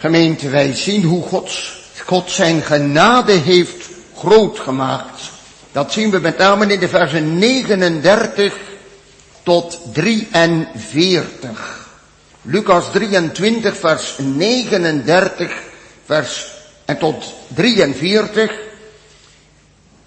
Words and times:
Gemeente, 0.00 0.48
wij 0.48 0.74
zien 0.74 1.02
hoe 1.02 1.22
God 2.06 2.30
zijn 2.30 2.62
genade 2.62 3.32
heeft 3.32 3.88
groot 4.16 4.58
gemaakt. 4.58 5.20
Dat 5.72 5.92
zien 5.92 6.10
we 6.10 6.18
met 6.18 6.38
name 6.38 6.66
in 6.66 6.80
de 6.80 6.88
versen 6.88 7.38
39 7.38 8.54
tot 9.42 9.80
43. 9.92 11.88
Lucas 12.42 12.84
23 12.92 13.76
vers 13.76 14.14
39 14.18 15.52
vers 16.04 16.46
en 16.84 16.98
tot 16.98 17.34
43. 17.54 18.52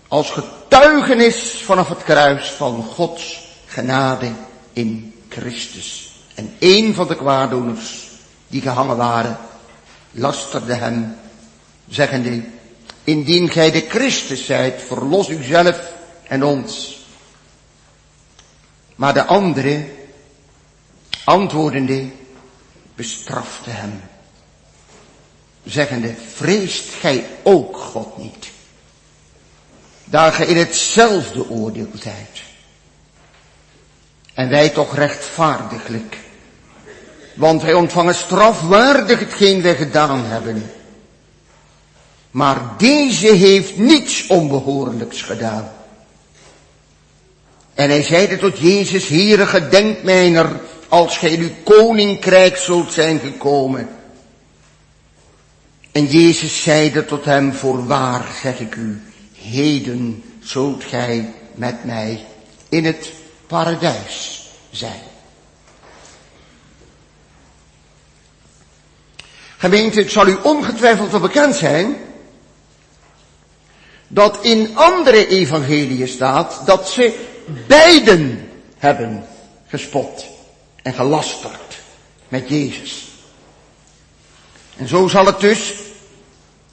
Als 0.07 0.29
getuigenis 0.29 1.61
vanaf 1.65 1.89
het 1.89 2.03
kruis 2.03 2.49
van 2.49 2.83
Gods 2.83 3.47
genade 3.65 4.31
in 4.73 5.13
Christus. 5.29 6.11
En 6.35 6.55
een 6.59 6.93
van 6.93 7.07
de 7.07 7.15
kwaaddoeners 7.15 8.09
die 8.47 8.61
gehangen 8.61 8.97
waren, 8.97 9.37
lasterde 10.11 10.73
hem, 10.73 11.17
zeggende, 11.89 12.43
indien 13.03 13.49
gij 13.49 13.71
de 13.71 13.85
Christus 13.89 14.45
zijt, 14.45 14.81
verlos 14.81 15.29
uzelf 15.29 15.81
en 16.27 16.43
ons. 16.43 16.99
Maar 18.95 19.13
de 19.13 19.25
andere, 19.25 19.89
antwoordende, 21.23 22.09
bestrafte 22.95 23.69
hem, 23.69 24.01
zeggende, 25.63 26.15
vreest 26.33 26.93
gij 26.93 27.29
ook 27.43 27.77
God 27.77 28.17
niet, 28.17 28.51
daar 30.03 30.31
gij 30.31 30.45
in 30.45 30.57
hetzelfde 30.57 31.49
oordeel 31.49 31.89
zijt. 31.93 32.41
En 34.33 34.49
wij 34.49 34.69
toch 34.69 34.95
rechtvaardiglijk, 34.95 36.17
want 37.33 37.61
wij 37.61 37.73
ontvangen 37.73 38.15
strafwaardig 38.15 39.19
hetgeen 39.19 39.61
wij 39.61 39.75
gedaan 39.75 40.25
hebben. 40.25 40.71
Maar 42.31 42.61
deze 42.77 43.27
heeft 43.27 43.77
niets 43.77 44.27
onbehoorlijks 44.27 45.21
gedaan. 45.21 45.71
En 47.73 47.89
hij 47.89 48.03
zeide 48.03 48.37
tot 48.37 48.59
Jezus, 48.59 49.07
Heere, 49.07 49.45
gedenk 49.45 50.03
mijner, 50.03 50.59
als 50.87 51.17
gij 51.17 51.37
uw 51.37 51.49
koninkrijk 51.63 52.57
zult 52.57 52.93
zijn 52.93 53.19
gekomen. 53.19 53.89
En 55.91 56.05
Jezus 56.05 56.63
zeide 56.63 57.05
tot 57.05 57.25
hem, 57.25 57.53
voorwaar 57.53 58.25
zeg 58.41 58.59
ik 58.59 58.75
u, 58.75 59.01
heden 59.33 60.23
zult 60.39 60.83
gij 60.83 61.33
met 61.55 61.83
mij 61.83 62.25
in 62.69 62.85
het 62.85 63.11
paradijs 63.47 64.49
zijn. 64.71 65.10
Gemeente, 69.61 69.99
het 69.99 70.11
zal 70.11 70.27
u 70.27 70.37
ongetwijfeld 70.43 71.11
wel 71.11 71.19
bekend 71.19 71.55
zijn 71.55 71.97
dat 74.07 74.37
in 74.41 74.77
andere 74.77 75.27
evangeliën 75.27 76.07
staat 76.07 76.61
dat 76.65 76.89
ze 76.89 77.19
beiden 77.67 78.49
hebben 78.77 79.25
gespot 79.67 80.25
en 80.81 80.93
gelasterd 80.93 81.77
met 82.27 82.49
Jezus. 82.49 83.07
En 84.77 84.87
zo 84.87 85.07
zal 85.07 85.25
het 85.25 85.39
dus 85.39 85.73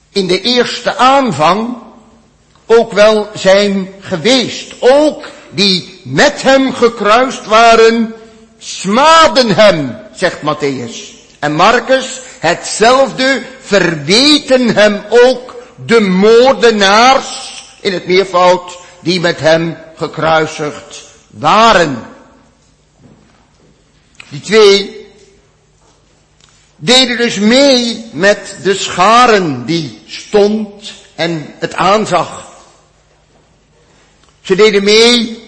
in 0.09 0.27
de 0.27 0.41
eerste 0.41 0.97
aanvang 0.97 1.77
ook 2.65 2.91
wel 2.91 3.29
zijn 3.33 3.89
geweest. 3.99 4.73
Ook 4.79 5.29
die 5.49 6.01
met 6.03 6.41
hem 6.41 6.73
gekruist 6.73 7.45
waren, 7.45 8.13
smaden 8.57 9.55
hem, 9.55 9.97
zegt 10.15 10.39
Matthäus. 10.41 11.17
En 11.39 11.55
Marcus, 11.55 12.21
hetzelfde, 12.39 13.41
verweten 13.61 14.75
hem 14.75 15.03
ook 15.09 15.63
de 15.85 15.99
moordenaars, 15.99 17.63
in 17.81 17.93
het 17.93 18.07
meervoud, 18.07 18.77
die 18.99 19.19
met 19.19 19.39
hem 19.39 19.77
gekruisigd 19.95 21.03
waren. 21.29 22.05
Die 24.29 24.41
twee 24.41 25.07
deden 26.75 27.17
dus 27.17 27.39
mee 27.39 28.09
met 28.13 28.55
de 28.63 28.75
scharen 28.75 29.65
die 29.65 30.01
stond 30.07 30.93
en 31.15 31.53
het 31.59 31.73
aanzag. 31.73 32.47
Ze 34.41 34.55
deden 34.55 34.83
mee 34.83 35.43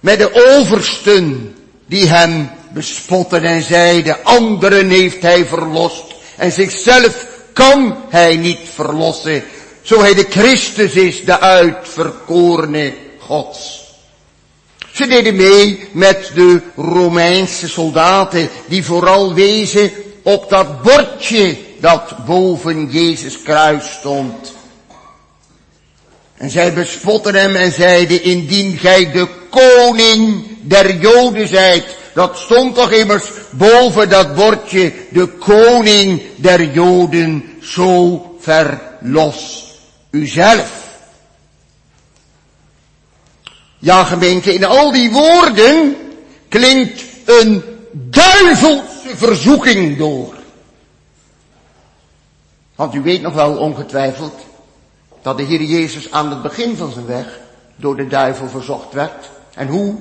met 0.00 0.18
de 0.18 0.58
oversten 0.58 1.54
die 1.86 2.08
hem 2.08 2.50
bespotten 2.72 3.44
en 3.44 3.62
zeiden, 3.62 4.24
anderen 4.24 4.88
heeft 4.88 5.22
hij 5.22 5.46
verlost 5.46 6.04
en 6.36 6.52
zichzelf 6.52 7.26
kan 7.52 7.96
hij 8.08 8.36
niet 8.36 8.60
verlossen. 8.74 9.44
Zo 9.82 10.00
hij 10.00 10.14
de 10.14 10.26
Christus 10.30 10.92
is, 10.92 11.24
de 11.24 11.40
uitverkorene 11.40 12.92
Gods. 13.18 13.86
Ze 14.92 15.06
deden 15.06 15.36
mee 15.36 15.88
met 15.92 16.30
de 16.34 16.60
Romeinse 16.76 17.68
soldaten 17.68 18.48
die 18.66 18.84
vooral 18.84 19.34
wezen 19.34 19.90
op 20.22 20.50
dat 20.50 20.82
bordje 20.82 21.56
dat 21.80 22.24
boven 22.26 22.88
Jezus 22.90 23.42
kruis 23.42 23.90
stond. 23.90 24.52
En 26.36 26.50
zij 26.50 26.72
bespotten 26.72 27.34
hem 27.34 27.56
en 27.56 27.72
zeiden, 27.72 28.22
indien 28.22 28.78
gij 28.78 29.12
de 29.12 29.28
koning 29.50 30.46
der 30.60 30.96
Joden 30.96 31.48
zijt, 31.48 31.96
dat 32.18 32.38
stond 32.38 32.74
toch 32.74 32.90
immers 32.90 33.30
boven 33.50 34.08
dat 34.08 34.34
bordje, 34.34 34.92
de 35.10 35.26
koning 35.26 36.22
der 36.36 36.72
Joden, 36.72 37.44
zo 37.60 38.36
verlos 38.40 39.64
uzelf. 40.10 40.98
Ja 43.78 44.04
gemeente, 44.04 44.54
in 44.54 44.64
al 44.64 44.92
die 44.92 45.10
woorden 45.10 45.96
klinkt 46.48 47.04
een 47.24 47.62
duivelse 47.92 48.82
verzoeking 49.14 49.98
door. 49.98 50.34
Want 52.74 52.94
u 52.94 53.02
weet 53.02 53.22
nog 53.22 53.34
wel 53.34 53.56
ongetwijfeld 53.56 54.34
dat 55.22 55.36
de 55.36 55.42
Heer 55.42 55.62
Jezus 55.62 56.10
aan 56.10 56.30
het 56.30 56.42
begin 56.42 56.76
van 56.76 56.92
zijn 56.92 57.06
weg 57.06 57.40
door 57.76 57.96
de 57.96 58.06
duivel 58.06 58.48
verzocht 58.48 58.92
werd. 58.92 59.30
En 59.54 59.68
hoe? 59.68 59.96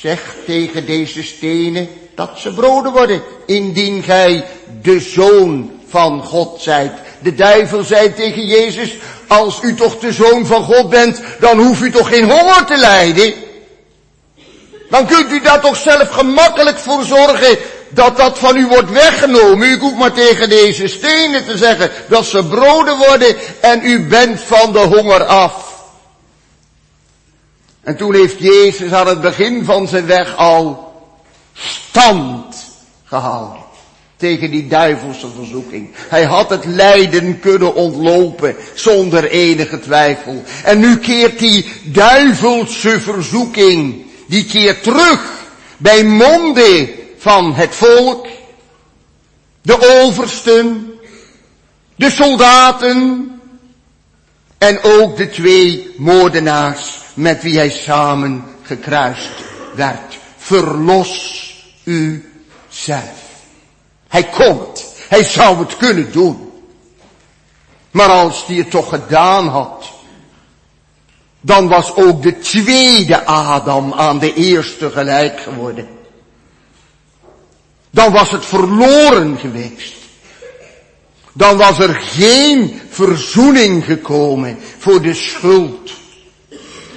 Zeg 0.00 0.34
tegen 0.46 0.86
deze 0.86 1.22
stenen 1.22 1.88
dat 2.14 2.30
ze 2.36 2.54
broden 2.54 2.92
worden, 2.92 3.22
indien 3.46 4.02
gij 4.02 4.44
de 4.82 5.00
zoon 5.00 5.70
van 5.88 6.22
God 6.22 6.62
zijt. 6.62 6.92
De 7.18 7.34
duivel 7.34 7.82
zei 7.82 8.14
tegen 8.14 8.46
Jezus, 8.46 8.96
als 9.26 9.58
u 9.62 9.74
toch 9.74 9.98
de 9.98 10.12
zoon 10.12 10.46
van 10.46 10.62
God 10.62 10.90
bent, 10.90 11.20
dan 11.40 11.58
hoeft 11.58 11.82
u 11.82 11.90
toch 11.90 12.08
geen 12.08 12.30
honger 12.30 12.64
te 12.64 12.76
lijden. 12.76 13.34
Dan 14.90 15.06
kunt 15.06 15.30
u 15.30 15.40
daar 15.40 15.60
toch 15.60 15.76
zelf 15.76 16.08
gemakkelijk 16.08 16.78
voor 16.78 17.04
zorgen 17.04 17.58
dat 17.88 18.16
dat 18.16 18.38
van 18.38 18.56
u 18.56 18.66
wordt 18.66 18.90
weggenomen. 18.90 19.68
U 19.68 19.78
hoeft 19.78 19.96
maar 19.96 20.12
tegen 20.12 20.48
deze 20.48 20.86
stenen 20.86 21.44
te 21.44 21.56
zeggen 21.56 21.90
dat 22.08 22.24
ze 22.24 22.44
broden 22.44 22.96
worden 22.96 23.36
en 23.60 23.80
u 23.82 24.00
bent 24.00 24.40
van 24.40 24.72
de 24.72 24.78
honger 24.78 25.24
af. 25.24 25.75
En 27.86 27.96
toen 27.96 28.14
heeft 28.14 28.38
Jezus 28.38 28.92
aan 28.92 29.06
het 29.06 29.20
begin 29.20 29.64
van 29.64 29.88
zijn 29.88 30.06
weg 30.06 30.36
al 30.36 30.92
stand 31.52 32.56
gehouden 33.04 33.60
tegen 34.16 34.50
die 34.50 34.66
duivelse 34.66 35.28
verzoeking. 35.36 35.90
Hij 35.94 36.24
had 36.24 36.50
het 36.50 36.64
lijden 36.64 37.40
kunnen 37.40 37.74
ontlopen 37.74 38.56
zonder 38.74 39.30
enige 39.30 39.78
twijfel. 39.78 40.42
En 40.64 40.78
nu 40.78 40.98
keert 40.98 41.38
die 41.38 41.72
duivelse 41.84 43.00
verzoeking, 43.00 44.06
die 44.26 44.44
keert 44.44 44.82
terug 44.82 45.44
bij 45.76 46.04
monden 46.04 46.88
van 47.18 47.54
het 47.54 47.74
volk, 47.74 48.26
de 49.62 50.02
oversten, 50.02 50.92
de 51.96 52.10
soldaten 52.10 53.30
en 54.58 54.82
ook 54.82 55.16
de 55.16 55.28
twee 55.28 55.94
moordenaars 55.96 57.04
met 57.16 57.42
wie 57.42 57.56
hij 57.56 57.70
samen 57.70 58.44
gekruist 58.62 59.30
werd. 59.74 60.18
Verlos 60.36 61.54
u 61.84 62.30
zelf. 62.68 63.24
Hij 64.08 64.24
kon 64.24 64.60
het. 64.60 64.94
Hij 65.08 65.24
zou 65.24 65.58
het 65.58 65.76
kunnen 65.76 66.12
doen. 66.12 66.52
Maar 67.90 68.08
als 68.08 68.46
hij 68.46 68.56
het 68.56 68.70
toch 68.70 68.88
gedaan 68.88 69.48
had, 69.48 69.90
dan 71.40 71.68
was 71.68 71.94
ook 71.94 72.22
de 72.22 72.38
tweede 72.38 73.24
Adam 73.24 73.92
aan 73.92 74.18
de 74.18 74.34
eerste 74.34 74.90
gelijk 74.90 75.40
geworden. 75.40 75.88
Dan 77.90 78.12
was 78.12 78.30
het 78.30 78.44
verloren 78.44 79.38
geweest. 79.38 79.94
Dan 81.32 81.56
was 81.56 81.78
er 81.78 81.94
geen 81.94 82.80
verzoening 82.88 83.84
gekomen 83.84 84.58
voor 84.78 85.02
de 85.02 85.14
schuld. 85.14 85.90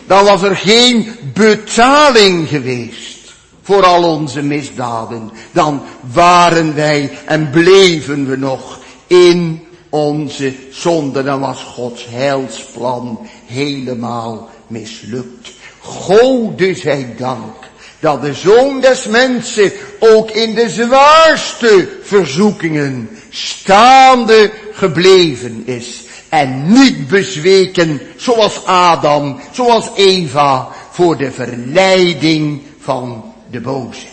Dan 0.10 0.26
was 0.26 0.42
er 0.42 0.56
geen 0.56 1.16
betaling 1.34 2.48
geweest 2.48 3.18
voor 3.62 3.86
al 3.86 4.04
onze 4.04 4.42
misdaden, 4.42 5.32
dan 5.52 5.82
waren 6.14 6.76
wij 6.76 7.18
en 7.26 7.50
bleven 7.50 8.30
we 8.30 8.36
nog 8.36 8.80
in 9.08 9.68
onze 9.90 10.54
zonde. 10.72 11.24
Dan 11.24 11.40
was 11.40 11.64
Gods 11.64 12.06
heilsplan 12.10 13.28
helemaal 13.46 14.50
mislukt. 14.68 15.52
Gode 15.80 16.76
zij 16.76 17.14
dank 17.18 17.56
dat 18.00 18.22
de 18.22 18.34
Zoon 18.34 18.82
des 18.82 19.08
Mensen 19.08 19.72
ook 20.00 20.32
in 20.32 20.56
de 20.56 20.70
zwaarste 20.70 21.90
verzoekingen 22.04 23.10
staande 23.30 24.52
gebleven 24.74 25.64
is. 25.66 26.08
En 26.30 26.72
niet 26.72 27.08
bezweken 27.08 28.02
zoals 28.18 28.66
Adam, 28.66 29.42
zoals 29.52 29.90
Eva 29.96 30.68
voor 30.92 31.18
de 31.18 31.32
verleiding 31.32 32.62
van 32.80 33.34
de 33.50 33.60
boze. 33.60 34.08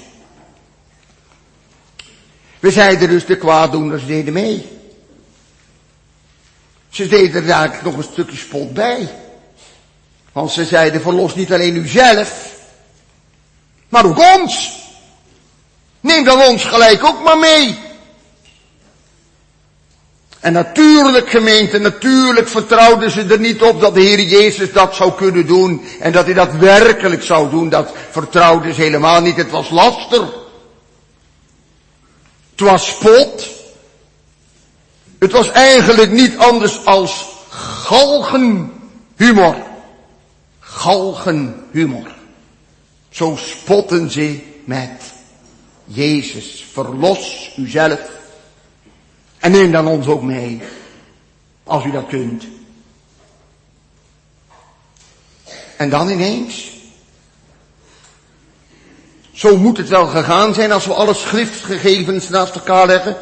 We 2.59 2.71
zeiden 2.71 3.09
dus 3.09 3.27
de 3.27 3.37
kwaaddoeners 3.37 4.07
deden 4.07 4.33
mee. 4.33 4.67
Ze 6.89 7.09
deden 7.09 7.45
er 7.45 7.51
eigenlijk 7.51 7.83
nog 7.83 7.97
een 7.97 8.13
stukje 8.13 8.37
spot 8.37 8.73
bij. 8.75 9.09
Want 10.33 10.51
ze 10.51 10.65
zeiden 10.65 11.01
verlos 11.01 11.35
niet 11.35 11.53
alleen 11.53 11.77
uzelf, 11.77 12.55
maar 13.89 14.05
ook 14.05 14.19
ons. 14.19 14.81
Neem 16.01 16.25
dan 16.25 16.43
ons 16.43 16.65
gelijk 16.65 17.05
ook 17.05 17.25
maar 17.25 17.39
mee. 17.39 17.79
En 20.47 20.53
natuurlijk 20.53 21.31
gemeente, 21.31 21.79
natuurlijk 21.79 22.49
vertrouwden 22.49 23.11
ze 23.11 23.23
er 23.23 23.39
niet 23.39 23.63
op 23.63 23.81
dat 23.81 23.95
de 23.95 24.01
Heer 24.01 24.21
Jezus 24.21 24.73
dat 24.73 24.95
zou 24.95 25.13
kunnen 25.13 25.47
doen. 25.47 25.85
En 26.01 26.13
dat 26.13 26.25
hij 26.25 26.35
dat 26.35 26.53
werkelijk 26.53 27.23
zou 27.23 27.51
doen. 27.51 27.69
Dat 27.69 27.93
vertrouwden 28.11 28.75
ze 28.75 28.81
helemaal 28.81 29.21
niet. 29.21 29.37
Het 29.37 29.51
was 29.51 29.71
laster. 29.71 30.21
Het 32.51 32.61
was 32.61 32.87
spot. 32.87 33.49
Het 35.19 35.33
was 35.33 35.51
eigenlijk 35.51 36.11
niet 36.11 36.37
anders 36.37 36.85
als 36.85 37.27
galgenhumor. 37.49 39.57
Galgenhumor. 40.61 42.15
Zo 43.11 43.37
spotten 43.37 44.11
ze 44.11 44.41
met 44.65 45.03
Jezus. 45.85 46.65
Verlos 46.73 47.53
uzelf. 47.57 48.16
En 49.47 49.53
neem 49.53 49.73
dan 49.73 49.87
ons 49.87 50.07
ook 50.07 50.23
mee. 50.23 50.63
Als 51.65 51.85
u 51.85 51.91
dat 51.91 52.07
kunt. 52.07 52.45
En 55.77 55.91
dan 55.91 56.09
ineens. 56.09 56.73
Zo 59.33 59.57
moet 59.57 59.77
het 59.77 59.89
wel 59.89 60.07
gegaan 60.07 60.55
zijn 60.55 60.73
als 60.73 60.87
we 60.87 60.95
alle 60.95 61.15
schriftgegevens 61.15 62.29
naast 62.29 62.55
elkaar 62.55 62.87
leggen. 62.87 63.17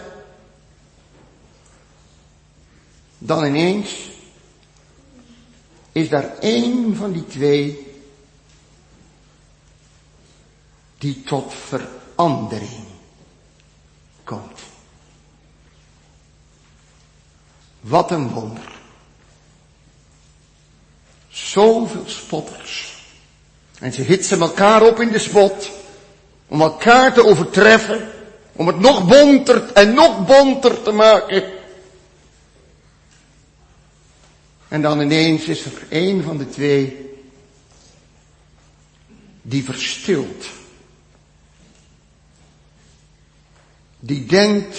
Dan 3.19 3.45
ineens 3.45 3.91
is 5.93 6.09
daar 6.09 6.39
één 6.39 6.97
van 6.97 7.13
die 7.13 7.27
twee 7.27 7.95
die 10.99 11.23
tot 11.23 11.53
verandering 11.55 12.85
komt. 14.25 14.61
Wat 17.85 18.11
een 18.11 18.29
wonder. 18.29 18.73
Zoveel 21.29 22.05
spotters. 22.07 22.95
En 23.79 23.93
ze 23.93 24.03
hitsen 24.03 24.41
elkaar 24.41 24.83
op 24.83 25.01
in 25.01 25.13
de 25.13 25.19
spot. 25.19 25.71
Om 26.49 26.61
elkaar 26.61 27.15
te 27.15 27.27
overtreffen. 27.27 28.11
Om 28.53 28.67
het 28.67 28.79
nog 28.79 29.07
bonter 29.07 29.73
en 29.73 29.95
nog 29.95 30.27
bonter 30.27 30.83
te 30.83 30.91
maken. 30.91 31.53
En 34.69 34.83
dan 34.83 35.01
ineens 35.01 35.45
is 35.45 35.65
er 35.65 35.87
een 35.89 36.23
van 36.23 36.39
de 36.39 36.49
twee 36.49 37.11
die 39.43 39.65
verstilt. 39.65 40.47
Die 44.01 44.27
denkt 44.27 44.79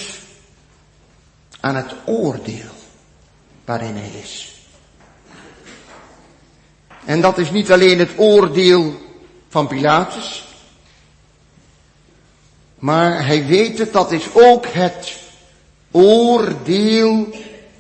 aan 1.60 1.75
het 1.75 1.94
oordeel 2.06 2.75
waarin 3.66 3.96
hij 3.96 4.12
is. 4.22 4.54
En 7.06 7.22
dat 7.22 7.38
is 7.38 7.52
niet 7.52 7.72
alleen 7.72 8.00
het 8.00 8.12
oordeel 8.16 8.94
van 9.50 9.68
Pilatus, 9.68 10.48
maar 12.76 13.26
hij 13.26 13.46
weet 13.46 13.78
het, 13.78 13.94
dat 13.94 14.12
is 14.12 14.34
ook 14.34 14.66
het 14.68 15.18
oordeel 15.92 17.28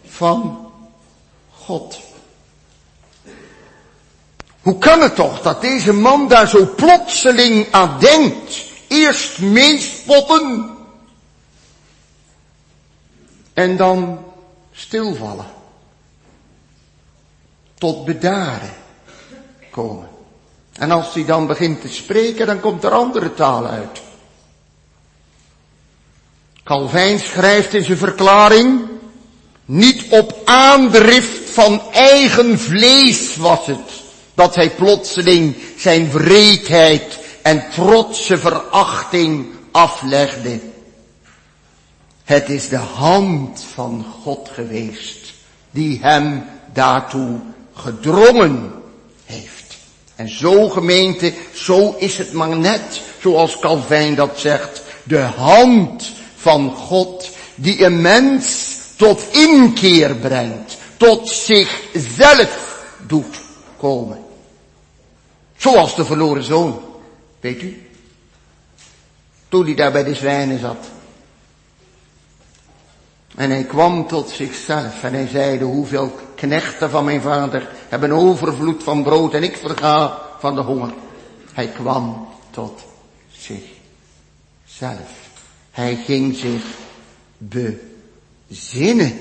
van 0.05 0.71
God. 1.51 1.99
Hoe 4.61 4.77
kan 4.77 5.01
het 5.01 5.15
toch 5.15 5.41
dat 5.41 5.61
deze 5.61 5.93
man 5.93 6.27
daar 6.27 6.47
zo 6.47 6.73
plotseling 6.75 7.67
aan 7.71 7.99
denkt? 7.99 8.63
Eerst 8.87 9.39
meespotten 9.39 10.69
en 13.53 13.77
dan 13.77 14.25
stilvallen. 14.71 15.54
Tot 17.77 18.05
bedaren 18.05 18.73
komen. 19.71 20.07
En 20.73 20.91
als 20.91 21.13
hij 21.13 21.25
dan 21.25 21.47
begint 21.47 21.81
te 21.81 21.89
spreken, 21.89 22.45
dan 22.45 22.59
komt 22.59 22.83
er 22.83 22.91
andere 22.91 23.33
taal 23.33 23.65
uit. 23.67 24.01
Calvijn 26.63 27.19
schrijft 27.19 27.73
in 27.73 27.83
zijn 27.83 27.97
verklaring, 27.97 28.81
niet 29.65 30.05
op 30.09 30.41
aandrift 30.45 31.49
van 31.49 31.81
eigen 31.91 32.59
vlees 32.59 33.35
was 33.35 33.65
het, 33.65 33.91
dat 34.33 34.55
hij 34.55 34.69
plotseling 34.69 35.55
zijn 35.77 36.11
wreedheid 36.11 37.19
en 37.41 37.69
trotse 37.71 38.37
verachting 38.37 39.47
aflegde. 39.71 40.59
Het 42.23 42.49
is 42.49 42.69
de 42.69 42.77
hand 42.77 43.65
van 43.73 44.05
God 44.23 44.49
geweest 44.53 45.33
die 45.71 45.99
hem 46.01 46.45
daartoe 46.73 47.39
gedrongen 47.75 48.73
heeft. 49.25 49.77
En 50.15 50.29
zo 50.29 50.69
gemeente, 50.69 51.33
zo 51.53 51.95
is 51.97 52.17
het 52.17 52.33
maar 52.33 52.57
net, 52.57 53.01
zoals 53.21 53.59
Calvijn 53.59 54.15
dat 54.15 54.39
zegt, 54.39 54.81
de 55.03 55.19
hand 55.19 56.11
van 56.35 56.75
God 56.75 57.29
die 57.55 57.83
een 57.83 58.01
mens 58.01 58.75
tot 58.95 59.27
inkeer 59.31 60.15
brengt, 60.15 60.77
tot 60.97 61.29
zichzelf 61.29 62.83
doet 63.07 63.35
komen. 63.77 64.23
Zoals 65.57 65.95
de 65.95 66.05
verloren 66.05 66.43
zoon, 66.43 66.79
weet 67.39 67.61
u? 67.61 67.89
Toen 69.49 69.65
hij 69.65 69.75
daar 69.75 69.91
bij 69.91 70.03
de 70.03 70.15
zwijnen 70.15 70.59
zat. 70.59 70.77
En 73.35 73.49
hij 73.49 73.63
kwam 73.63 74.07
tot 74.07 74.29
zichzelf 74.29 75.03
en 75.03 75.13
hij 75.13 75.27
zeide, 75.27 75.65
hoeveel 75.65 76.19
knechten 76.35 76.89
van 76.89 77.05
mijn 77.05 77.21
vader 77.21 77.69
hebben 77.89 78.11
overvloed 78.11 78.83
van 78.83 79.03
brood 79.03 79.33
en 79.33 79.43
ik 79.43 79.57
verga 79.57 80.21
van 80.39 80.55
de 80.55 80.61
honger. 80.61 80.93
Hij 81.53 81.67
kwam 81.67 82.27
tot 82.51 82.81
zichzelf. 83.31 85.09
Hij 85.71 85.95
ging 86.05 86.35
zich 86.35 86.63
bezinnen. 87.37 89.19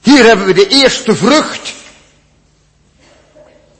Hier 0.00 0.24
hebben 0.24 0.46
we 0.46 0.52
de 0.52 0.68
eerste 0.68 1.16
vrucht 1.16 1.74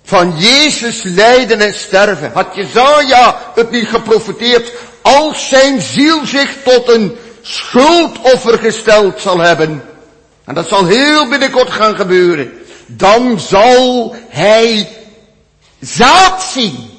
van 0.02 0.38
Jezus 0.38 1.02
lijden 1.02 1.60
en 1.60 1.74
sterven. 1.74 2.32
Had 2.32 2.54
Jezaja 2.54 3.52
het 3.54 3.70
niet 3.70 3.88
geprofiteerd 3.88 4.72
als 5.02 5.48
zijn 5.48 5.80
ziel 5.80 6.26
zich 6.26 6.56
tot 6.64 6.88
een 6.88 7.16
schuldoffer 7.48 8.58
gesteld 8.58 9.20
zal 9.20 9.38
hebben, 9.38 9.84
en 10.44 10.54
dat 10.54 10.68
zal 10.68 10.86
heel 10.86 11.28
binnenkort 11.28 11.70
gaan 11.70 11.96
gebeuren, 11.96 12.52
dan 12.86 13.40
zal 13.40 14.14
hij 14.28 14.88
zaad 15.80 16.42
zien. 16.42 16.90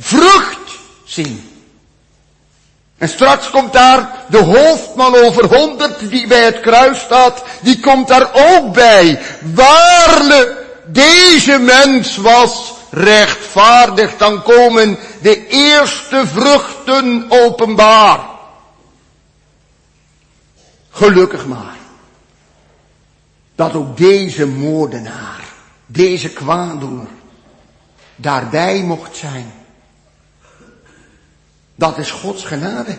Vrucht 0.00 0.70
zien. 1.04 1.50
En 2.98 3.08
straks 3.08 3.50
komt 3.50 3.72
daar 3.72 4.10
de 4.28 4.38
hoofdman 4.38 5.14
over 5.14 5.56
honderd 5.56 6.10
die 6.10 6.26
bij 6.26 6.44
het 6.44 6.60
kruis 6.60 7.00
staat, 7.00 7.42
die 7.60 7.80
komt 7.80 8.08
daar 8.08 8.30
ook 8.32 8.72
bij. 8.72 9.20
Waarlijk, 9.54 10.52
deze 10.86 11.58
mens 11.58 12.16
was 12.16 12.72
rechtvaardig, 12.90 14.16
dan 14.16 14.42
komen 14.42 14.98
de 15.22 15.46
eerste 15.46 16.22
vruchten 16.26 17.26
openbaar. 17.28 18.33
Gelukkig 20.94 21.46
maar. 21.46 21.76
Dat 23.54 23.74
ook 23.74 23.96
deze 23.96 24.46
moordenaar, 24.46 25.44
deze 25.86 26.30
kwaaddoener, 26.30 27.06
daarbij 28.16 28.82
mocht 28.82 29.16
zijn. 29.16 29.52
Dat 31.74 31.98
is 31.98 32.10
Gods 32.10 32.44
genade. 32.44 32.98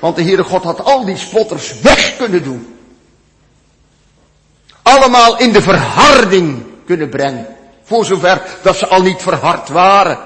Want 0.00 0.16
de 0.16 0.22
Heere 0.22 0.44
God 0.44 0.62
had 0.62 0.84
al 0.84 1.04
die 1.04 1.16
spotters 1.16 1.80
weg 1.80 2.16
kunnen 2.16 2.42
doen. 2.42 2.78
Allemaal 4.82 5.38
in 5.38 5.52
de 5.52 5.62
verharding 5.62 6.64
kunnen 6.86 7.08
brengen. 7.08 7.46
Voor 7.82 8.04
zover 8.04 8.42
dat 8.62 8.76
ze 8.76 8.86
al 8.86 9.02
niet 9.02 9.22
verhard 9.22 9.68
waren. 9.68 10.18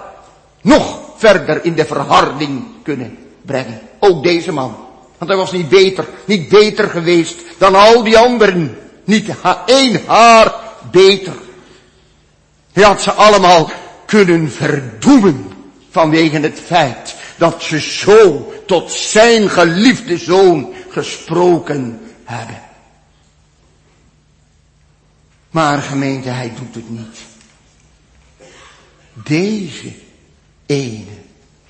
Nog 0.61 1.01
verder 1.17 1.65
in 1.65 1.75
de 1.75 1.85
verharding 1.85 2.65
kunnen 2.83 3.19
brengen. 3.43 3.81
Ook 3.99 4.23
deze 4.23 4.53
man. 4.53 4.85
Want 5.19 5.31
hij 5.31 5.37
was 5.37 5.53
niet 5.53 5.69
beter, 5.69 6.09
niet 6.25 6.49
beter 6.49 6.91
geweest 6.91 7.37
dan 7.59 7.75
al 7.75 8.03
die 8.03 8.19
anderen. 8.19 8.79
Niet 9.05 9.29
één 9.67 10.01
haar 10.07 10.55
beter. 10.91 11.35
Hij 12.73 12.85
had 12.85 13.03
ze 13.03 13.13
allemaal 13.13 13.71
kunnen 14.07 14.51
verdoemen 14.51 15.53
vanwege 15.91 16.41
het 16.41 16.61
feit 16.61 17.15
dat 17.37 17.63
ze 17.63 17.81
zo 17.81 18.53
tot 18.67 18.93
zijn 18.93 19.51
geliefde 19.51 20.19
zoon 20.19 20.73
gesproken 20.89 22.01
hebben. 22.25 22.63
Maar 25.51 25.83
gemeente, 25.83 26.29
hij 26.29 26.53
doet 26.59 26.75
het 26.75 26.91
niet. 26.91 27.19
Deze 29.13 29.93
ene 30.67 31.19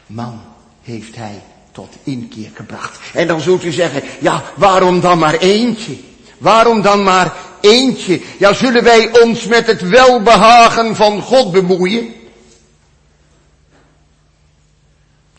man 0.07 0.41
heeft 0.83 1.17
hij 1.17 1.43
tot 1.75 1.95
inkeer 2.03 2.51
gebracht. 2.55 2.99
En 3.13 3.27
dan 3.27 3.41
zult 3.41 3.65
u 3.65 3.71
zeggen, 3.71 4.03
ja, 4.21 4.43
waarom 4.55 5.01
dan 5.01 5.19
maar 5.19 5.35
eentje? 5.35 5.97
Waarom 6.39 6.83
dan 6.83 7.03
maar 7.03 7.33
eentje? 7.61 8.21
Ja, 8.39 8.53
zullen 8.53 8.85
wij 8.85 9.21
ons 9.23 9.45
met 9.45 9.67
het 9.67 9.89
welbehagen 9.89 10.97
van 10.97 11.21
God 11.21 11.53
bemoeien? 11.53 12.15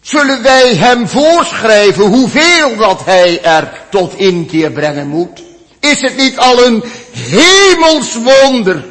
Zullen 0.02 0.44
wij 0.44 0.76
hem 0.76 1.08
voorschrijven 1.08 2.04
hoeveel 2.04 2.78
dat 2.78 3.06
hij 3.06 3.44
er 3.44 3.72
tot 3.90 4.18
inkeer 4.18 4.72
brengen 4.72 5.08
moet? 5.08 5.44
Is 5.80 6.02
het 6.02 6.18
niet 6.18 6.38
al 6.38 6.66
een 6.66 6.84
hemels 7.12 8.14
wonder 8.14 8.86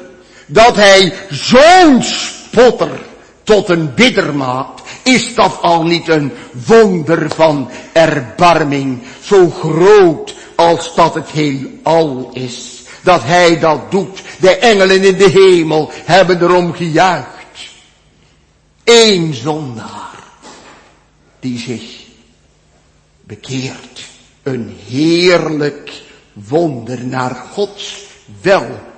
dat 0.47 0.77
hij 0.77 1.13
zo'n 1.31 2.03
spotter 2.03 3.01
tot 3.43 3.69
een 3.69 3.95
bidder 3.95 4.35
maakt? 4.35 4.83
Is 5.05 5.35
dat 5.35 5.59
al 5.63 5.83
niet 5.83 6.09
een 6.09 6.33
wonder 6.67 7.31
van 7.31 7.71
erbarming, 7.93 9.03
zo 9.23 9.51
groot 9.51 10.35
als 10.55 10.95
dat 10.95 11.15
het 11.15 11.31
heelal 11.31 12.31
is? 12.33 12.83
Dat 13.03 13.23
hij 13.23 13.59
dat 13.59 13.91
doet. 13.91 14.23
De 14.41 14.57
engelen 14.57 15.03
in 15.03 15.17
de 15.17 15.29
hemel 15.29 15.91
hebben 16.05 16.43
erom 16.43 16.73
gejuicht. 16.73 17.29
Eén 18.85 19.35
zondaar 19.35 20.23
die 21.41 21.59
zich 21.59 21.83
bekeert. 23.21 24.05
Een 24.43 24.77
heerlijk 24.87 25.93
wonder 26.33 27.05
naar 27.07 27.35
Gods 27.53 28.05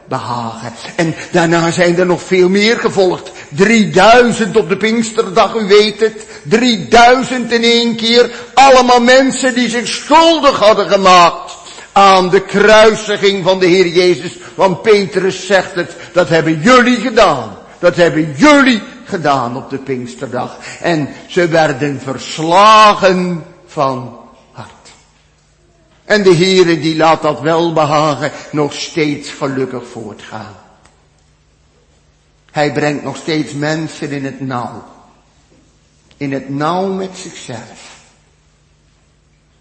welbehagen. 0.09 0.73
En 0.97 1.15
daarna 1.31 1.71
zijn 1.71 1.99
er 1.99 2.07
nog 2.07 2.23
veel 2.23 2.49
meer 2.49 2.79
gevolgd. 2.79 3.31
3000 3.49 4.57
op 4.57 4.69
de 4.69 4.77
Pinksterdag, 4.77 5.55
u 5.55 5.67
weet 5.67 6.01
het. 6.01 6.27
3000 6.43 7.53
in 7.53 7.63
één 7.63 7.97
keer. 7.97 8.31
Allemaal 8.55 9.01
mensen 9.01 9.55
die 9.55 9.69
zich 9.69 9.89
schuldig 9.89 10.59
hadden 10.59 10.89
gemaakt 10.89 11.55
aan 11.93 12.31
de 12.31 12.41
kruisiging 12.41 13.45
van 13.45 13.59
de 13.59 13.67
Heer 13.67 13.89
Jezus. 13.89 14.39
Want 14.55 14.83
Petrus 14.83 15.47
zegt 15.47 15.75
het, 15.75 15.97
dat 16.13 16.29
hebben 16.29 16.61
jullie 16.61 16.97
gedaan. 16.97 17.57
Dat 17.79 17.97
hebben 17.97 18.35
jullie 18.37 18.83
gedaan 19.05 19.57
op 19.57 19.71
de 19.71 19.79
Pinksterdag. 19.79 20.57
En 20.81 21.09
ze 21.27 21.49
werden 21.49 22.01
verslagen 22.05 23.45
van. 23.67 24.25
En 26.07 26.23
de 26.23 26.35
Heere 26.35 26.81
die 26.81 26.97
laat 26.97 27.23
dat 27.23 27.41
welbehagen 27.41 28.33
nog 28.53 28.73
steeds 28.73 29.31
gelukkig 29.31 29.89
voortgaan. 29.89 30.55
Hij 32.51 32.73
brengt 32.73 33.05
nog 33.05 33.17
steeds 33.17 33.53
mensen 33.53 34.11
in 34.11 34.25
het 34.25 34.41
nauw. 34.41 34.85
In 36.17 36.33
het 36.33 36.49
nauw 36.49 36.93
met 36.93 37.11
zichzelf. 37.17 38.05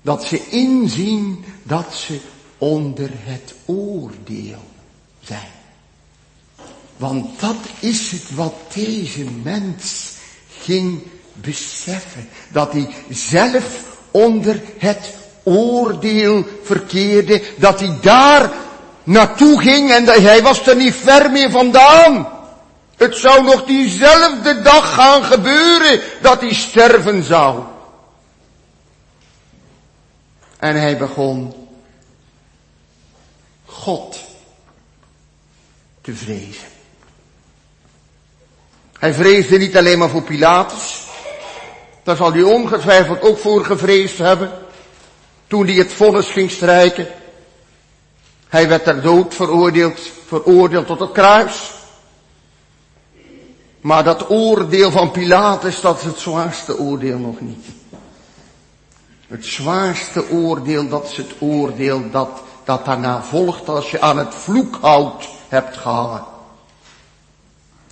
Dat 0.02 0.24
ze 0.24 0.50
inzien 0.50 1.46
dat 1.64 1.94
ze 1.94 2.20
onder 2.58 3.10
het 3.14 3.56
oordeel 3.66 4.64
zijn. 5.20 5.54
Want 6.98 7.40
dat 7.40 7.58
is 7.80 8.12
het 8.12 8.36
wat 8.36 8.54
deze 8.74 9.24
mens 9.44 10.14
ging 10.60 11.02
beseffen. 11.34 12.30
Dat 12.52 12.72
hij 12.72 12.90
zelf 13.10 13.84
onder 14.12 14.62
het 14.78 15.14
oordeel 15.46 16.46
verkeerde. 16.64 17.44
Dat 17.58 17.80
hij 17.80 17.98
daar 18.02 18.52
naartoe 19.04 19.62
ging 19.62 19.92
en 19.92 20.06
dat 20.06 20.18
hij 20.18 20.42
was 20.42 20.68
er 20.68 20.76
niet 20.76 20.96
ver 20.96 21.32
meer 21.32 21.52
vandaan. 21.52 22.28
Het 22.96 23.16
zou 23.16 23.44
nog 23.44 23.64
diezelfde 23.66 24.62
dag 24.62 24.94
gaan 24.94 25.24
gebeuren 25.24 26.02
dat 26.22 26.42
hij 26.42 26.54
sterven 26.54 27.24
zou. 27.24 27.64
En 30.60 30.76
hij 30.76 30.98
begon 30.98 31.68
God 33.66 34.20
te 36.02 36.14
vrezen. 36.14 36.68
Hij 39.00 39.14
vreesde 39.14 39.58
niet 39.58 39.78
alleen 39.78 39.98
maar 39.98 40.10
voor 40.10 40.24
Pilatus. 40.24 41.04
Daar 42.04 42.16
zal 42.16 42.34
hij 42.34 42.44
ongetwijfeld 42.44 43.22
ook 43.22 43.38
voor 43.38 43.66
gevreesd 43.66 44.18
hebben. 44.18 44.52
Toen 45.48 45.66
hij 45.66 45.76
het 45.76 45.94
vonnis 45.94 46.28
ging 46.28 46.52
strijken. 46.52 47.08
Hij 48.48 48.68
werd 48.68 48.84
ter 48.84 49.02
dood 49.02 49.34
veroordeeld, 49.34 50.00
veroordeeld 50.28 50.88
tot 50.88 51.00
het 51.00 51.12
kruis. 51.12 51.72
Maar 53.82 54.04
dat 54.04 54.30
oordeel 54.30 54.92
van 54.92 55.12
Pilatus, 55.12 55.82
dat 55.82 55.98
is 55.98 56.04
het 56.04 56.20
zwaarste 56.20 56.78
oordeel 56.78 57.18
nog 57.18 57.42
niet. 57.42 57.66
Het 59.28 59.46
zwaarste 59.46 60.30
oordeel, 60.30 60.88
dat 60.88 61.10
is 61.10 61.18
het 61.18 61.34
oordeel 61.40 62.10
dat, 62.12 62.42
dat 62.64 62.86
daarna 62.86 63.24
volgt 63.24 63.70
als 63.70 63.92
je 63.92 64.02
aan 64.02 64.18
het 64.18 64.36
vloekhout 64.36 65.28
hebt 65.48 65.78
gehangen. 65.78 66.24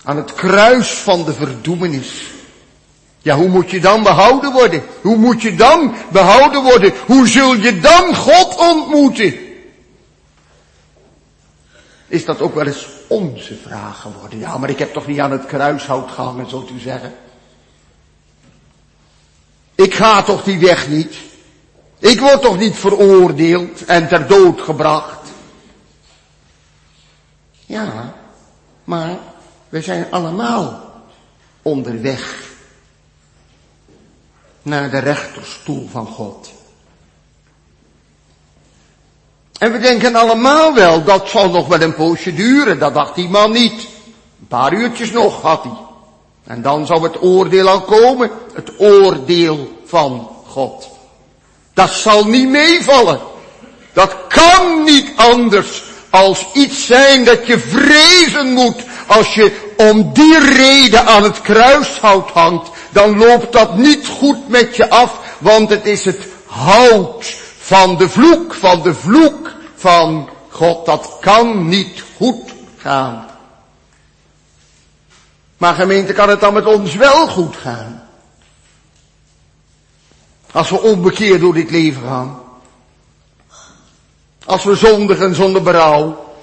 Aan 0.02 0.16
het 0.16 0.34
kruis 0.34 0.88
van 0.88 1.24
de 1.24 1.32
verdoemenis. 1.32 2.33
Ja, 3.24 3.36
hoe 3.36 3.48
moet 3.48 3.70
je 3.70 3.80
dan 3.80 4.02
behouden 4.02 4.52
worden? 4.52 4.82
Hoe 5.00 5.16
moet 5.16 5.42
je 5.42 5.54
dan 5.54 5.94
behouden 6.12 6.62
worden? 6.62 6.92
Hoe 7.06 7.28
zul 7.28 7.54
je 7.54 7.80
dan 7.80 8.14
God 8.14 8.56
ontmoeten? 8.56 9.34
Is 12.08 12.24
dat 12.24 12.40
ook 12.40 12.54
wel 12.54 12.66
eens 12.66 12.88
onze 13.06 13.56
vraag 13.56 14.00
geworden? 14.00 14.38
Ja, 14.38 14.58
maar 14.58 14.70
ik 14.70 14.78
heb 14.78 14.92
toch 14.92 15.06
niet 15.06 15.20
aan 15.20 15.30
het 15.30 15.46
kruishout 15.46 16.10
gehangen, 16.10 16.48
zult 16.48 16.70
u 16.70 16.78
zeggen? 16.78 17.14
Ik 19.74 19.94
ga 19.94 20.22
toch 20.22 20.42
die 20.42 20.58
weg 20.58 20.88
niet? 20.88 21.16
Ik 21.98 22.20
word 22.20 22.42
toch 22.42 22.58
niet 22.58 22.76
veroordeeld 22.76 23.84
en 23.84 24.08
ter 24.08 24.26
dood 24.26 24.60
gebracht? 24.60 25.28
Ja, 27.66 28.14
maar 28.84 29.18
we 29.68 29.82
zijn 29.82 30.06
allemaal 30.10 30.92
onderweg 31.62 32.52
naar 34.64 34.90
de 34.90 34.98
rechterstoel 34.98 35.88
van 35.90 36.06
God. 36.06 36.50
En 39.58 39.72
we 39.72 39.78
denken 39.78 40.14
allemaal 40.14 40.74
wel, 40.74 41.04
dat 41.04 41.28
zal 41.28 41.50
nog 41.50 41.66
wel 41.66 41.80
een 41.80 41.94
poosje 41.94 42.34
duren. 42.34 42.78
Dat 42.78 42.94
dacht 42.94 43.14
die 43.14 43.28
man 43.28 43.52
niet. 43.52 43.86
Een 44.40 44.46
paar 44.48 44.72
uurtjes 44.72 45.10
nog 45.10 45.42
had 45.42 45.62
hij. 45.62 45.72
En 46.44 46.62
dan 46.62 46.86
zou 46.86 47.02
het 47.02 47.22
oordeel 47.22 47.68
al 47.68 47.80
komen. 47.80 48.30
Het 48.54 48.72
oordeel 48.78 49.82
van 49.84 50.30
God. 50.46 50.88
Dat 51.74 51.90
zal 51.90 52.24
niet 52.24 52.48
meevallen. 52.48 53.20
Dat 53.92 54.16
kan 54.28 54.84
niet 54.84 55.12
anders 55.16 55.82
als 56.10 56.46
iets 56.52 56.86
zijn 56.86 57.24
dat 57.24 57.46
je 57.46 57.58
vrezen 57.58 58.52
moet 58.52 58.84
als 59.06 59.34
je 59.34 59.72
om 59.76 60.12
die 60.12 60.38
reden 60.38 61.06
aan 61.06 61.22
het 61.22 61.40
kruishout 61.40 62.30
hangt, 62.30 62.70
dan 62.94 63.18
loopt 63.18 63.52
dat 63.52 63.76
niet 63.76 64.06
goed 64.06 64.48
met 64.48 64.76
je 64.76 64.90
af, 64.90 65.36
want 65.38 65.70
het 65.70 65.86
is 65.86 66.04
het 66.04 66.26
hout 66.46 67.36
van 67.58 67.96
de 67.96 68.08
vloek, 68.08 68.54
van 68.54 68.82
de 68.82 68.94
vloek 68.94 69.52
van 69.74 70.28
God. 70.48 70.86
Dat 70.86 71.16
kan 71.20 71.68
niet 71.68 72.04
goed 72.16 72.52
gaan. 72.76 73.26
Maar 75.56 75.74
gemeente, 75.74 76.12
kan 76.12 76.28
het 76.28 76.40
dan 76.40 76.54
met 76.54 76.66
ons 76.66 76.94
wel 76.94 77.28
goed 77.28 77.56
gaan? 77.56 78.08
Als 80.52 80.70
we 80.70 80.80
onbekeerd 80.80 81.40
door 81.40 81.54
dit 81.54 81.70
leven 81.70 82.02
gaan. 82.02 82.42
Als 84.44 84.64
we 84.64 84.74
zondigen 84.74 85.34
zonder 85.34 85.62
berouw. 85.62 86.34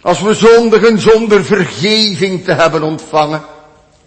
Als 0.00 0.20
we 0.20 0.34
zondigen 0.34 0.98
zonder 0.98 1.44
vergeving 1.44 2.44
te 2.44 2.52
hebben 2.52 2.82
ontvangen. 2.82 3.42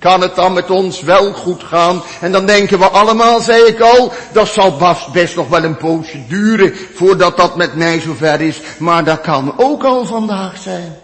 Kan 0.04 0.22
het 0.22 0.36
dan 0.36 0.54
met 0.54 0.70
ons 0.70 1.02
wel 1.02 1.34
goed 1.34 1.64
gaan? 1.64 2.02
En 2.22 2.32
dan 2.32 2.46
denken 2.46 2.80
we 2.80 2.90
allemaal, 2.90 3.40
zei 3.40 3.64
ik 3.64 3.80
al, 3.80 4.12
dat 4.34 4.48
zal 4.48 4.78
best 5.14 5.36
nog 5.36 5.48
wel 5.48 5.64
een 5.64 5.78
poosje 5.78 6.28
duren 6.28 6.76
voordat 6.94 7.38
dat 7.38 7.56
met 7.56 7.76
mij 7.76 8.00
zover 8.00 8.42
is. 8.42 8.62
Maar 8.80 9.04
dat 9.04 9.22
kan 9.22 9.54
ook 9.58 9.84
al 9.84 10.06
vandaag 10.06 10.58
zijn. 10.58 10.96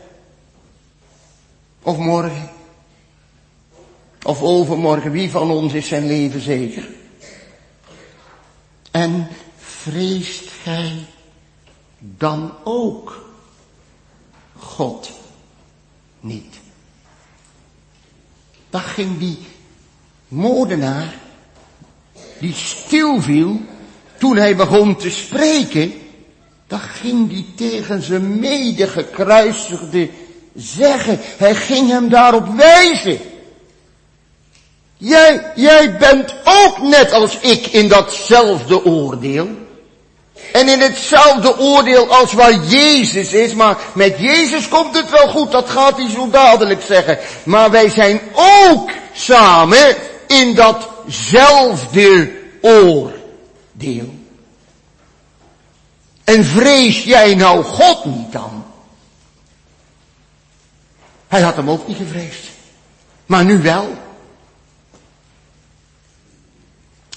Of 1.83 1.97
morgen. 1.97 2.49
Of 4.23 4.41
overmorgen. 4.41 5.11
Wie 5.11 5.31
van 5.31 5.51
ons 5.51 5.73
is 5.73 5.87
zijn 5.87 6.07
leven 6.07 6.41
zeker? 6.41 6.87
En 8.91 9.27
vreest 9.57 10.49
gij 10.63 11.05
dan 11.99 12.53
ook 12.63 13.25
God 14.57 15.11
niet? 16.19 16.58
Daar 18.69 18.81
ging 18.81 19.19
die 19.19 19.37
moordenaar, 20.27 21.13
die 22.39 22.53
stilviel, 22.53 23.61
toen 24.17 24.35
hij 24.37 24.55
begon 24.55 24.95
te 24.95 25.09
spreken, 25.09 25.93
dan 26.67 26.79
ging 26.79 27.29
die 27.29 27.45
tegen 27.55 28.01
zijn 28.01 28.39
medegekruisigde 28.39 30.09
zeggen. 30.55 31.19
Hij 31.37 31.55
ging 31.55 31.89
hem 31.89 32.09
daarop 32.09 32.47
wijzen. 32.47 33.19
Jij, 34.97 35.51
jij 35.55 35.97
bent 35.97 36.35
ook 36.43 36.81
net 36.81 37.11
als 37.11 37.39
ik 37.39 37.67
in 37.67 37.87
datzelfde 37.87 38.85
oordeel. 38.85 39.47
En 40.53 40.69
in 40.69 40.81
hetzelfde 40.81 41.57
oordeel 41.57 42.15
als 42.15 42.33
waar 42.33 42.53
Jezus 42.53 43.33
is, 43.33 43.53
maar 43.53 43.77
met 43.93 44.17
Jezus 44.17 44.67
komt 44.67 44.95
het 44.95 45.09
wel 45.09 45.27
goed, 45.27 45.51
dat 45.51 45.69
gaat 45.69 45.97
hij 45.97 46.09
zo 46.09 46.29
dadelijk 46.29 46.81
zeggen. 46.81 47.17
Maar 47.43 47.71
wij 47.71 47.89
zijn 47.89 48.21
ook 48.33 48.91
samen 49.13 49.95
in 50.27 50.55
datzelfde 50.55 52.31
oordeel. 52.61 54.17
En 56.23 56.45
vrees 56.45 57.03
jij 57.03 57.35
nou 57.35 57.63
God 57.63 58.05
niet 58.05 58.31
dan? 58.31 58.65
Hij 61.27 61.41
had 61.41 61.55
hem 61.55 61.69
ook 61.69 61.87
niet 61.87 61.97
gevreesd. 61.97 62.47
Maar 63.25 63.45
nu 63.45 63.61
wel. 63.61 63.97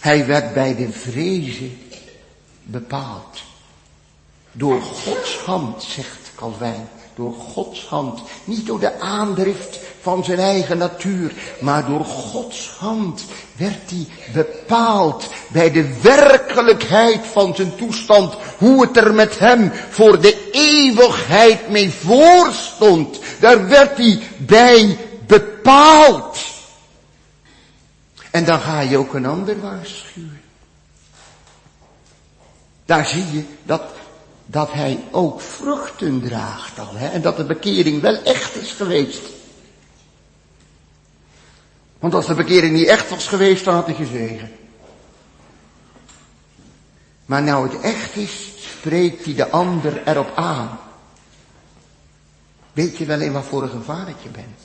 Hij 0.01 0.27
werd 0.27 0.55
bij 0.55 0.77
de 0.77 0.93
vrezen 0.93 1.79
bepaald. 2.73 3.43
Door 4.53 4.83
Gods 4.83 5.39
hand, 5.39 5.83
zegt 5.83 6.31
Calvijn. 6.35 6.89
Door 7.15 7.33
Gods 7.33 7.87
hand. 7.87 8.23
Niet 8.45 8.67
door 8.67 8.81
de 8.81 9.01
aandrift 9.01 9.79
van 10.01 10.25
zijn 10.25 10.39
eigen 10.39 10.79
natuur. 10.79 11.33
Maar 11.61 11.87
door 11.87 12.05
Gods 12.05 12.71
hand 12.79 13.25
werd 13.57 13.91
hij 13.91 14.07
bepaald 14.33 15.29
bij 15.49 15.71
de 15.71 16.01
werkelijkheid 16.03 17.27
van 17.27 17.55
zijn 17.55 17.77
toestand. 17.77 18.35
Hoe 18.59 18.87
het 18.87 18.97
er 18.97 19.15
met 19.15 19.39
hem 19.39 19.73
voor 19.91 20.21
de 20.21 20.51
eeuwigheid 20.53 21.69
mee 21.69 21.91
voorstond. 21.91 23.21
Daar 23.41 23.69
werd 23.69 23.97
hij 23.97 24.21
bij 24.37 24.99
bepaald. 25.27 26.39
En 28.31 28.45
dan 28.45 28.61
ga 28.61 28.81
je 28.81 28.97
ook 28.97 29.15
een 29.15 29.27
ander 29.27 29.61
waarschuwen. 29.61 30.32
Daar 32.93 33.07
zie 33.07 33.33
je 33.33 33.45
dat, 33.63 33.83
dat 34.47 34.73
hij 34.73 35.05
ook 35.11 35.41
vruchten 35.41 36.23
draagt 36.23 36.79
al. 36.79 36.95
Hè? 36.95 37.09
En 37.09 37.23
dat 37.23 37.37
de 37.37 37.45
bekering 37.45 38.01
wel 38.01 38.23
echt 38.23 38.57
is 38.57 38.73
geweest. 38.73 39.23
Want 41.99 42.15
als 42.15 42.27
de 42.27 42.35
bekering 42.35 42.75
niet 42.75 42.87
echt 42.87 43.11
was 43.11 43.27
geweest, 43.27 43.65
dan 43.65 43.75
had 43.75 43.87
hij 43.87 43.95
gezegen. 43.95 44.53
Maar 47.27 47.43
nou 47.43 47.69
het 47.69 47.81
echt 47.81 48.17
is, 48.17 48.53
spreekt 48.57 49.25
hij 49.25 49.35
de 49.35 49.51
ander 49.51 50.03
erop 50.09 50.33
aan. 50.35 50.79
Weet 52.73 52.97
je 52.97 53.05
wel 53.05 53.21
in 53.21 53.33
wat 53.33 53.45
voor 53.45 53.63
een 53.63 53.69
gevaar 53.69 54.07
dat 54.07 54.23
je 54.23 54.29
bent? 54.29 54.61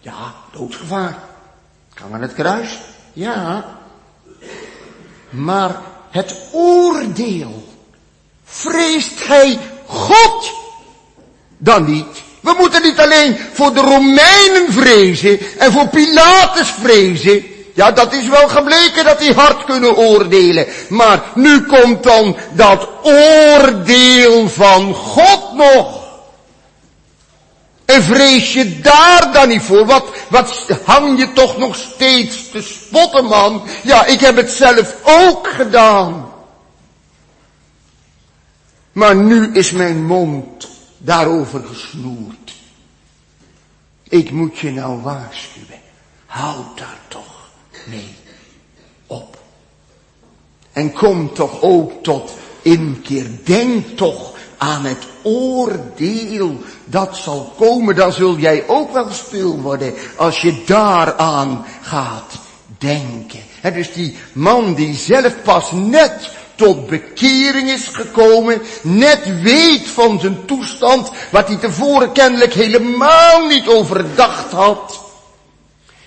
Ja, 0.00 0.34
doodsgevaar. 0.52 1.18
Kan 1.94 2.14
aan 2.14 2.22
het 2.22 2.34
kruis? 2.34 2.80
Ja. 3.12 3.78
Maar 5.30 5.94
het 6.16 6.34
oordeel. 6.52 7.64
Vreest 8.44 9.26
hij 9.26 9.58
God 9.86 10.50
dan 11.58 11.90
niet? 11.90 12.24
We 12.40 12.54
moeten 12.58 12.82
niet 12.82 12.98
alleen 12.98 13.38
voor 13.52 13.74
de 13.74 13.80
Romeinen 13.80 14.72
vrezen 14.72 15.40
en 15.58 15.72
voor 15.72 15.88
Pilatus 15.88 16.68
vrezen. 16.80 17.44
Ja, 17.74 17.92
dat 17.92 18.12
is 18.12 18.28
wel 18.28 18.48
gebleken 18.48 19.04
dat 19.04 19.18
die 19.18 19.32
hard 19.32 19.64
kunnen 19.64 19.96
oordelen. 19.96 20.66
Maar 20.88 21.22
nu 21.34 21.62
komt 21.62 22.02
dan 22.02 22.36
dat 22.52 22.88
oordeel 23.02 24.48
van 24.48 24.94
God 24.94 25.52
nog. 25.54 26.05
En 27.96 28.02
vrees 28.02 28.52
je 28.52 28.80
daar 28.80 29.32
dan 29.32 29.48
niet 29.48 29.62
voor? 29.62 29.86
Wat, 29.86 30.10
wat 30.28 30.68
hang 30.84 31.18
je 31.18 31.32
toch 31.32 31.58
nog 31.58 31.76
steeds 31.76 32.50
te 32.50 32.62
spotten, 32.62 33.24
man? 33.24 33.62
Ja, 33.82 34.06
ik 34.06 34.20
heb 34.20 34.36
het 34.36 34.50
zelf 34.50 34.96
ook 35.02 35.48
gedaan. 35.48 36.30
Maar 38.92 39.16
nu 39.16 39.54
is 39.54 39.70
mijn 39.70 40.04
mond 40.04 40.68
daarover 40.98 41.64
gesnoerd. 41.64 42.52
Ik 44.02 44.30
moet 44.30 44.58
je 44.58 44.70
nou 44.70 45.02
waarschuwen. 45.02 45.80
Houd 46.26 46.78
daar 46.78 47.00
toch 47.08 47.48
mee 47.84 48.14
op. 49.06 49.38
En 50.72 50.92
kom 50.92 51.34
toch 51.34 51.62
ook 51.62 52.02
tot 52.02 52.34
inkeer. 52.62 53.26
Denk 53.44 53.96
toch 53.96 54.35
aan 54.58 54.84
het 54.84 55.06
oordeel 55.22 56.60
dat 56.84 57.16
zal 57.16 57.52
komen, 57.58 57.94
dan 57.94 58.12
zul 58.12 58.36
jij 58.36 58.64
ook 58.66 58.92
wel 58.92 59.10
stil 59.10 59.60
worden 59.60 59.94
als 60.16 60.40
je 60.40 60.62
daaraan 60.66 61.64
gaat 61.80 62.32
denken. 62.78 63.40
Het 63.60 63.74
dus 63.74 63.92
die 63.92 64.16
man 64.32 64.74
die 64.74 64.94
zelf 64.94 65.42
pas 65.42 65.72
net 65.72 66.30
tot 66.54 66.86
bekering 66.86 67.70
is 67.70 67.88
gekomen, 67.88 68.62
net 68.82 69.42
weet 69.42 69.88
van 69.88 70.20
zijn 70.20 70.44
toestand, 70.44 71.10
wat 71.30 71.48
hij 71.48 71.56
tevoren 71.56 72.12
kennelijk 72.12 72.52
helemaal 72.52 73.46
niet 73.46 73.68
overdacht 73.68 74.52
had, 74.52 75.04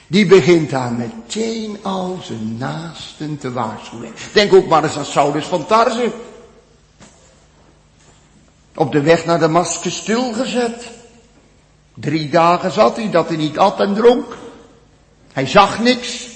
die 0.07 0.25
begint 0.25 0.69
daar 0.69 0.91
meteen 0.91 1.77
al 1.81 2.19
zijn 2.23 2.55
naasten 2.57 3.37
te 3.37 3.51
waarschuwen. 3.51 4.13
Denk 4.33 4.53
ook 4.53 4.67
maar 4.67 4.83
eens 4.83 4.97
aan 4.97 5.05
Saulus 5.05 5.45
van 5.45 5.65
Tarze. 5.65 6.11
Op 8.79 8.91
de 8.91 9.01
weg 9.01 9.25
naar 9.25 9.39
Damascus 9.39 9.95
stilgezet. 9.95 10.83
Drie 11.93 12.29
dagen 12.29 12.71
zat 12.71 12.95
hij 12.95 13.09
dat 13.11 13.27
hij 13.27 13.37
niet 13.37 13.57
at 13.57 13.79
en 13.79 13.93
dronk. 13.93 14.37
Hij 15.33 15.47
zag 15.47 15.79
niks. 15.79 16.27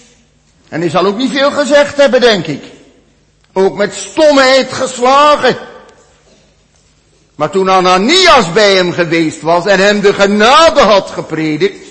En 0.69 0.79
hij 0.79 0.89
zal 0.89 1.05
ook 1.05 1.17
niet 1.17 1.31
veel 1.31 1.51
gezegd 1.51 1.97
hebben, 1.97 2.21
denk 2.21 2.47
ik. 2.47 2.63
Ook 3.53 3.75
met 3.75 3.93
stomheid 3.93 4.73
geslagen. 4.73 5.57
Maar 7.35 7.49
toen 7.49 7.69
Ananias 7.69 8.51
bij 8.53 8.75
hem 8.75 8.91
geweest 8.91 9.41
was 9.41 9.65
en 9.65 9.79
hem 9.79 10.01
de 10.01 10.13
genade 10.13 10.81
had 10.81 11.09
gepredikt, 11.09 11.87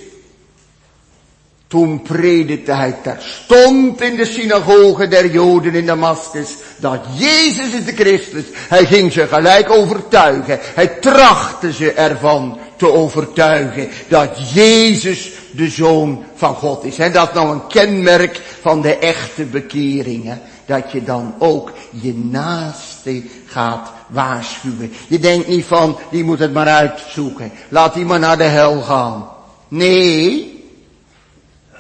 toen 1.73 2.03
predikte 2.03 2.73
hij 2.73 2.97
terstond 3.03 4.01
in 4.01 4.17
de 4.17 4.25
synagoge 4.25 5.09
der 5.09 5.31
Joden 5.31 5.75
in 5.75 5.87
Damascus 5.87 6.57
dat 6.77 7.01
Jezus 7.15 7.73
is 7.73 7.85
de 7.85 7.93
Christus. 7.93 8.45
Hij 8.53 8.87
ging 8.87 9.13
ze 9.13 9.27
gelijk 9.27 9.71
overtuigen. 9.71 10.59
Hij 10.63 10.87
trachtte 10.87 11.73
ze 11.73 11.93
ervan 11.93 12.59
te 12.77 12.93
overtuigen 12.93 13.89
dat 14.09 14.53
Jezus 14.53 15.31
de 15.51 15.69
Zoon 15.69 16.25
van 16.35 16.55
God 16.55 16.85
is. 16.85 16.99
En 16.99 17.13
dat 17.13 17.29
is 17.29 17.35
nou 17.35 17.53
een 17.53 17.67
kenmerk 17.67 18.41
van 18.61 18.81
de 18.81 18.97
echte 18.97 19.45
bekering. 19.45 20.25
Hè? 20.25 20.35
Dat 20.67 20.93
je 20.93 21.05
dan 21.05 21.35
ook 21.39 21.73
je 21.91 22.15
naaste 22.15 23.23
gaat 23.47 23.93
waarschuwen. 24.07 24.93
Je 25.09 25.19
denkt 25.19 25.49
niet 25.49 25.65
van, 25.65 25.99
die 26.11 26.25
moet 26.25 26.39
het 26.39 26.53
maar 26.53 26.69
uitzoeken. 26.69 27.53
Laat 27.69 27.95
die 27.95 28.05
maar 28.05 28.19
naar 28.19 28.39
de 28.39 28.45
hel 28.45 28.81
gaan. 28.81 29.29
Nee, 29.69 30.52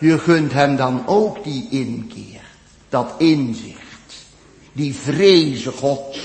je 0.02 0.18
gunt 0.18 0.52
hem 0.52 0.76
dan 0.76 1.02
ook 1.06 1.44
die 1.44 1.66
inkeer, 1.70 2.40
dat 2.88 3.12
inzicht, 3.18 4.14
die 4.72 4.94
vreze 4.94 5.70
God. 5.70 6.16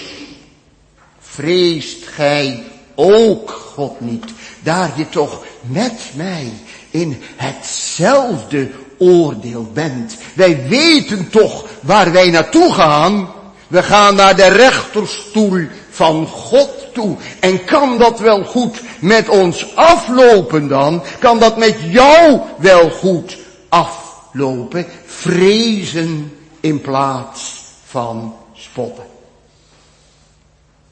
Vreest 1.19 2.07
gij 2.07 2.63
ook 2.95 3.49
God 3.49 3.99
niet, 3.99 4.25
daar 4.63 4.91
je 4.95 5.09
toch 5.09 5.43
met 5.61 6.11
mij 6.15 6.51
in 6.91 7.21
hetzelfde 7.35 8.69
oordeel 8.97 9.69
bent. 9.73 10.17
Wij 10.33 10.67
weten 10.67 11.29
toch 11.29 11.65
waar 11.79 12.11
wij 12.11 12.29
naartoe 12.29 12.73
gaan. 12.73 13.29
We 13.67 13.83
gaan 13.83 14.15
naar 14.15 14.35
de 14.35 14.47
rechterstoel 14.47 15.65
van 15.89 16.27
God 16.27 16.69
toe. 16.93 17.15
En 17.39 17.65
kan 17.65 17.97
dat 17.97 18.19
wel 18.19 18.43
goed 18.43 18.81
met 18.99 19.29
ons 19.29 19.75
aflopen 19.75 20.67
dan? 20.67 21.03
Kan 21.19 21.39
dat 21.39 21.57
met 21.57 21.75
jou 21.89 22.39
wel 22.57 22.89
goed 22.89 23.37
aflopen? 23.69 24.85
Vrezen 25.05 26.37
in 26.59 26.81
plaats 26.81 27.63
van 27.85 28.35
spotten. 28.53 29.05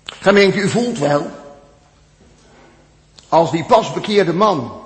Gemeente, 0.04 0.58
u 0.58 0.70
voelt 0.70 0.98
wel, 0.98 1.30
als 3.30 3.52
die 3.52 3.66
pasbekeerde 3.66 4.34
man, 4.34 4.82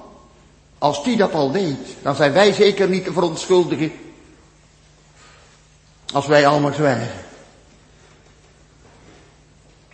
als 0.77 1.03
die 1.03 1.17
dat 1.17 1.33
al 1.33 1.51
weet, 1.51 1.95
dan 2.01 2.15
zijn 2.15 2.33
wij 2.33 2.53
zeker 2.53 2.89
niet 2.89 3.03
te 3.03 3.13
verontschuldigen 3.13 3.91
als 6.13 6.27
wij 6.27 6.47
allemaal 6.47 6.73
zwijgen. 6.73 7.27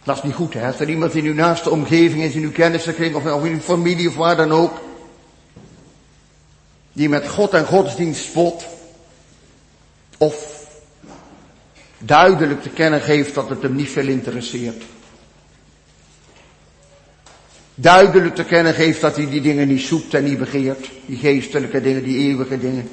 Dat 0.04 0.18
is 0.18 0.24
niet 0.24 0.34
goed, 0.34 0.54
hè. 0.54 0.68
Als 0.68 0.80
er 0.80 0.90
iemand 0.90 1.16
in 1.16 1.26
uw 1.26 1.34
naaste 1.34 1.70
omgeving 1.70 2.24
is, 2.24 2.34
in 2.34 2.44
uw 2.44 2.52
kennissenkring 2.52 3.16
of 3.16 3.44
in 3.44 3.54
uw 3.54 3.60
familie 3.60 4.10
of 4.10 4.16
waar 4.16 4.36
dan 4.36 4.52
ook, 4.52 4.82
die 6.96 7.10
met 7.10 7.28
God 7.28 7.54
en 7.54 7.66
godsdienst 7.66 8.24
spot, 8.24 8.66
of 10.18 10.68
duidelijk 11.98 12.62
te 12.62 12.70
kennen 12.70 13.02
geeft 13.02 13.34
dat 13.34 13.50
het 13.50 13.62
hem 13.62 13.76
niet 13.76 13.90
veel 13.90 14.08
interesseert. 14.08 14.84
Duidelijk 17.76 18.36
te 18.36 18.44
kennen 18.44 18.74
geeft 18.74 19.02
dat 19.02 19.16
hij 19.16 19.30
die 19.30 19.42
dingen 19.42 19.68
niet 19.68 19.82
zoekt 19.82 20.14
en 20.14 20.24
niet 20.24 20.38
begeert. 20.38 20.90
Die 21.06 21.18
geestelijke 21.18 21.82
dingen, 21.82 22.04
die 22.04 22.18
eeuwige 22.18 22.60
dingen. 22.60 22.90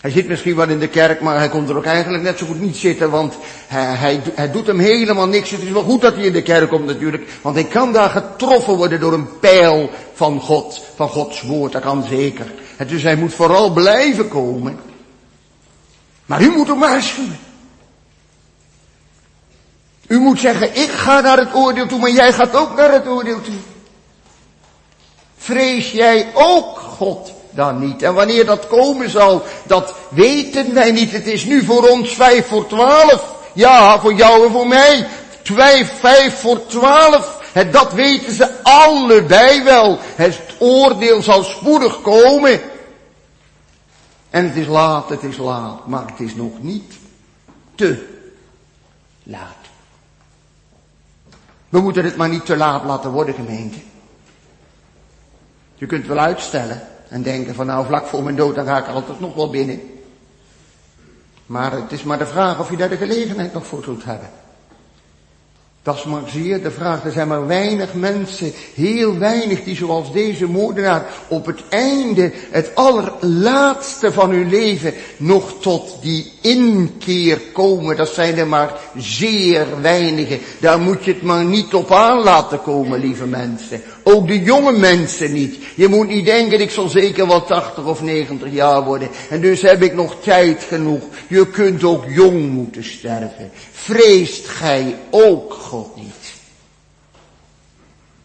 Hij 0.00 0.10
zit 0.10 0.28
misschien 0.28 0.56
wel 0.56 0.68
in 0.68 0.78
de 0.78 0.88
kerk, 0.88 1.20
maar 1.20 1.38
hij 1.38 1.48
komt 1.48 1.68
er 1.68 1.76
ook 1.76 1.84
eigenlijk 1.84 2.22
net 2.22 2.38
zo 2.38 2.46
goed 2.46 2.60
niet 2.60 2.76
zitten, 2.76 3.10
want 3.10 3.34
hij, 3.66 4.20
hij, 4.34 4.50
doet 4.50 4.66
hem 4.66 4.78
helemaal 4.78 5.26
niks. 5.26 5.50
Het 5.50 5.62
is 5.62 5.70
wel 5.70 5.82
goed 5.82 6.00
dat 6.00 6.14
hij 6.14 6.24
in 6.24 6.32
de 6.32 6.42
kerk 6.42 6.68
komt 6.68 6.86
natuurlijk, 6.86 7.28
want 7.42 7.54
hij 7.54 7.64
kan 7.64 7.92
daar 7.92 8.10
getroffen 8.10 8.76
worden 8.76 9.00
door 9.00 9.12
een 9.12 9.38
pijl 9.38 9.90
van 10.14 10.40
God, 10.40 10.82
van 10.94 11.08
Gods 11.08 11.42
woord, 11.42 11.72
dat 11.72 11.82
kan 11.82 12.04
zeker. 12.08 12.52
En 12.76 12.86
dus 12.86 13.02
hij 13.02 13.16
moet 13.16 13.34
vooral 13.34 13.70
blijven 13.70 14.28
komen. 14.28 14.78
Maar 16.26 16.42
u 16.42 16.50
moet 16.50 16.68
hem 16.68 16.78
waarschuwen. 16.78 17.38
U 20.06 20.18
moet 20.18 20.40
zeggen, 20.40 20.76
ik 20.76 20.90
ga 20.90 21.20
naar 21.20 21.38
het 21.38 21.54
oordeel 21.54 21.86
toe, 21.86 21.98
maar 21.98 22.10
jij 22.10 22.32
gaat 22.32 22.56
ook 22.56 22.76
naar 22.76 22.92
het 22.92 23.06
oordeel 23.06 23.40
toe. 23.40 23.54
Vrees 25.36 25.90
jij 25.90 26.30
ook 26.34 26.78
God 26.78 27.36
dan 27.58 27.78
niet? 27.78 28.02
En 28.02 28.14
wanneer 28.14 28.46
dat 28.46 28.66
komen 28.66 29.10
zal, 29.10 29.42
dat 29.66 29.94
weten 30.08 30.74
wij 30.74 30.90
niet. 30.90 31.12
Het 31.12 31.26
is 31.26 31.44
nu 31.44 31.64
voor 31.64 31.88
ons 31.88 32.14
vijf 32.14 32.46
voor 32.46 32.66
twaalf. 32.66 33.34
Ja, 33.52 34.00
voor 34.00 34.14
jou 34.14 34.46
en 34.46 34.52
voor 34.52 34.68
mij. 34.68 35.06
Twee, 35.42 35.84
vijf 35.84 36.40
voor 36.40 36.66
twaalf. 36.66 37.40
En 37.52 37.70
dat 37.70 37.92
weten 37.92 38.32
ze 38.32 38.62
allebei 38.62 39.62
wel. 39.62 39.98
Het 40.00 40.40
oordeel 40.58 41.22
zal 41.22 41.42
spoedig 41.42 42.00
komen. 42.00 42.60
En 44.30 44.44
het 44.44 44.56
is 44.56 44.66
laat, 44.66 45.08
het 45.08 45.22
is 45.22 45.36
laat, 45.36 45.86
maar 45.86 46.06
het 46.06 46.20
is 46.20 46.34
nog 46.34 46.62
niet 46.62 46.94
te 47.74 48.06
laat. 49.22 49.56
We 51.68 51.80
moeten 51.80 52.04
het 52.04 52.16
maar 52.16 52.28
niet 52.28 52.46
te 52.46 52.56
laat 52.56 52.84
laten 52.84 53.10
worden, 53.10 53.34
gemeente. 53.34 53.78
Je 55.74 55.86
kunt 55.86 56.06
wel 56.06 56.18
uitstellen 56.18 56.88
en 57.08 57.22
denken 57.22 57.54
van 57.54 57.66
nou 57.66 57.86
vlak 57.86 58.06
voor 58.06 58.22
mijn 58.22 58.36
dood 58.36 58.54
dan 58.54 58.66
ga 58.66 58.78
ik 58.78 58.86
altijd 58.86 59.20
nog 59.20 59.34
wel 59.34 59.50
binnen. 59.50 59.80
Maar 61.46 61.72
het 61.72 61.92
is 61.92 62.02
maar 62.02 62.18
de 62.18 62.26
vraag 62.26 62.60
of 62.60 62.70
je 62.70 62.76
daar 62.76 62.88
de 62.88 62.96
gelegenheid 62.96 63.52
nog 63.52 63.66
voor 63.66 63.82
zult 63.82 64.04
hebben. 64.04 64.28
Dat 65.88 65.96
is 65.96 66.04
maar 66.04 66.22
zeer 66.26 66.62
de 66.62 66.70
vraag. 66.70 67.04
Er 67.04 67.12
zijn 67.12 67.28
maar 67.28 67.46
weinig 67.46 67.94
mensen, 67.94 68.52
heel 68.74 69.18
weinig, 69.18 69.64
die 69.64 69.76
zoals 69.76 70.12
deze 70.12 70.46
moordenaar 70.46 71.06
op 71.28 71.46
het 71.46 71.60
einde, 71.68 72.32
het 72.50 72.74
allerlaatste 72.74 74.12
van 74.12 74.30
hun 74.30 74.48
leven, 74.48 74.94
nog 75.16 75.52
tot 75.60 75.96
die 76.00 76.32
inkeer 76.40 77.40
komen. 77.52 77.96
Dat 77.96 78.08
zijn 78.08 78.38
er 78.38 78.46
maar 78.46 78.72
zeer 78.96 79.66
weinigen. 79.80 80.38
Daar 80.60 80.78
moet 80.78 81.04
je 81.04 81.12
het 81.12 81.22
maar 81.22 81.44
niet 81.44 81.74
op 81.74 81.92
aan 81.92 82.22
laten 82.22 82.62
komen, 82.62 83.00
lieve 83.00 83.26
mensen. 83.26 83.82
Ook 84.10 84.26
de 84.26 84.42
jonge 84.42 84.72
mensen 84.72 85.32
niet. 85.32 85.56
Je 85.74 85.88
moet 85.88 86.08
niet 86.08 86.24
denken, 86.24 86.60
ik 86.60 86.70
zal 86.70 86.88
zeker 86.88 87.26
wel 87.26 87.44
80 87.44 87.84
of 87.84 88.02
90 88.02 88.52
jaar 88.52 88.84
worden. 88.84 89.08
En 89.30 89.40
dus 89.40 89.62
heb 89.62 89.82
ik 89.82 89.94
nog 89.94 90.16
tijd 90.22 90.62
genoeg. 90.68 91.02
Je 91.28 91.46
kunt 91.46 91.84
ook 91.84 92.04
jong 92.08 92.50
moeten 92.50 92.84
sterven. 92.84 93.50
Vreest 93.72 94.46
gij 94.46 94.96
ook 95.10 95.52
God 95.52 95.96
niet? 95.96 96.32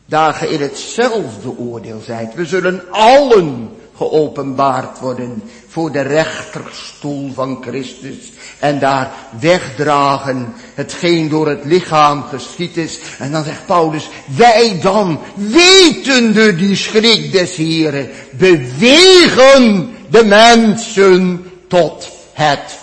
Daar 0.05 0.33
ge 0.33 0.47
in 0.49 0.61
hetzelfde 0.61 1.57
oordeel 1.57 2.01
zijt. 2.05 2.33
We 2.33 2.45
zullen 2.45 2.83
allen 2.91 3.69
geopenbaard 3.95 4.99
worden 4.99 5.43
voor 5.67 5.91
de 5.91 6.01
rechterstoel 6.01 7.33
van 7.33 7.57
Christus 7.61 8.31
en 8.59 8.79
daar 8.79 9.11
wegdragen 9.39 10.53
hetgeen 10.73 11.29
door 11.29 11.47
het 11.47 11.65
lichaam 11.65 12.23
geschied 12.23 12.77
is. 12.77 12.99
En 13.19 13.31
dan 13.31 13.43
zegt 13.43 13.65
Paulus, 13.65 14.09
wij 14.25 14.79
dan, 14.81 15.19
wetende 15.35 16.55
die 16.55 16.75
schrik 16.75 17.31
des 17.31 17.55
Heren, 17.55 18.09
bewegen 18.31 19.95
de 20.09 20.23
mensen 20.23 21.45
tot 21.67 22.09
het 22.33 22.79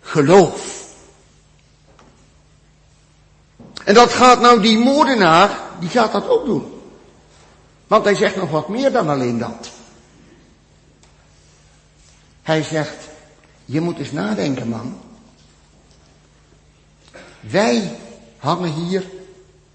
geloof. 0.00 0.78
En 3.84 3.94
dat 3.94 4.12
gaat 4.12 4.40
nou 4.40 4.60
die 4.60 4.78
moordenaar, 4.78 5.50
die 5.80 5.88
gaat 5.88 6.12
dat 6.12 6.28
ook 6.28 6.44
doen. 6.44 6.80
Want 7.86 8.04
hij 8.04 8.14
zegt 8.14 8.36
nog 8.36 8.50
wat 8.50 8.68
meer 8.68 8.92
dan 8.92 9.08
alleen 9.08 9.38
dat. 9.38 9.70
Hij 12.50 12.62
zegt, 12.62 12.96
je 13.64 13.80
moet 13.80 13.98
eens 13.98 14.12
nadenken 14.12 14.68
man. 14.68 15.00
Wij 17.40 17.96
hangen 18.38 18.72
hier 18.72 19.04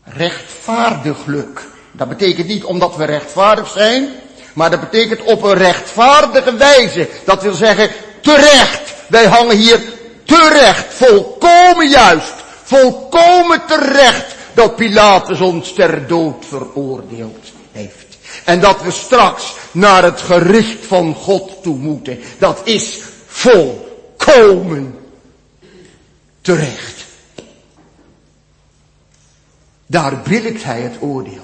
rechtvaardiglijk. 0.03 1.67
Dat 1.91 2.09
betekent 2.09 2.47
niet 2.47 2.63
omdat 2.63 2.95
we 2.95 3.05
rechtvaardig 3.05 3.69
zijn, 3.69 4.09
maar 4.53 4.69
dat 4.71 4.79
betekent 4.79 5.21
op 5.21 5.43
een 5.43 5.53
rechtvaardige 5.53 6.55
wijze. 6.55 7.09
Dat 7.25 7.41
wil 7.41 7.53
zeggen, 7.53 7.89
terecht. 8.21 8.93
Wij 9.07 9.25
hangen 9.25 9.57
hier 9.57 9.81
terecht, 10.23 10.93
volkomen 10.93 11.89
juist, 11.89 12.33
volkomen 12.63 13.65
terecht 13.67 14.35
dat 14.53 14.75
Pilatus 14.75 15.41
ons 15.41 15.73
ter 15.73 16.07
dood 16.07 16.45
veroordeeld 16.45 17.45
heeft. 17.71 18.04
En 18.45 18.59
dat 18.59 18.81
we 18.81 18.91
straks 18.91 19.55
naar 19.71 20.03
het 20.03 20.21
gericht 20.21 20.85
van 20.85 21.15
God 21.15 21.63
toe 21.63 21.77
moeten. 21.77 22.19
Dat 22.39 22.61
is 22.63 23.01
volkomen 23.25 24.99
terecht. 26.41 27.05
Daar 29.85 30.21
billigt 30.21 30.63
hij 30.63 30.81
het 30.81 31.01
oordeel. 31.01 31.43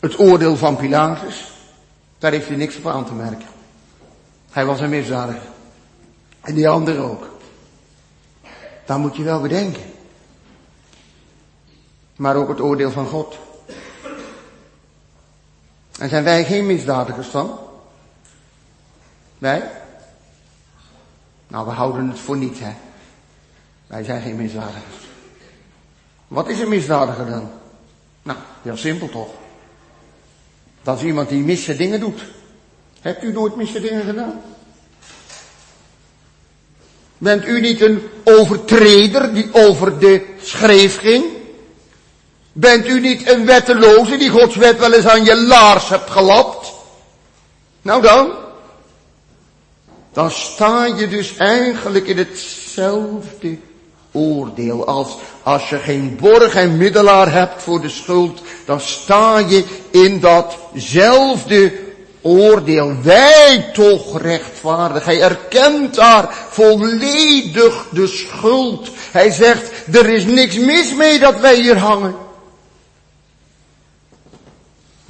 Het 0.00 0.18
oordeel 0.18 0.56
van 0.56 0.76
Pilatus, 0.76 1.50
daar 2.18 2.32
heeft 2.32 2.48
hij 2.48 2.56
niks 2.56 2.76
op 2.76 2.86
aan 2.86 3.04
te 3.04 3.12
merken. 3.12 3.48
Hij 4.50 4.64
was 4.64 4.80
een 4.80 4.90
misdadiger. 4.90 5.48
En 6.40 6.54
die 6.54 6.68
andere 6.68 6.98
ook. 6.98 7.30
Daar 8.86 8.98
moet 8.98 9.16
je 9.16 9.22
wel 9.22 9.40
bedenken. 9.40 9.82
Maar 12.16 12.36
ook 12.36 12.48
het 12.48 12.60
oordeel 12.60 12.90
van 12.90 13.06
God. 13.06 13.38
En 15.98 16.08
zijn 16.08 16.24
wij 16.24 16.44
geen 16.44 16.66
misdadigers 16.66 17.30
dan? 17.30 17.58
Wij? 19.38 19.70
Nou, 21.48 21.66
we 21.66 21.72
houden 21.72 22.08
het 22.08 22.18
voor 22.18 22.36
niet, 22.36 22.58
hè. 22.60 22.72
Wij 23.86 24.04
zijn 24.04 24.22
geen 24.22 24.36
misdadigers. 24.36 24.96
Wat 26.28 26.48
is 26.48 26.58
een 26.58 26.68
misdadiger 26.68 27.26
dan? 27.26 27.50
Nou, 28.22 28.38
heel 28.62 28.76
simpel 28.76 29.08
toch. 29.08 29.28
Dat 30.82 30.98
is 30.98 31.04
iemand 31.04 31.28
die 31.28 31.42
misse 31.42 31.76
dingen 31.76 32.00
doet. 32.00 32.24
Hebt 33.00 33.22
u 33.22 33.32
nooit 33.32 33.56
misse 33.56 33.80
dingen 33.80 34.04
gedaan? 34.04 34.40
Bent 37.18 37.46
u 37.46 37.60
niet 37.60 37.80
een 37.80 38.02
overtreder 38.24 39.34
die 39.34 39.54
over 39.54 39.98
de 39.98 40.34
schreef 40.40 40.98
ging? 40.98 41.24
Bent 42.52 42.88
u 42.88 43.00
niet 43.00 43.28
een 43.30 43.46
wetteloze 43.46 44.16
die 44.16 44.30
Gods 44.30 44.56
wet 44.56 44.78
wel 44.78 44.92
eens 44.92 45.06
aan 45.06 45.24
je 45.24 45.36
laars 45.36 45.88
hebt 45.88 46.10
gelapt? 46.10 46.72
Nou 47.82 48.02
dan. 48.02 48.32
Dan 50.12 50.30
sta 50.30 50.84
je 50.84 51.08
dus 51.08 51.36
eigenlijk 51.36 52.06
in 52.06 52.18
hetzelfde 52.18 53.58
oordeel 54.12 54.86
als 54.86 55.16
als 55.42 55.68
je 55.68 55.78
geen 55.78 56.16
borg 56.20 56.54
en 56.54 56.76
middelaar 56.76 57.32
hebt 57.32 57.62
voor 57.62 57.80
de 57.80 57.88
schuld, 57.88 58.40
dan 58.64 58.80
sta 58.80 59.38
je 59.38 59.64
in 59.90 60.20
datzelfde 60.20 61.72
oordeel. 62.20 62.96
Wij 63.02 63.70
toch 63.72 64.20
rechtvaardig. 64.20 65.04
Hij 65.04 65.22
erkent 65.22 65.94
daar 65.94 66.34
volledig 66.50 67.86
de 67.90 68.06
schuld. 68.06 68.90
Hij 69.10 69.30
zegt, 69.30 69.70
er 69.92 70.08
is 70.08 70.24
niks 70.24 70.58
mis 70.58 70.94
mee 70.94 71.18
dat 71.18 71.40
wij 71.40 71.54
hier 71.54 71.78
hangen. 71.78 72.14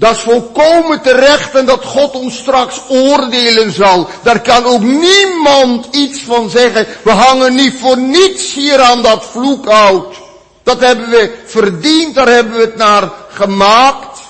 Dat 0.02 0.16
is 0.16 0.22
volkomen 0.22 1.02
terecht 1.02 1.54
en 1.54 1.64
dat 1.66 1.84
God 1.84 2.14
ons 2.14 2.36
straks 2.36 2.80
oordelen 2.88 3.72
zal. 3.72 4.08
Daar 4.22 4.40
kan 4.40 4.64
ook 4.64 4.82
niemand 4.82 5.86
iets 5.90 6.20
van 6.20 6.50
zeggen. 6.50 6.86
We 7.02 7.10
hangen 7.10 7.54
niet 7.54 7.74
voor 7.80 7.98
niets 7.98 8.54
hier 8.54 8.80
aan 8.80 9.02
dat 9.02 9.24
vloekhout. 9.24 10.16
Dat 10.62 10.80
hebben 10.80 11.10
we 11.10 11.34
verdiend, 11.44 12.14
daar 12.14 12.28
hebben 12.28 12.52
we 12.52 12.60
het 12.60 12.76
naar 12.76 13.10
gemaakt. 13.28 14.20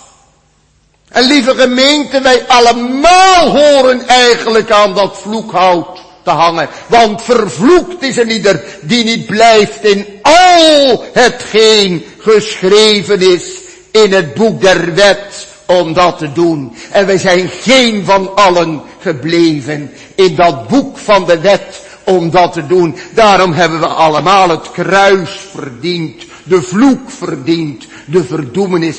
En 1.09 1.23
lieve 1.23 1.55
gemeente, 1.55 2.21
wij 2.21 2.45
allemaal 2.47 3.49
horen 3.49 4.07
eigenlijk 4.07 4.71
aan 4.71 4.95
dat 4.95 5.19
vloekhout 5.23 5.99
te 6.25 6.31
hangen. 6.31 6.69
Want 6.87 7.23
vervloekt 7.23 8.03
is 8.03 8.17
een 8.17 8.31
ieder 8.31 8.65
die 8.81 9.05
niet 9.05 9.27
blijft 9.27 9.85
in 9.85 10.07
al 10.23 11.05
hetgeen 11.13 12.05
geschreven 12.19 13.21
is 13.21 13.45
in 13.91 14.13
het 14.13 14.35
boek 14.35 14.61
der 14.61 14.95
wet 14.95 15.51
om 15.81 15.93
dat 15.93 16.19
te 16.19 16.33
doen. 16.33 16.73
En 16.91 17.07
wij 17.07 17.19
zijn 17.19 17.49
geen 17.49 18.05
van 18.05 18.37
allen 18.37 18.83
gebleven 18.99 19.91
in 20.15 20.35
dat 20.35 20.69
boek 20.69 20.99
van 20.99 21.25
de 21.27 21.41
wet 21.41 21.81
om 22.05 22.31
dat 22.31 22.53
te 22.53 22.67
doen. 22.67 22.97
Daarom 23.15 23.53
hebben 23.53 23.81
we 23.81 23.87
allemaal 23.87 24.49
het 24.49 24.71
kruis 24.71 25.31
verdiend, 25.31 26.25
de 26.45 26.63
vloek 26.63 27.11
verdiend, 27.11 27.87
de 28.07 28.25
verdoemenis 28.25 28.99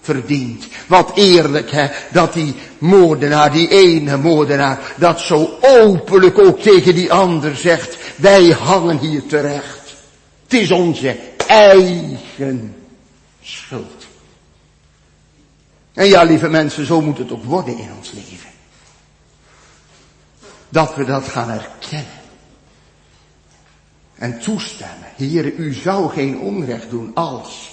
verdiend. 0.00 0.66
Wat 0.86 1.10
eerlijk 1.14 1.70
hè, 1.70 1.86
dat 2.12 2.32
die 2.32 2.54
moordenaar, 2.78 3.52
die 3.52 3.68
ene 3.68 4.16
moordenaar, 4.16 4.78
dat 4.96 5.20
zo 5.20 5.58
openlijk 5.60 6.38
ook 6.38 6.60
tegen 6.60 6.94
die 6.94 7.12
ander 7.12 7.56
zegt, 7.56 7.96
wij 8.16 8.48
hangen 8.48 8.98
hier 8.98 9.22
terecht. 9.26 9.94
Het 10.42 10.60
is 10.60 10.70
onze 10.70 11.16
eigen 11.46 12.74
schuld. 13.42 13.99
En 16.00 16.06
ja, 16.06 16.22
lieve 16.22 16.48
mensen, 16.48 16.86
zo 16.86 17.00
moet 17.00 17.18
het 17.18 17.32
ook 17.32 17.44
worden 17.44 17.78
in 17.78 17.92
ons 17.96 18.12
leven. 18.12 18.50
Dat 20.68 20.94
we 20.94 21.04
dat 21.04 21.28
gaan 21.28 21.50
erkennen. 21.50 22.20
En 24.14 24.40
toestemmen. 24.40 25.08
Heer, 25.16 25.54
u 25.54 25.72
zou 25.72 26.10
geen 26.10 26.38
onrecht 26.38 26.90
doen 26.90 27.14
als. 27.14 27.70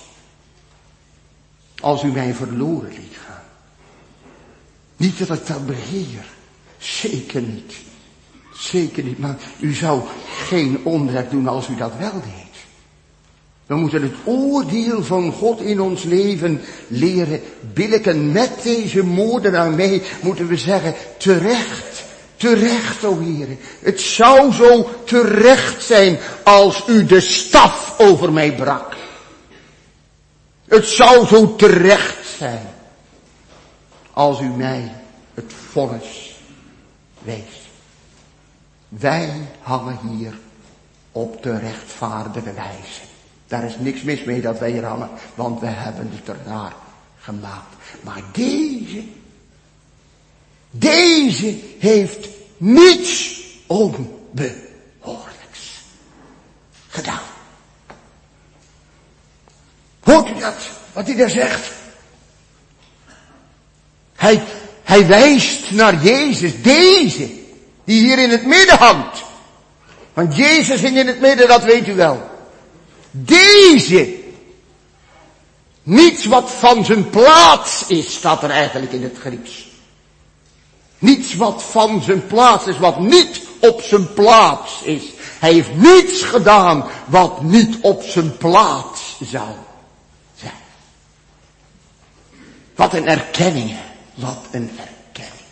Als 1.79 2.03
u 2.03 2.07
mij 2.07 2.33
verloren 2.33 2.89
liet 2.89 3.17
gaan. 3.25 3.43
Niet 4.97 5.27
dat 5.27 5.37
ik 5.37 5.47
dat 5.47 5.65
beheer. 5.65 6.25
Zeker 6.77 7.41
niet. 7.41 7.73
Zeker 8.53 9.03
niet. 9.03 9.19
Maar 9.19 9.37
u 9.59 9.73
zou 9.73 10.01
geen 10.47 10.85
onrecht 10.85 11.31
doen 11.31 11.47
als 11.47 11.67
u 11.67 11.75
dat 11.75 11.95
wel 11.97 12.21
deed. 12.21 12.46
We 13.67 13.75
moeten 13.75 14.01
het 14.01 14.13
oordeel 14.23 15.03
van 15.03 15.31
God 15.31 15.61
in 15.61 15.81
ons 15.81 16.03
leven 16.03 16.61
leren 16.87 17.41
billiken. 17.73 18.31
Met 18.31 18.51
deze 18.63 19.03
moordenaar 19.03 19.71
mee 19.71 20.01
moeten 20.21 20.47
we 20.47 20.57
zeggen, 20.57 20.95
terecht, 21.17 22.03
terecht, 22.35 23.03
o 23.03 23.19
Heer. 23.19 23.47
Het 23.79 24.01
zou 24.01 24.53
zo 24.53 24.89
terecht 25.05 25.83
zijn 25.83 26.17
als 26.43 26.83
u 26.87 27.05
de 27.05 27.19
staf 27.19 27.99
over 27.99 28.33
mij 28.33 28.55
brak. 28.55 28.95
Het 30.67 30.87
zou 30.87 31.25
zo 31.25 31.55
terecht 31.55 32.27
zijn 32.37 32.67
als 34.13 34.41
u 34.41 34.47
mij 34.47 34.91
het 35.33 35.53
vonnis 35.71 36.35
wees. 37.19 37.69
Wij 38.89 39.47
hangen 39.61 39.99
hier 40.17 40.37
op 41.11 41.43
de 41.43 41.57
rechtvaardige 41.57 42.53
wijze. 42.53 43.06
Daar 43.47 43.63
is 43.63 43.75
niks 43.79 44.01
mis 44.01 44.23
mee 44.23 44.41
dat 44.41 44.59
wij 44.59 44.71
hier 44.71 44.85
hangen, 44.85 45.09
want 45.35 45.59
we 45.59 45.67
hebben 45.67 46.11
het 46.13 46.37
ernaar 46.37 46.73
gemaakt. 47.19 47.75
Maar 48.01 48.21
deze, 48.31 49.03
deze 50.69 51.57
heeft 51.79 52.27
niets 52.57 53.41
onbehoorlijks 53.67 55.83
gedaan. 56.87 57.19
Hoort 59.99 60.29
u 60.29 60.39
dat, 60.39 60.55
wat 60.93 61.05
hij 61.05 61.15
daar 61.15 61.29
zegt? 61.29 61.71
Hij, 64.15 64.43
hij 64.83 65.07
wijst 65.07 65.71
naar 65.71 66.03
Jezus, 66.03 66.61
deze, 66.61 67.29
die 67.83 68.03
hier 68.03 68.19
in 68.19 68.29
het 68.29 68.45
midden 68.45 68.77
hangt. 68.77 69.23
Want 70.13 70.35
Jezus 70.35 70.81
hing 70.81 70.97
in 70.97 71.07
het 71.07 71.19
midden, 71.19 71.47
dat 71.47 71.63
weet 71.63 71.87
u 71.87 71.95
wel. 71.95 72.36
Deze. 73.25 74.15
Niets 75.83 76.25
wat 76.25 76.51
van 76.51 76.85
zijn 76.85 77.09
plaats 77.09 77.87
is, 77.87 78.13
staat 78.13 78.43
er 78.43 78.49
eigenlijk 78.49 78.91
in 78.91 79.03
het 79.03 79.17
Grieks. 79.19 79.67
Niets 80.99 81.35
wat 81.35 81.63
van 81.63 82.01
zijn 82.01 82.27
plaats 82.27 82.67
is, 82.67 82.77
wat 82.77 82.99
niet 82.99 83.41
op 83.59 83.81
zijn 83.81 84.13
plaats 84.13 84.81
is. 84.81 85.03
Hij 85.39 85.53
heeft 85.53 85.75
niets 85.75 86.21
gedaan 86.21 86.85
wat 87.05 87.41
niet 87.41 87.77
op 87.81 88.03
zijn 88.03 88.37
plaats 88.37 89.17
zou 89.23 89.55
zijn. 90.35 90.51
Wat 92.75 92.93
een 92.93 93.07
erkenning, 93.07 93.75
wat 94.15 94.39
een 94.51 94.69
erkenning. 94.69 95.45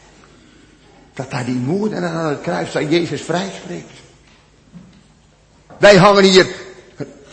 Dat 1.14 1.32
hij 1.32 1.46
die 1.46 1.56
moeder 1.56 2.06
aan 2.06 2.26
het 2.26 2.42
kruis 2.42 2.76
aan 2.76 2.90
Jezus 2.90 3.22
vrijspreekt. 3.22 3.92
Wij 5.78 5.96
hangen 5.96 6.24
hier 6.24 6.65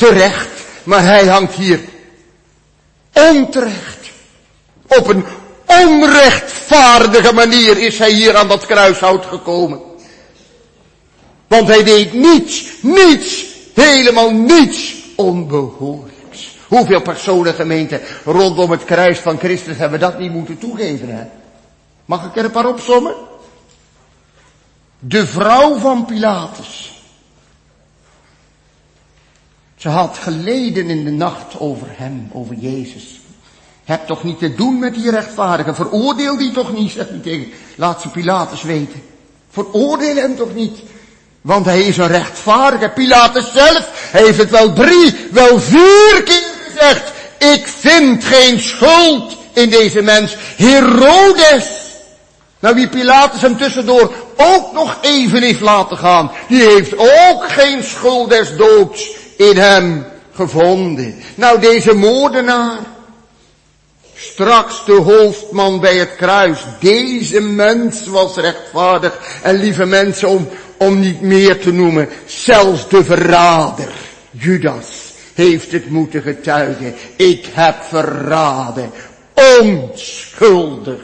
terecht, 0.03 0.49
maar 0.85 1.03
hij 1.03 1.27
hangt 1.27 1.55
hier 1.55 1.81
onterecht. 3.13 4.11
Op 4.87 5.09
een 5.09 5.25
onrechtvaardige 5.67 7.33
manier 7.33 7.79
is 7.79 7.99
hij 7.99 8.13
hier 8.13 8.37
aan 8.37 8.49
dat 8.49 8.67
kruishout 8.67 9.27
gekomen. 9.27 9.81
Want 11.47 11.69
hij 11.69 11.85
deed 11.85 12.13
niets, 12.13 12.65
niets, 12.81 13.45
helemaal 13.75 14.31
niets 14.31 14.95
onbehoorlijks. 15.17 16.57
Hoeveel 16.69 17.03
personen 17.03 17.55
gemeenten 17.55 18.01
rondom 18.25 18.71
het 18.71 18.85
kruis 18.85 19.19
van 19.19 19.39
Christus 19.39 19.77
hebben 19.77 20.01
dat 20.01 20.19
niet 20.19 20.33
moeten 20.33 20.59
toegeven, 20.59 21.09
hè? 21.09 21.25
Mag 22.05 22.25
ik 22.27 22.37
er 22.37 22.45
een 22.45 22.51
paar 22.51 22.69
opzommen? 22.69 23.15
De 24.99 25.27
vrouw 25.27 25.79
van 25.79 26.05
Pilatus. 26.05 26.92
Ze 29.83 29.89
had 29.89 30.19
geleden 30.19 30.91
in 30.91 31.05
de 31.05 31.11
nacht 31.11 31.59
over 31.59 31.87
hem, 31.91 32.31
over 32.33 32.55
Jezus. 32.55 33.21
Heb 33.85 34.07
toch 34.07 34.25
niet 34.25 34.39
te 34.39 34.55
doen 34.55 34.79
met 34.79 34.95
die 34.95 35.11
rechtvaardige. 35.11 35.75
Veroordeel 35.75 36.37
die 36.37 36.53
toch 36.53 36.73
niet, 36.73 36.93
zegt 36.93 37.09
hij 37.09 37.19
tegen. 37.19 37.53
Laat 37.77 38.01
ze 38.01 38.09
Pilatus 38.09 38.63
weten. 38.63 39.03
Veroordeel 39.51 40.17
hem 40.17 40.37
toch 40.37 40.55
niet. 40.55 40.79
Want 41.41 41.67
hij 41.67 41.81
is 41.83 41.97
een 41.97 42.07
rechtvaardige. 42.07 42.89
Pilatus 42.89 43.53
zelf 43.53 43.89
heeft 44.13 44.39
het 44.39 44.51
wel 44.51 44.73
drie, 44.73 45.15
wel 45.33 45.61
vier 45.61 46.23
keer 46.25 46.53
gezegd. 46.69 47.13
Ik 47.39 47.67
vind 47.67 48.25
geen 48.25 48.61
schuld 48.61 49.37
in 49.53 49.71
deze 49.71 50.03
mens. 50.03 50.37
Herodes. 50.57 51.67
Nou 52.59 52.75
wie 52.75 52.89
Pilatus 52.89 53.41
hem 53.41 53.57
tussendoor 53.57 54.13
ook 54.37 54.73
nog 54.73 54.99
even 55.01 55.43
heeft 55.43 55.61
laten 55.61 55.99
gaan. 55.99 56.31
Die 56.49 56.63
heeft 56.63 56.99
ook 56.99 57.49
geen 57.49 57.85
schuld 57.85 58.31
des 58.31 58.57
doods 58.57 59.21
in 59.37 59.57
hem 59.57 60.05
gevonden. 60.35 61.15
Nou, 61.35 61.61
deze 61.61 61.95
moordenaar, 61.95 62.79
straks 64.15 64.85
de 64.85 64.93
hoofdman 64.93 65.81
bij 65.81 65.97
het 65.97 66.17
kruis, 66.17 66.65
deze 66.81 67.41
mens 67.41 68.07
was 68.07 68.37
rechtvaardig. 68.37 69.41
En 69.43 69.55
lieve 69.55 69.85
mensen, 69.85 70.29
om, 70.29 70.49
om 70.77 71.01
niet 71.01 71.21
meer 71.21 71.61
te 71.61 71.73
noemen, 71.73 72.09
zelfs 72.27 72.89
de 72.89 73.05
verrader, 73.05 73.93
Judas, 74.31 75.13
heeft 75.35 75.73
het 75.73 75.91
moeten 75.91 76.23
getuigen. 76.23 76.95
Ik 77.17 77.47
heb 77.53 77.83
verraden, 77.83 78.91
onschuldig 79.61 81.01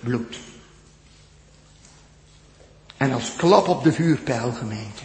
bloed. 0.00 0.36
En 2.96 3.12
als 3.12 3.32
klap 3.36 3.68
op 3.68 3.84
de 3.84 3.92
vuurpijl 3.92 4.52
gemeente 4.52 5.02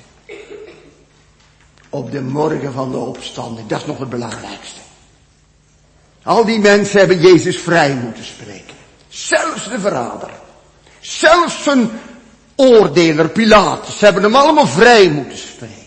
op 1.91 2.11
de 2.11 2.21
morgen 2.21 2.73
van 2.73 2.91
de 2.91 2.97
opstanding. 2.97 3.67
Dat 3.67 3.79
is 3.79 3.85
nog 3.85 3.99
het 3.99 4.09
belangrijkste. 4.09 4.79
Al 6.23 6.45
die 6.45 6.59
mensen 6.59 6.99
hebben 6.99 7.21
Jezus 7.21 7.59
vrij 7.59 7.95
moeten 7.95 8.25
spreken. 8.25 8.75
Zelfs 9.09 9.69
de 9.69 9.79
verrader. 9.79 10.29
Zelfs 10.99 11.63
zijn 11.63 11.89
oordeler 12.55 13.29
Pilatus 13.29 13.99
hebben 13.99 14.23
hem 14.23 14.35
allemaal 14.35 14.67
vrij 14.67 15.09
moeten 15.09 15.37
spreken. 15.37 15.77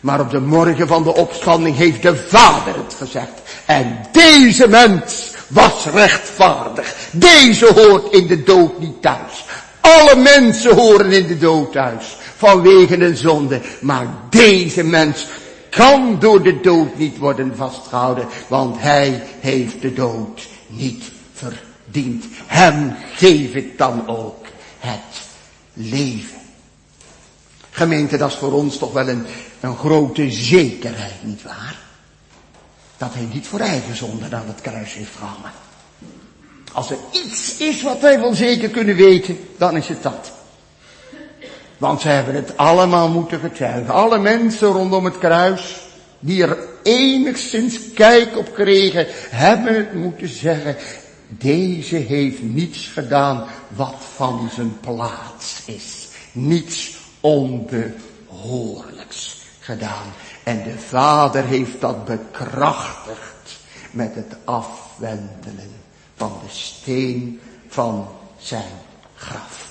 Maar 0.00 0.20
op 0.20 0.30
de 0.30 0.40
morgen 0.40 0.88
van 0.88 1.02
de 1.02 1.14
opstanding 1.14 1.76
heeft 1.76 2.02
de 2.02 2.16
Vader 2.16 2.74
het 2.76 2.94
gezegd. 2.98 3.40
En 3.66 4.00
deze 4.12 4.68
mens 4.68 5.30
was 5.46 5.86
rechtvaardig. 5.86 6.94
Deze 7.10 7.72
hoort 7.72 8.12
in 8.12 8.26
de 8.26 8.42
dood 8.42 8.78
niet 8.78 9.02
thuis. 9.02 9.44
Alle 9.80 10.16
mensen 10.16 10.74
horen 10.74 11.12
in 11.12 11.26
de 11.26 11.38
dood 11.38 11.72
thuis. 11.72 12.16
Vanwege 12.40 13.04
een 13.04 13.16
zonde. 13.16 13.60
Maar 13.80 14.06
deze 14.30 14.84
mens 14.84 15.26
kan 15.70 16.18
door 16.18 16.42
de 16.42 16.60
dood 16.60 16.98
niet 16.98 17.18
worden 17.18 17.56
vastgehouden, 17.56 18.26
want 18.48 18.80
hij 18.80 19.22
heeft 19.40 19.82
de 19.82 19.92
dood 19.92 20.48
niet 20.66 21.04
verdiend. 21.32 22.24
Hem 22.46 22.94
geef 23.14 23.54
ik 23.54 23.78
dan 23.78 24.08
ook 24.08 24.46
het 24.78 25.20
leven. 25.72 26.38
Gemeente, 27.70 28.16
dat 28.16 28.30
is 28.30 28.36
voor 28.36 28.52
ons 28.52 28.78
toch 28.78 28.92
wel 28.92 29.08
een, 29.08 29.26
een 29.60 29.76
grote 29.76 30.30
zekerheid, 30.30 31.22
niet 31.22 31.42
waar? 31.42 31.78
Dat 32.96 33.14
hij 33.14 33.28
niet 33.32 33.46
voor 33.46 33.60
eigen 33.60 33.96
zonde 33.96 34.36
aan 34.36 34.46
het 34.46 34.60
kruis 34.60 34.94
heeft 34.94 35.16
gehangen. 35.18 35.52
Als 36.72 36.90
er 36.90 36.98
iets 37.12 37.56
is 37.56 37.82
wat 37.82 38.00
wij 38.00 38.20
wel 38.20 38.34
zeker 38.34 38.68
kunnen 38.68 38.96
weten, 38.96 39.38
dan 39.58 39.76
is 39.76 39.88
het 39.88 40.02
dat. 40.02 40.32
Want 41.80 42.00
ze 42.00 42.08
hebben 42.08 42.34
het 42.34 42.56
allemaal 42.56 43.08
moeten 43.08 43.40
getuigen. 43.40 43.94
Alle 43.94 44.18
mensen 44.18 44.68
rondom 44.68 45.04
het 45.04 45.18
kruis, 45.18 45.80
die 46.18 46.42
er 46.42 46.58
enigszins 46.82 47.92
kijk 47.92 48.36
op 48.36 48.54
kregen, 48.54 49.06
hebben 49.30 49.74
het 49.74 49.94
moeten 49.94 50.28
zeggen, 50.28 50.76
deze 51.28 51.96
heeft 51.96 52.42
niets 52.42 52.86
gedaan 52.86 53.46
wat 53.68 53.94
van 54.14 54.50
zijn 54.54 54.80
plaats 54.80 55.62
is. 55.64 56.08
Niets 56.32 56.96
onbehoorlijks 57.20 59.36
gedaan. 59.60 60.06
En 60.44 60.62
de 60.62 60.78
vader 60.78 61.44
heeft 61.44 61.80
dat 61.80 62.04
bekrachtigd 62.04 63.58
met 63.90 64.14
het 64.14 64.36
afwendelen 64.44 65.72
van 66.16 66.32
de 66.44 66.52
steen 66.52 67.40
van 67.68 68.08
zijn 68.38 68.72
graf. 69.14 69.69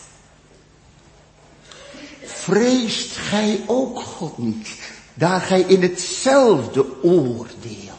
Vreest 2.44 3.18
gij 3.18 3.64
ook 3.66 4.00
God 4.02 4.38
niet, 4.38 4.70
daar 5.14 5.42
gij 5.42 5.62
in 5.62 5.82
hetzelfde 5.82 6.86
oordeel 7.02 7.98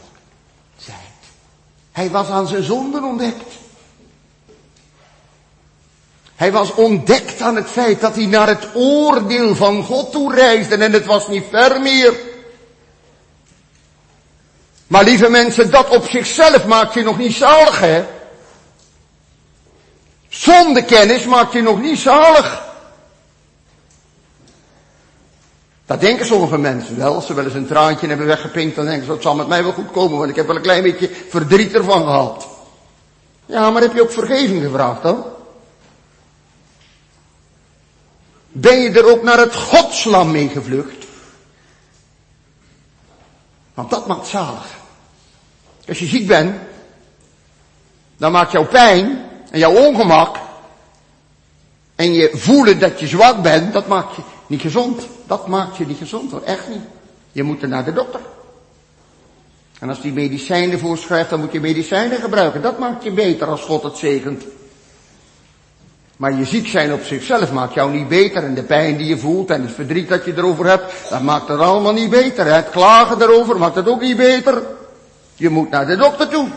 zijt. 0.76 0.96
Hij 1.92 2.11
was 2.11 2.29
aan 2.29 2.46
zijn 2.46 2.62
zonden 2.62 3.05
ontdekt. 3.05 3.53
Hij 6.37 6.53
was 6.53 6.74
ontdekt 6.74 7.40
aan 7.40 7.57
het 7.57 7.68
feit 7.68 8.00
dat 8.00 8.14
hij 8.14 8.26
naar 8.26 8.48
het 8.48 8.68
oordeel 8.74 9.57
van 9.57 9.83
God 9.83 10.12
toe 10.12 10.35
reisde 10.35 10.76
en 10.76 10.92
het 10.92 11.07
was 11.07 11.29
niet 11.29 11.44
ver 11.50 11.81
meer. 11.81 12.14
Maar 14.87 15.05
lieve 15.05 15.29
mensen, 15.29 15.70
dat 15.70 15.88
op 15.88 16.09
zichzelf 16.09 16.66
maakt 16.66 16.94
je 16.94 17.03
nog 17.03 17.18
niet 17.18 17.35
zalig, 17.35 17.81
hè? 17.81 18.05
Zonder 20.29 20.85
kennis 20.85 21.24
maakt 21.24 21.53
je 21.53 21.62
nog 21.62 21.81
niet 21.81 21.98
zalig. 21.98 22.69
Dat 25.90 26.00
denken 26.00 26.26
sommige 26.26 26.59
mensen 26.59 26.96
wel. 26.96 27.14
Als 27.14 27.26
ze 27.26 27.35
wel 27.35 27.44
eens 27.44 27.55
een 27.55 27.66
traantje 27.66 28.07
hebben 28.07 28.26
weggepinkt, 28.26 28.76
dan 28.76 28.85
denken 28.85 29.05
ze, 29.05 29.12
het 29.12 29.22
zal 29.22 29.35
met 29.35 29.46
mij 29.46 29.62
wel 29.62 29.72
goed 29.72 29.90
komen, 29.90 30.18
want 30.18 30.31
ik 30.31 30.37
heb 30.37 30.46
wel 30.46 30.57
een 30.57 30.62
klein 30.62 30.83
beetje 30.83 31.11
verdriet 31.29 31.74
ervan 31.74 32.03
gehad. 32.03 32.48
Ja, 33.46 33.70
maar 33.70 33.83
heb 33.83 33.94
je 33.94 34.03
ook 34.03 34.11
vergeving 34.11 34.62
gevraagd 34.62 35.03
dan? 35.03 35.24
Ben 38.48 38.81
je 38.81 38.90
er 38.90 39.11
ook 39.11 39.22
naar 39.22 39.38
het 39.38 39.55
godslam 39.55 40.31
mee 40.31 40.48
gevlucht? 40.48 41.07
Want 43.74 43.90
dat 43.90 44.07
maakt 44.07 44.26
zalig. 44.26 44.66
Als 45.88 45.98
je 45.98 46.07
ziek 46.07 46.26
bent, 46.26 46.61
dan 48.16 48.33
maakt 48.33 48.53
jouw 48.53 48.66
pijn 48.66 49.24
en 49.50 49.59
jouw 49.59 49.87
ongemak 49.87 50.37
en 51.94 52.12
je 52.12 52.31
voelen 52.33 52.79
dat 52.79 53.00
je 53.00 53.07
zwak 53.07 53.42
bent, 53.42 53.72
dat 53.72 53.87
maakt 53.87 54.16
je 54.16 54.22
niet 54.50 54.60
gezond. 54.60 55.06
Dat 55.26 55.46
maakt 55.46 55.76
je 55.76 55.86
niet 55.86 55.98
gezond 55.98 56.30
hoor, 56.30 56.42
echt 56.42 56.68
niet. 56.68 56.82
Je 57.32 57.42
moet 57.42 57.62
er 57.62 57.68
naar 57.68 57.84
de 57.84 57.92
dokter. 57.92 58.20
En 59.78 59.88
als 59.88 60.00
die 60.00 60.12
medicijnen 60.12 60.78
voorschrijft, 60.78 61.30
dan 61.30 61.40
moet 61.40 61.52
je 61.52 61.60
medicijnen 61.60 62.20
gebruiken. 62.20 62.62
Dat 62.62 62.78
maakt 62.78 63.04
je 63.04 63.10
beter 63.10 63.46
als 63.46 63.62
God 63.62 63.82
het 63.82 63.96
zegent. 63.96 64.44
Maar 66.16 66.34
je 66.34 66.44
ziek 66.44 66.66
zijn 66.66 66.92
op 66.92 67.02
zichzelf 67.02 67.52
maakt 67.52 67.74
jou 67.74 67.92
niet 67.92 68.08
beter. 68.08 68.44
En 68.44 68.54
de 68.54 68.62
pijn 68.62 68.96
die 68.96 69.06
je 69.06 69.18
voelt 69.18 69.50
en 69.50 69.62
het 69.62 69.72
verdriet 69.72 70.08
dat 70.08 70.24
je 70.24 70.32
erover 70.36 70.66
hebt, 70.66 71.10
dat 71.10 71.22
maakt 71.22 71.48
het 71.48 71.60
allemaal 71.60 71.92
niet 71.92 72.10
beter. 72.10 72.54
Het 72.54 72.70
klagen 72.70 73.22
erover 73.22 73.58
maakt 73.58 73.74
het 73.74 73.88
ook 73.88 74.00
niet 74.00 74.16
beter. 74.16 74.62
Je 75.34 75.48
moet 75.48 75.70
naar 75.70 75.86
de 75.86 75.96
dokter 75.96 76.28
toe. 76.28 76.48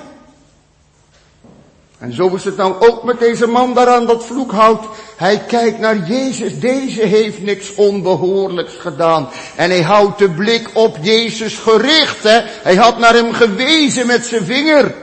En 2.03 2.13
zo 2.13 2.35
is 2.35 2.43
het 2.43 2.57
nou 2.57 2.75
ook 2.79 3.03
met 3.03 3.19
deze 3.19 3.47
man 3.47 3.73
daar 3.73 3.87
aan 3.87 4.05
dat 4.05 4.25
vloekhout. 4.25 4.85
Hij 5.15 5.43
kijkt 5.47 5.79
naar 5.79 5.97
Jezus. 5.97 6.59
Deze 6.59 7.01
heeft 7.01 7.41
niks 7.41 7.75
onbehoorlijks 7.75 8.73
gedaan. 8.75 9.29
En 9.55 9.69
hij 9.69 9.81
houdt 9.81 10.17
de 10.17 10.29
blik 10.29 10.69
op 10.73 10.97
Jezus 11.01 11.55
gericht. 11.55 12.23
Hè? 12.23 12.39
Hij 12.43 12.75
had 12.75 12.97
naar 12.97 13.13
hem 13.13 13.33
gewezen 13.33 14.07
met 14.07 14.25
zijn 14.25 14.45
vinger. 14.45 14.95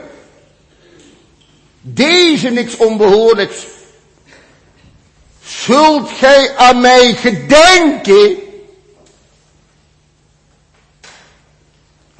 Deze 1.81 2.49
niks 2.49 2.77
onbehoorlijks. 2.77 3.65
Zult 5.45 6.09
gij 6.09 6.55
aan 6.55 6.81
mij 6.81 7.13
gedenken? 7.13 8.35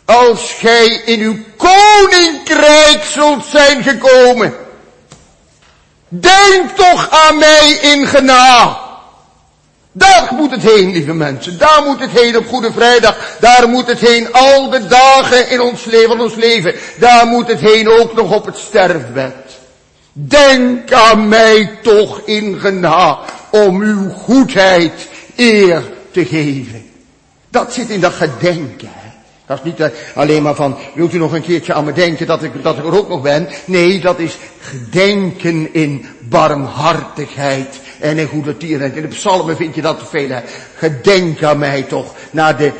Als 0.05 0.53
gij 0.53 0.87
in 1.05 1.19
uw 1.19 1.37
koninkrijk 1.57 3.03
zult 3.03 3.45
zijn 3.45 3.83
gekomen. 3.83 4.69
Denk 6.13 6.69
toch 6.69 7.09
aan 7.09 7.37
mij 7.37 7.77
in 7.81 8.07
genade. 8.07 8.77
Daar 9.91 10.29
moet 10.35 10.51
het 10.51 10.61
heen, 10.61 10.91
lieve 10.91 11.13
mensen. 11.13 11.57
Daar 11.57 11.83
moet 11.85 11.99
het 11.99 12.09
heen 12.11 12.37
op 12.37 12.47
Goede 12.47 12.71
Vrijdag. 12.71 13.17
Daar 13.39 13.69
moet 13.69 13.87
het 13.87 13.99
heen 13.99 14.33
al 14.33 14.69
de 14.69 14.87
dagen 14.87 15.49
in 15.49 15.61
ons 15.61 15.85
leven, 15.85 16.19
ons 16.19 16.35
leven. 16.35 16.75
Daar 16.99 17.25
moet 17.27 17.47
het 17.47 17.59
heen 17.59 17.89
ook 17.89 18.13
nog 18.13 18.31
op 18.31 18.45
het 18.45 18.57
sterfbed. 18.57 19.35
Denk 20.13 20.91
aan 20.91 21.27
mij 21.27 21.79
toch 21.81 22.21
in 22.25 22.59
genade 22.59 23.17
om 23.49 23.81
uw 23.81 24.09
goedheid 24.09 25.07
eer 25.35 25.83
te 26.11 26.25
geven. 26.25 26.89
Dat 27.49 27.73
zit 27.73 27.89
in 27.89 27.99
dat 27.99 28.13
gedenken. 28.13 29.00
Dat 29.51 29.59
is 29.59 29.71
niet 29.71 29.79
eh, 29.79 29.87
alleen 30.15 30.43
maar 30.43 30.55
van, 30.55 30.77
wilt 30.93 31.13
u 31.13 31.17
nog 31.17 31.33
een 31.33 31.41
keertje 31.41 31.73
aan 31.73 31.85
me 31.85 31.93
denken 31.93 32.27
dat 32.27 32.43
ik, 32.43 32.63
dat 32.63 32.77
ik 32.77 32.85
er 32.85 32.97
ook 32.97 33.09
nog 33.09 33.21
ben? 33.21 33.47
Nee, 33.65 33.99
dat 33.99 34.19
is 34.19 34.37
gedenken 34.59 35.73
in 35.73 36.05
barmhartigheid 36.19 37.79
en 37.99 38.17
in 38.17 38.27
goede 38.27 38.57
tierenheid. 38.57 38.95
In 38.95 39.01
de 39.01 39.07
psalmen 39.07 39.55
vind 39.55 39.75
je 39.75 39.81
dat 39.81 39.99
te 39.99 40.05
veel. 40.05 40.41
Gedenk 40.75 41.43
aan 41.43 41.59
mij 41.59 41.81
toch 41.81 42.15
naar 42.31 42.57
de 42.57 42.71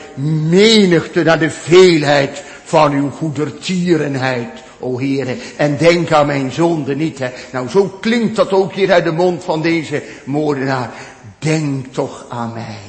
menigte, 0.50 1.24
naar 1.24 1.40
de 1.40 1.50
veelheid 1.50 2.44
van 2.64 2.92
uw 2.92 3.10
goedertierenheid, 3.10 4.64
o 4.80 5.00
Heere. 5.00 5.36
En 5.56 5.78
denk 5.78 6.12
aan 6.12 6.26
mijn 6.26 6.52
zonde 6.52 6.96
niet. 6.96 7.20
Hè. 7.20 7.30
Nou, 7.52 7.70
zo 7.70 7.98
klinkt 8.02 8.36
dat 8.36 8.52
ook 8.52 8.74
hier 8.74 8.92
uit 8.92 9.04
de 9.04 9.12
mond 9.12 9.44
van 9.44 9.62
deze 9.62 10.04
moordenaar. 10.24 10.92
Denk 11.40 11.86
toch 11.94 12.26
aan 12.30 12.54
mij, 12.54 12.80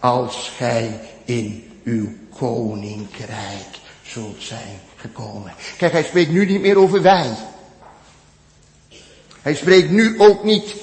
als 0.00 0.52
gij 0.56 1.00
in 1.24 1.68
uw 1.84 2.08
koninkrijk 2.38 3.78
zult 4.02 4.42
zijn 4.42 4.80
gekomen. 4.96 5.52
Kijk, 5.76 5.92
hij 5.92 6.04
spreekt 6.04 6.30
nu 6.30 6.46
niet 6.46 6.60
meer 6.60 6.78
over 6.78 7.02
wij. 7.02 7.30
Hij 9.42 9.54
spreekt 9.54 9.90
nu 9.90 10.20
ook 10.20 10.44
niet 10.44 10.74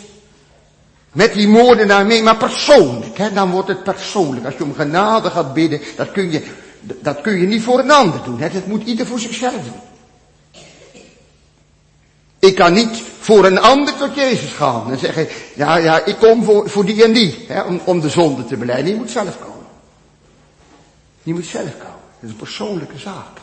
met 1.12 1.34
die 1.34 1.48
moordenaar 1.48 2.06
mee, 2.06 2.24
maar 2.24 2.38
persoonlijk. 2.38 3.18
Hè? 3.18 3.34
Dan 3.34 3.52
wordt 3.52 3.68
het 3.68 3.84
persoonlijk. 3.84 4.46
Als 4.46 4.56
je 4.58 4.64
om 4.64 4.74
genade 4.74 5.30
gaat 5.30 5.54
bidden, 5.54 5.82
dat 5.96 6.12
kun 6.12 6.32
je, 6.32 6.44
dat 6.82 7.22
kun 7.22 7.40
je 7.40 7.48
niet 7.48 7.64
voor 7.64 7.80
een 7.80 7.92
ander 7.92 8.24
doen. 8.24 8.40
Hè? 8.40 8.50
Dat 8.50 8.68
moet 8.68 8.84
ieder 8.84 9.06
voor 9.06 9.20
zichzelf 9.20 9.54
doen. 9.54 9.82
Ik 12.40 12.56
kan 12.56 12.74
niet 12.74 13.04
voor 13.20 13.46
een 13.46 13.60
ander 13.60 13.98
tot 13.98 14.16
Jezus 14.16 14.52
gaan 14.52 14.92
en 14.92 14.98
zeggen, 14.98 15.28
ja, 15.56 15.76
ja, 15.76 16.06
ik 16.06 16.16
kom 16.18 16.44
voor, 16.44 16.70
voor 16.70 16.86
die 16.86 17.04
en 17.04 17.14
die, 17.14 17.46
hè, 17.48 17.62
om, 17.62 17.82
om 17.84 18.00
de 18.00 18.10
zonde 18.10 18.46
te 18.46 18.58
beleiden. 18.58 18.92
Je 18.92 18.98
moet 18.98 19.12
zelf 19.12 19.40
komen. 19.40 19.51
Je 21.24 21.34
moet 21.34 21.46
zelf 21.46 21.78
komen. 21.78 22.00
Dat 22.20 22.24
is 22.24 22.30
een 22.30 22.36
persoonlijke 22.36 22.98
zaak. 22.98 23.40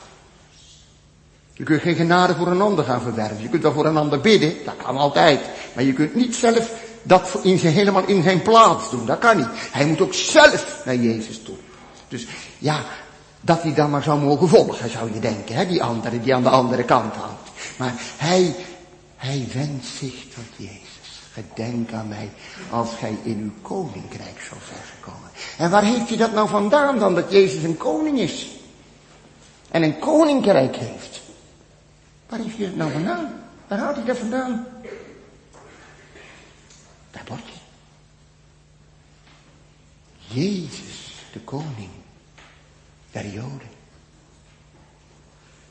Je 1.52 1.64
kunt 1.64 1.82
geen 1.82 1.94
genade 1.94 2.34
voor 2.34 2.46
een 2.46 2.60
ander 2.60 2.84
gaan 2.84 3.00
verwerven. 3.00 3.42
Je 3.42 3.48
kunt 3.48 3.62
wel 3.62 3.72
voor 3.72 3.86
een 3.86 3.96
ander 3.96 4.20
bidden, 4.20 4.54
dat 4.64 4.76
kan 4.76 4.96
altijd. 4.96 5.40
Maar 5.74 5.84
je 5.84 5.92
kunt 5.92 6.14
niet 6.14 6.34
zelf 6.34 6.72
dat 7.02 7.38
in 7.42 7.58
zijn, 7.58 7.72
helemaal 7.72 8.06
in 8.06 8.22
zijn 8.22 8.42
plaats 8.42 8.90
doen. 8.90 9.06
Dat 9.06 9.18
kan 9.18 9.36
niet. 9.36 9.48
Hij 9.52 9.86
moet 9.86 10.00
ook 10.00 10.14
zelf 10.14 10.82
naar 10.84 10.96
Jezus 10.96 11.42
toe. 11.42 11.56
Dus 12.08 12.26
ja, 12.58 12.84
dat 13.40 13.62
hij 13.62 13.74
dan 13.74 13.90
maar 13.90 14.02
zou 14.02 14.20
mogen 14.20 14.48
volgen, 14.48 14.90
zou 14.90 15.12
je 15.14 15.20
denken. 15.20 15.54
Hè? 15.54 15.66
Die 15.66 15.82
andere, 15.82 16.20
die 16.20 16.34
aan 16.34 16.42
de 16.42 16.48
andere 16.48 16.84
kant 16.84 17.14
hangt. 17.14 17.50
Maar 17.76 17.94
hij, 18.16 18.54
hij 19.16 19.48
wendt 19.52 19.86
zich 19.86 20.14
tot 20.34 20.44
Jezus. 20.56 21.22
Gedenk 21.32 21.92
aan 21.92 22.08
mij 22.08 22.30
als 22.70 22.88
gij 22.98 23.16
in 23.22 23.38
uw 23.38 23.62
koninkrijk 23.62 24.40
zal 24.48 24.58
zijn 24.68 24.82
gekomen. 24.96 25.17
En 25.58 25.70
waar 25.70 25.84
heeft 25.84 26.08
hij 26.08 26.16
dat 26.16 26.32
nou 26.32 26.48
vandaan 26.48 26.98
dan, 26.98 27.14
dat 27.14 27.32
Jezus 27.32 27.62
een 27.62 27.76
koning 27.76 28.18
is? 28.18 28.46
En 29.70 29.82
een 29.82 29.98
koninkrijk 29.98 30.76
heeft? 30.76 31.20
Waar 32.28 32.38
heeft 32.38 32.56
hij 32.56 32.66
dat 32.66 32.76
nou 32.76 32.92
vandaan? 32.92 33.42
Waar 33.68 33.78
haalt 33.78 33.96
hij 33.96 34.04
dat 34.04 34.18
vandaan? 34.18 34.66
Dat 37.10 37.24
bordje. 37.24 37.58
Jezus, 40.16 41.14
de 41.32 41.40
koning 41.40 41.90
der 43.10 43.26
Joden. 43.26 43.76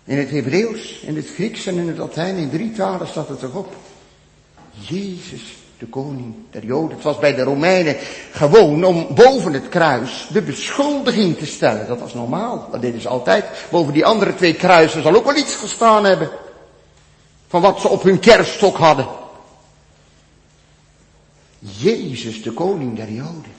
In 0.03 0.17
het 0.17 0.29
Hebreeuws, 0.29 0.99
in 0.99 1.15
het 1.15 1.27
Grieks 1.27 1.65
en 1.65 1.77
in 1.77 1.87
het 1.87 1.97
Latijn, 1.97 2.35
in 2.35 2.49
drie 2.49 2.71
talen 2.71 3.07
staat 3.07 3.27
het 3.27 3.41
erop. 3.41 3.75
Jezus, 4.71 5.55
de 5.79 5.85
koning 5.85 6.35
der 6.51 6.65
Joden. 6.65 6.95
Het 6.95 7.03
was 7.03 7.19
bij 7.19 7.35
de 7.35 7.43
Romeinen 7.43 7.95
gewoon 8.31 8.83
om 8.83 9.07
boven 9.15 9.53
het 9.53 9.69
kruis 9.69 10.27
de 10.31 10.41
beschuldiging 10.41 11.37
te 11.37 11.45
stellen. 11.45 11.87
Dat 11.87 11.99
was 11.99 12.13
normaal. 12.13 12.67
Dat 12.71 12.81
deden 12.81 13.01
ze 13.01 13.07
altijd. 13.07 13.45
Boven 13.69 13.93
die 13.93 14.05
andere 14.05 14.35
twee 14.35 14.53
kruisen 14.53 15.01
zal 15.01 15.15
ook 15.15 15.25
wel 15.25 15.35
iets 15.35 15.55
gestaan 15.55 16.05
hebben. 16.05 16.29
Van 17.47 17.61
wat 17.61 17.81
ze 17.81 17.87
op 17.87 18.03
hun 18.03 18.19
kerststok 18.19 18.77
hadden. 18.77 19.07
Jezus, 21.59 22.41
de 22.41 22.51
koning 22.51 22.95
der 22.95 23.11
Joden. 23.11 23.55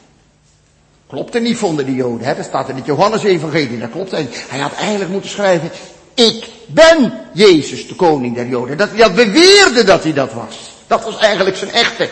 Klopt 1.06 1.34
er 1.34 1.40
niet, 1.40 1.56
vonden 1.56 1.86
de 1.86 1.94
Joden. 1.94 2.26
Hè? 2.26 2.34
Dat 2.34 2.44
staat 2.44 2.68
in 2.68 2.76
het 2.76 2.86
Johannes-evangelie. 2.86 3.78
Dat 3.78 3.90
klopt. 3.90 4.10
Hij 4.10 4.58
had 4.58 4.74
eigenlijk 4.74 5.10
moeten 5.10 5.30
schrijven, 5.30 5.70
ik 6.14 6.48
ben 6.66 7.12
Jezus, 7.32 7.88
de 7.88 7.94
koning 7.94 8.34
der 8.34 8.48
Joden. 8.48 8.76
Dat 8.76 8.88
hij 8.88 8.98
dat 8.98 9.14
beweerde 9.14 9.84
dat 9.84 10.02
hij 10.02 10.12
dat 10.12 10.32
was. 10.32 10.77
Dat 10.88 11.04
was 11.04 11.16
eigenlijk 11.16 11.56
zijn 11.56 11.70
echte 11.70 12.10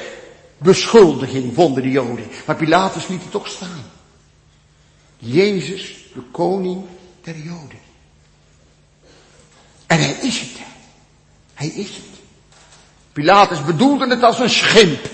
beschuldiging, 0.58 1.54
vonden 1.54 1.82
de 1.82 1.90
Joden. 1.90 2.26
Maar 2.44 2.56
Pilatus 2.56 3.06
liet 3.06 3.22
het 3.22 3.30
toch 3.30 3.48
staan. 3.48 3.84
Jezus, 5.18 5.94
de 6.14 6.22
koning 6.32 6.84
der 7.22 7.36
Joden. 7.36 7.78
En 9.86 9.98
hij 9.98 10.16
is 10.20 10.40
het. 10.40 10.50
Hij 11.54 11.66
is 11.66 11.86
het. 11.86 12.04
Pilatus 13.12 13.64
bedoelde 13.64 14.08
het 14.08 14.22
als 14.22 14.38
een 14.38 14.50
schimp. 14.50 15.08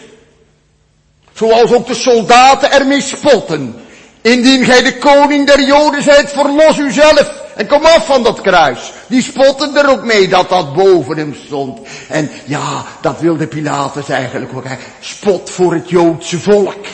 Zoals 1.33 1.73
ook 1.73 1.87
de 1.87 1.95
soldaten 1.95 2.71
ermee 2.71 3.01
spotten. 3.01 3.75
Indien 4.21 4.65
gij 4.65 4.83
de 4.83 4.99
koning 4.99 5.47
der 5.47 5.67
Joden 5.67 6.03
zijt, 6.03 6.31
verlos 6.31 6.79
uzelf. 6.79 7.41
En 7.57 7.67
kom 7.67 7.85
af 7.85 8.07
van 8.07 8.23
dat 8.23 8.41
kruis. 8.41 8.93
Die 9.07 9.23
spotten 9.23 9.77
er 9.77 9.91
ook 9.91 10.05
mee 10.05 10.29
dat 10.29 10.49
dat 10.49 10.75
boven 10.75 11.17
hem 11.17 11.37
stond. 11.45 11.81
En 12.09 12.31
ja, 12.45 12.85
dat 13.01 13.21
wilde 13.21 13.47
Pilatus 13.47 14.09
eigenlijk 14.09 14.53
ook. 14.55 14.65
Hij 14.65 14.79
spot 15.01 15.51
voor 15.51 15.73
het 15.73 15.91
Joodse 15.91 16.39
volk. 16.39 16.85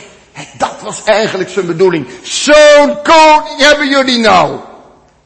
Dat 0.58 0.76
was 0.82 1.02
eigenlijk 1.04 1.50
zijn 1.50 1.66
bedoeling. 1.66 2.06
Zo'n 2.22 2.96
koning 3.02 3.58
hebben 3.58 3.88
jullie 3.88 4.18
nou. 4.18 4.58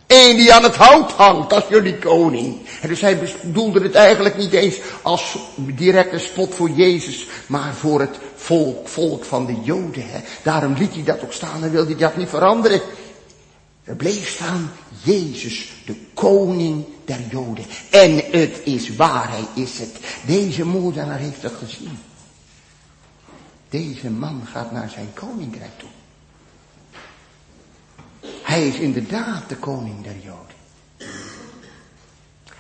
Eén 0.06 0.36
die 0.36 0.54
aan 0.54 0.62
het 0.62 0.76
hout 0.76 1.12
hangt 1.12 1.52
als 1.52 1.64
jullie 1.68 1.98
koning. 1.98 2.66
En 2.80 2.88
dus 2.88 3.00
hij 3.00 3.18
bedoelde 3.42 3.82
het 3.82 3.94
eigenlijk 3.94 4.36
niet 4.36 4.52
eens 4.52 4.76
als 5.02 5.36
directe 5.56 6.18
spot 6.18 6.54
voor 6.54 6.70
Jezus, 6.70 7.26
maar 7.46 7.74
voor 7.74 8.00
het 8.00 8.18
volk, 8.36 8.88
volk 8.88 9.24
van 9.24 9.46
de 9.46 9.56
Joden. 9.62 10.04
Hè. 10.06 10.18
Daarom 10.42 10.74
liet 10.78 10.94
hij 10.94 11.04
dat 11.04 11.22
ook 11.22 11.32
staan 11.32 11.62
en 11.62 11.70
wilde 11.70 11.90
hij 11.90 12.00
dat 12.00 12.16
niet 12.16 12.28
veranderen. 12.28 12.80
Er 13.84 13.96
bleef 13.96 14.28
staan 14.28 14.70
Jezus, 15.02 15.72
de 15.86 15.96
koning 16.14 16.84
der 17.04 17.20
Joden. 17.30 17.64
En 17.90 18.16
het 18.16 18.60
is 18.64 18.96
waar, 18.96 19.28
hij 19.28 19.62
is 19.62 19.78
het. 19.78 20.00
Deze 20.26 20.64
moordenaar 20.64 21.18
heeft 21.18 21.42
het 21.42 21.52
gezien. 21.52 21.98
Deze 23.68 24.10
man 24.10 24.42
gaat 24.46 24.72
naar 24.72 24.90
zijn 24.90 25.08
koninkrijk 25.14 25.78
toe. 25.78 25.88
Hij 28.42 28.68
is 28.68 28.74
inderdaad 28.74 29.48
de 29.48 29.56
koning 29.56 30.02
der 30.02 30.16
Joden. 30.24 30.60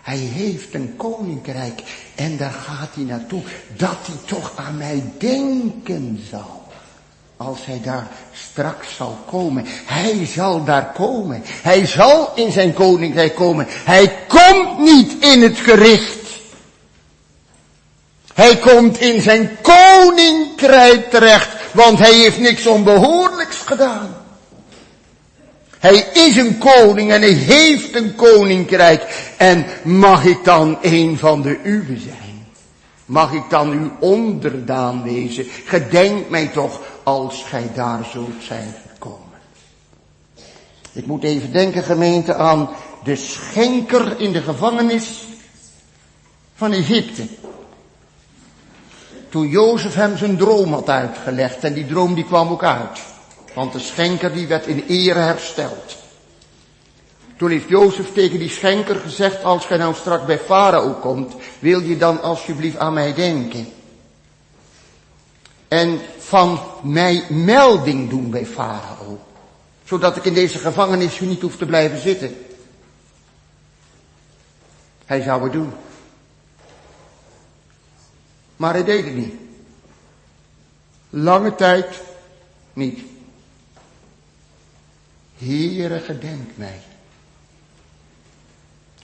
Hij 0.02 0.18
heeft 0.18 0.74
een 0.74 0.96
koninkrijk 0.96 1.82
en 2.14 2.36
daar 2.36 2.52
gaat 2.52 2.94
hij 2.94 3.04
naartoe. 3.04 3.42
Dat 3.76 4.06
hij 4.06 4.16
toch 4.26 4.56
aan 4.56 4.76
mij 4.76 5.12
denken 5.18 6.20
zal. 6.30 6.61
Als 7.46 7.64
hij 7.64 7.80
daar 7.82 8.06
straks 8.32 8.96
zal 8.96 9.18
komen. 9.30 9.64
Hij 9.84 10.26
zal 10.34 10.64
daar 10.64 10.92
komen. 10.94 11.42
Hij 11.44 11.86
zal 11.86 12.32
in 12.34 12.52
zijn 12.52 12.72
koninkrijk 12.72 13.34
komen. 13.34 13.66
Hij 13.68 14.12
komt 14.28 14.78
niet 14.78 15.24
in 15.24 15.42
het 15.42 15.58
gericht. 15.58 16.26
Hij 18.34 18.56
komt 18.56 19.00
in 19.00 19.20
zijn 19.20 19.50
koninkrijk 19.62 21.10
terecht. 21.10 21.48
Want 21.72 21.98
hij 21.98 22.14
heeft 22.14 22.38
niks 22.38 22.66
onbehoorlijks 22.66 23.56
gedaan. 23.56 24.16
Hij 25.78 26.06
is 26.12 26.36
een 26.36 26.58
koning 26.58 27.12
en 27.12 27.20
hij 27.20 27.32
heeft 27.32 27.94
een 27.94 28.14
koninkrijk. 28.14 29.32
En 29.36 29.66
mag 29.82 30.24
ik 30.24 30.44
dan 30.44 30.78
een 30.82 31.18
van 31.18 31.42
de 31.42 31.58
uwe 31.62 31.98
zijn? 31.98 32.46
Mag 33.06 33.32
ik 33.32 33.44
dan 33.48 33.70
uw 33.70 33.90
onderdaan 34.00 35.02
wezen? 35.02 35.46
Gedenk 35.64 36.28
mij 36.28 36.46
toch 36.46 36.80
als 37.02 37.42
gij 37.42 37.70
daar 37.74 38.04
zult 38.04 38.42
zijn 38.42 38.74
gekomen. 38.92 39.38
Ik 40.92 41.06
moet 41.06 41.22
even 41.22 41.52
denken 41.52 41.82
gemeente 41.82 42.34
aan 42.34 42.70
de 43.04 43.16
schenker 43.16 44.20
in 44.20 44.32
de 44.32 44.42
gevangenis 44.42 45.24
van 46.54 46.72
Egypte. 46.72 47.26
Toen 49.28 49.48
Jozef 49.48 49.94
hem 49.94 50.16
zijn 50.16 50.36
droom 50.36 50.72
had 50.72 50.88
uitgelegd 50.88 51.64
en 51.64 51.72
die 51.72 51.86
droom 51.86 52.14
die 52.14 52.24
kwam 52.24 52.48
ook 52.48 52.64
uit. 52.64 53.00
Want 53.54 53.72
de 53.72 53.78
schenker 53.78 54.32
die 54.32 54.46
werd 54.46 54.66
in 54.66 54.84
ere 54.88 55.18
hersteld. 55.18 55.96
Toen 57.36 57.50
heeft 57.50 57.68
Jozef 57.68 58.12
tegen 58.12 58.38
die 58.38 58.48
schenker 58.48 58.96
gezegd, 58.96 59.44
als 59.44 59.66
gij 59.66 59.76
nou 59.76 59.94
straks 59.94 60.24
bij 60.24 60.38
Farao 60.38 60.92
komt, 60.92 61.34
wil 61.58 61.80
je 61.80 61.96
dan 61.96 62.22
alsjeblieft 62.22 62.78
aan 62.78 62.92
mij 62.92 63.14
denken. 63.14 63.66
En 65.72 66.00
van 66.18 66.60
mij 66.82 67.26
melding 67.30 68.10
doen 68.10 68.30
bij 68.30 68.46
Farao. 68.46 69.20
Zodat 69.84 70.16
ik 70.16 70.24
in 70.24 70.34
deze 70.34 70.58
gevangenis 70.58 71.20
niet 71.20 71.40
hoef 71.40 71.56
te 71.56 71.66
blijven 71.66 71.98
zitten. 71.98 72.36
Hij 75.06 75.22
zou 75.22 75.42
het 75.42 75.52
doen. 75.52 75.72
Maar 78.56 78.72
hij 78.72 78.84
deed 78.84 79.04
het 79.04 79.14
niet. 79.14 79.34
Lange 81.10 81.54
tijd 81.54 82.00
niet. 82.72 83.00
Heere, 85.38 85.98
gedenk 85.98 86.50
mij. 86.54 86.80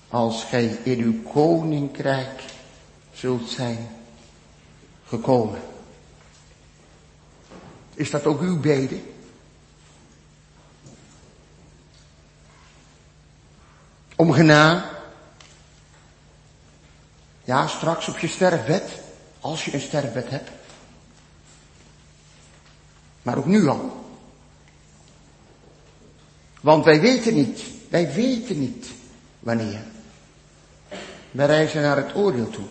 Als 0.09 0.45
gij 0.45 0.79
in 0.83 0.99
uw 0.99 1.23
koninkrijk 1.23 2.43
zult 3.13 3.49
zijn 3.49 3.89
gekomen. 5.07 5.77
Is 7.99 8.11
dat 8.11 8.25
ook 8.25 8.41
uw 8.41 8.61
bede? 8.61 9.01
Om 14.17 14.33
gena. 14.33 14.91
Ja, 17.45 17.67
straks 17.67 18.09
op 18.09 18.19
je 18.19 18.29
sterfbed. 18.29 19.01
Als 19.41 19.65
je 19.65 19.75
een 19.75 19.81
sterfbed 19.81 20.31
hebt. 20.31 20.51
Maar 23.23 23.39
ook 23.39 23.47
nu 23.47 23.67
al. 23.67 24.07
Want 26.61 26.85
wij 26.85 27.01
weten 27.01 27.35
niet, 27.35 27.63
wij 27.89 28.13
weten 28.13 28.61
niet 28.61 28.87
wanneer. 29.39 29.83
Wij 31.31 31.47
reizen 31.47 31.83
naar 31.83 31.97
het 31.97 32.15
oordeel 32.15 32.51
toe. 32.51 32.67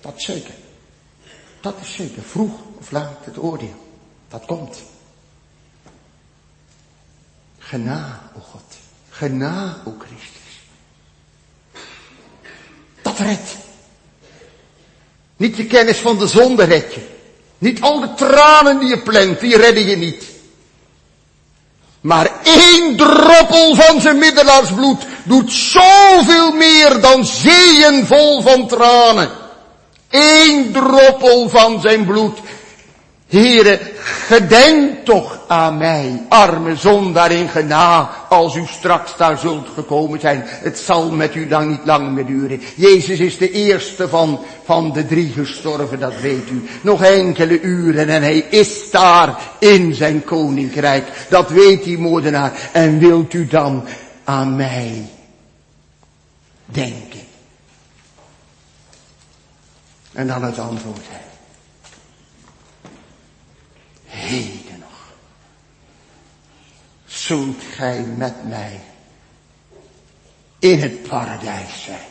Dat 0.00 0.22
zeker. 0.22 0.54
Dat 1.60 1.74
is 1.80 1.94
zeker. 1.94 2.22
Vroeg 2.22 2.60
of 2.78 2.90
laat 2.90 3.24
het 3.24 3.38
oordeel. 3.38 3.81
Dat 4.32 4.44
komt. 4.46 4.76
Gena, 7.58 8.20
o 8.36 8.40
God. 8.50 8.62
Gena, 9.10 9.76
o 9.84 9.94
Christus. 9.98 10.52
Dat 13.02 13.18
redt. 13.18 13.56
Niet 15.36 15.56
je 15.56 15.66
kennis 15.66 15.98
van 15.98 16.18
de 16.18 16.26
zonde 16.26 16.64
red 16.64 16.94
je. 16.94 17.08
Niet 17.58 17.80
al 17.80 18.00
de 18.00 18.14
tranen 18.14 18.78
die 18.78 18.88
je 18.88 18.98
plant, 18.98 19.40
die 19.40 19.56
redden 19.56 19.86
je 19.86 19.96
niet. 19.96 20.24
Maar 22.00 22.30
één 22.42 22.96
druppel 22.96 23.74
van 23.74 24.00
zijn 24.00 24.18
middelaarsbloed 24.18 25.02
doet 25.24 25.52
zoveel 25.52 26.52
meer 26.52 27.00
dan 27.00 27.24
zeeën 27.24 28.06
vol 28.06 28.42
van 28.42 28.68
tranen. 28.68 29.30
Eén 30.10 30.72
druppel 30.72 31.48
van 31.48 31.80
zijn 31.80 32.04
bloed 32.04 32.38
Heere, 33.32 33.80
gedenk 34.26 35.04
toch 35.04 35.40
aan 35.46 35.78
mij, 35.78 36.26
arme 36.28 36.76
zondaar 36.76 37.32
in 37.32 37.48
gena, 37.48 38.10
als 38.28 38.56
u 38.56 38.66
straks 38.66 39.16
daar 39.16 39.38
zult 39.38 39.68
gekomen 39.74 40.20
zijn. 40.20 40.42
Het 40.44 40.78
zal 40.78 41.10
met 41.10 41.34
u 41.34 41.48
dan 41.48 41.68
niet 41.68 41.84
lang 41.84 42.10
meer 42.10 42.26
duren. 42.26 42.60
Jezus 42.74 43.18
is 43.18 43.38
de 43.38 43.50
eerste 43.50 44.08
van, 44.08 44.40
van 44.64 44.92
de 44.92 45.06
drie 45.06 45.32
gestorven, 45.32 46.00
dat 46.00 46.20
weet 46.20 46.50
u. 46.50 46.68
Nog 46.82 47.02
enkele 47.02 47.60
uren 47.60 48.08
en 48.08 48.22
hij 48.22 48.38
is 48.38 48.90
daar 48.90 49.38
in 49.58 49.94
zijn 49.94 50.24
koninkrijk. 50.24 51.04
Dat 51.28 51.50
weet 51.50 51.84
die 51.84 51.98
moordenaar. 51.98 52.52
En 52.72 52.98
wilt 52.98 53.32
u 53.32 53.46
dan 53.46 53.84
aan 54.24 54.56
mij 54.56 55.10
denken? 56.64 57.20
En 60.12 60.26
dan 60.26 60.42
het 60.42 60.58
antwoord. 60.58 61.00
Heden 64.12 64.78
nog. 64.78 65.14
zult 67.06 67.62
gij 67.76 68.04
met 68.16 68.48
mij 68.48 68.80
in 70.58 70.80
het 70.80 71.02
paradijs 71.02 71.82
zijn. 71.84 72.10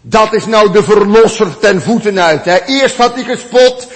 Dat 0.00 0.32
is 0.32 0.46
nou 0.46 0.72
de 0.72 0.82
verlosser 0.82 1.58
ten 1.58 1.82
voeten 1.82 2.20
uit. 2.20 2.44
Hè. 2.44 2.64
Eerst 2.64 2.96
had 2.96 3.14
hij 3.14 3.24
gespot, 3.24 3.88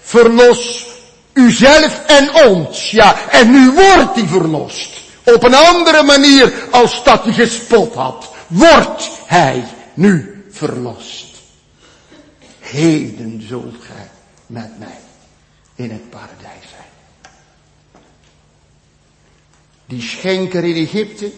verlos 0.00 0.86
uzelf 1.32 2.00
en 2.06 2.34
ons. 2.46 2.90
Ja, 2.90 3.28
en 3.30 3.50
nu 3.50 3.70
wordt 3.70 4.14
hij 4.14 4.26
verlost. 4.26 4.90
Op 5.24 5.42
een 5.42 5.54
andere 5.54 6.02
manier 6.02 6.52
als 6.70 7.04
dat 7.04 7.24
hij 7.24 7.32
gespot 7.32 7.94
had. 7.94 8.30
Wordt 8.46 9.10
hij 9.26 9.64
nu 9.94 10.44
verlost. 10.50 11.26
Heden 12.58 13.44
zult 13.48 13.74
met 14.48 14.78
mij 14.78 14.98
in 15.74 15.90
het 15.90 16.10
paradijs 16.10 16.68
zijn. 16.68 16.86
Die 19.86 20.02
schenker 20.02 20.64
in 20.64 20.74
Egypte, 20.74 21.32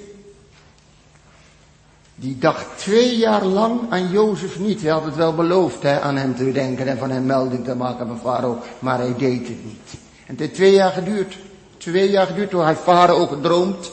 die 2.15 2.39
dacht 2.39 2.79
twee 2.79 3.17
jaar 3.17 3.45
lang 3.45 3.81
aan 3.91 4.11
Jozef 4.11 4.59
niet. 4.59 4.83
Hij 4.83 4.91
had 4.91 5.05
het 5.05 5.17
wel 5.17 5.35
beloofd 5.35 5.83
hè, 5.83 6.01
aan 6.01 6.17
hem 6.17 6.37
te 6.37 6.53
denken 6.53 6.87
en 6.87 6.99
van 6.99 7.11
hem 7.11 7.27
melding 7.27 7.65
te 7.65 7.75
maken 7.75 8.07
van 8.07 8.19
Farao, 8.19 8.59
maar 8.79 8.99
hij 8.99 9.15
deed 9.17 9.49
het 9.49 9.65
niet. 9.65 9.93
En 10.27 10.37
het 10.37 10.39
heeft 10.39 10.55
twee 10.55 10.73
jaar 10.73 10.93
geduurd. 10.93 11.39
Twee 11.77 12.11
jaar 12.11 12.27
geduurd 12.27 12.51
toen 12.51 12.65
hij 12.65 12.77
Farao 12.77 13.27
gedroomd. 13.27 13.91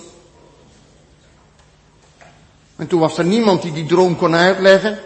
En 2.75 2.87
toen 2.87 2.99
was 2.99 3.17
er 3.17 3.25
niemand 3.25 3.61
die 3.61 3.71
die 3.71 3.85
droom 3.85 4.15
kon 4.15 4.35
uitleggen. 4.35 4.99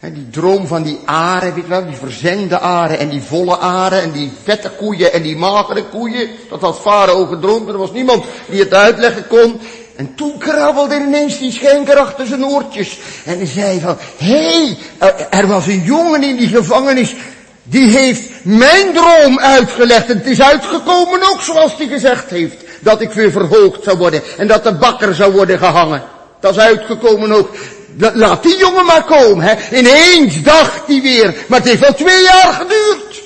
En 0.00 0.12
die 0.12 0.30
droom 0.30 0.66
van 0.66 0.82
die 0.82 0.98
aren, 1.04 1.54
weet 1.54 1.64
je 1.64 1.70
wel, 1.70 1.86
die 1.86 1.96
verzengde 1.96 2.58
aren 2.58 2.98
en 2.98 3.08
die 3.08 3.22
volle 3.22 3.56
aren 3.56 4.02
en 4.02 4.12
die 4.12 4.32
vette 4.42 4.70
koeien 4.70 5.12
en 5.12 5.22
die 5.22 5.36
magere 5.36 5.84
koeien. 5.84 6.28
Dat 6.50 6.60
had 6.60 6.80
Farao 6.80 7.26
gedroomd, 7.26 7.68
er 7.68 7.76
was 7.76 7.92
niemand 7.92 8.24
die 8.46 8.60
het 8.60 8.74
uitleggen 8.74 9.26
kon. 9.26 9.60
En 9.96 10.14
toen 10.14 10.38
krabbelde 10.38 10.94
ineens 10.94 11.38
die 11.38 11.52
schenker 11.52 11.96
achter 11.96 12.26
zijn 12.26 12.44
oortjes. 12.44 12.98
En 13.24 13.46
zei 13.46 13.80
van, 13.80 13.96
hé, 14.16 14.76
hey, 14.98 15.18
er 15.30 15.46
was 15.46 15.66
een 15.66 15.82
jongen 15.82 16.22
in 16.22 16.36
die 16.36 16.48
gevangenis. 16.48 17.14
Die 17.62 17.90
heeft 17.90 18.22
mijn 18.42 18.92
droom 18.92 19.38
uitgelegd. 19.38 20.10
En 20.10 20.16
het 20.16 20.26
is 20.26 20.42
uitgekomen 20.42 21.20
ook 21.22 21.40
zoals 21.40 21.76
hij 21.76 21.86
gezegd 21.86 22.30
heeft. 22.30 22.56
Dat 22.80 23.00
ik 23.00 23.10
weer 23.10 23.30
verhoogd 23.30 23.82
zou 23.84 23.98
worden. 23.98 24.22
En 24.36 24.46
dat 24.46 24.64
de 24.64 24.74
bakker 24.74 25.14
zou 25.14 25.32
worden 25.32 25.58
gehangen. 25.58 26.02
Dat 26.40 26.56
is 26.56 26.62
uitgekomen 26.62 27.32
ook. 27.32 27.50
Laat 27.98 28.42
die 28.42 28.58
jongen 28.58 28.84
maar 28.84 29.04
komen. 29.04 29.44
Hè. 29.44 29.78
Ineens 29.78 30.42
dacht 30.42 30.86
hij 30.86 31.00
weer. 31.00 31.44
Maar 31.48 31.58
het 31.58 31.68
heeft 31.68 31.80
wel 31.80 31.94
twee 31.94 32.22
jaar 32.22 32.52
geduurd. 32.52 33.22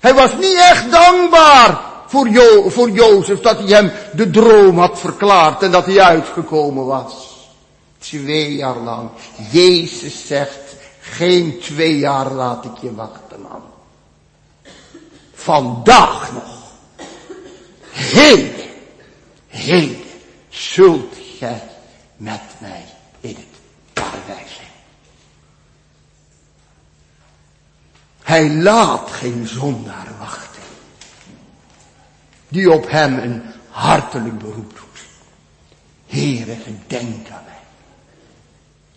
Hij 0.00 0.14
was 0.14 0.36
niet 0.36 0.56
echt 0.56 0.90
dankbaar 0.90 1.80
voor, 2.06 2.28
jo 2.28 2.68
voor 2.68 2.90
Jozef 2.90 3.40
dat 3.40 3.58
hij 3.58 3.68
hem 3.68 3.92
de 4.12 4.30
droom 4.30 4.78
had 4.78 4.98
verklaard 4.98 5.62
en 5.62 5.70
dat 5.70 5.86
hij 5.86 6.00
uitgekomen 6.00 6.86
was. 6.86 7.30
Twee 7.98 8.54
jaar 8.54 8.76
lang. 8.76 9.10
Jezus 9.50 10.26
zegt, 10.26 10.58
geen 11.00 11.58
twee 11.60 11.98
jaar 11.98 12.30
laat 12.30 12.64
ik 12.64 12.76
je 12.80 12.94
wachten 12.94 13.40
man. 13.40 13.62
Vandaag 15.34 16.32
nog. 16.32 16.60
Heden, 17.90 18.68
heden 19.46 20.02
zult 20.48 21.14
gij 21.38 21.62
met 22.16 22.40
mij 22.58 22.84
in 23.20 23.36
Hij 28.32 28.50
laat 28.50 29.10
geen 29.10 29.46
zondaar 29.46 30.08
wachten 30.18 30.62
die 32.48 32.72
op 32.72 32.90
hem 32.90 33.18
een 33.18 33.42
hartelijk 33.68 34.38
beroep 34.38 34.70
doet. 34.70 35.04
Heere, 36.06 36.56
gedenk 36.56 37.30
aan 37.30 37.42
mij. 37.44 37.62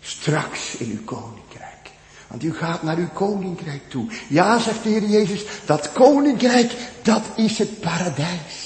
Straks 0.00 0.76
in 0.76 0.90
uw 0.90 1.04
koninkrijk. 1.04 1.90
Want 2.26 2.42
u 2.42 2.54
gaat 2.54 2.82
naar 2.82 2.96
uw 2.96 3.08
koninkrijk 3.08 3.90
toe. 3.90 4.12
Ja, 4.28 4.58
zegt 4.58 4.82
de 4.82 4.88
Heer 4.88 5.04
Jezus, 5.04 5.44
dat 5.66 5.92
koninkrijk, 5.92 6.72
dat 7.02 7.22
is 7.34 7.58
het 7.58 7.80
paradijs. 7.80 8.65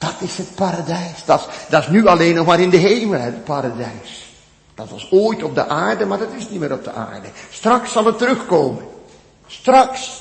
Dat 0.00 0.14
is 0.18 0.36
het 0.36 0.54
paradijs. 0.54 1.24
Dat 1.24 1.40
is, 1.40 1.46
dat 1.68 1.82
is 1.82 1.88
nu 1.88 2.06
alleen 2.06 2.34
nog 2.34 2.46
maar 2.46 2.60
in 2.60 2.70
de 2.70 2.76
hemel, 2.76 3.20
het 3.20 3.44
paradijs. 3.44 4.32
Dat 4.74 4.90
was 4.90 5.10
ooit 5.10 5.42
op 5.42 5.54
de 5.54 5.66
aarde, 5.66 6.04
maar 6.04 6.18
dat 6.18 6.28
is 6.36 6.48
niet 6.48 6.60
meer 6.60 6.72
op 6.72 6.84
de 6.84 6.92
aarde. 6.92 7.28
Straks 7.50 7.92
zal 7.92 8.04
het 8.04 8.18
terugkomen. 8.18 8.84
Straks. 9.46 10.20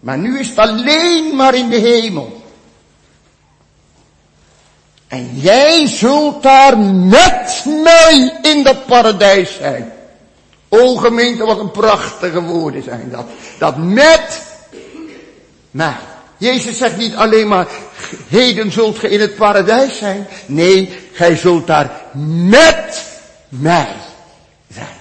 Maar 0.00 0.18
nu 0.18 0.38
is 0.38 0.48
het 0.48 0.58
alleen 0.58 1.36
maar 1.36 1.54
in 1.54 1.68
de 1.68 1.76
hemel. 1.76 2.42
En 5.08 5.30
jij 5.34 5.86
zult 5.86 6.42
daar 6.42 6.78
met 6.78 7.64
mij 7.66 8.38
in 8.42 8.62
dat 8.62 8.86
paradijs 8.86 9.54
zijn. 9.54 9.92
O 10.68 10.96
gemeente, 10.96 11.44
wat 11.44 11.58
een 11.58 11.70
prachtige 11.70 12.42
woorden 12.42 12.82
zijn 12.82 13.10
dat. 13.10 13.26
Dat 13.58 13.76
met 13.76 14.42
mij. 15.70 15.96
Jezus 16.44 16.76
zegt 16.76 16.96
niet 16.96 17.14
alleen 17.14 17.48
maar, 17.48 17.68
heden 18.28 18.72
zult 18.72 18.98
ge 18.98 19.08
in 19.08 19.20
het 19.20 19.36
paradijs 19.36 19.98
zijn. 19.98 20.26
Nee, 20.46 20.98
gij 21.12 21.36
zult 21.36 21.66
daar 21.66 21.90
met 22.48 23.04
mij 23.48 23.94
zijn. 24.72 24.96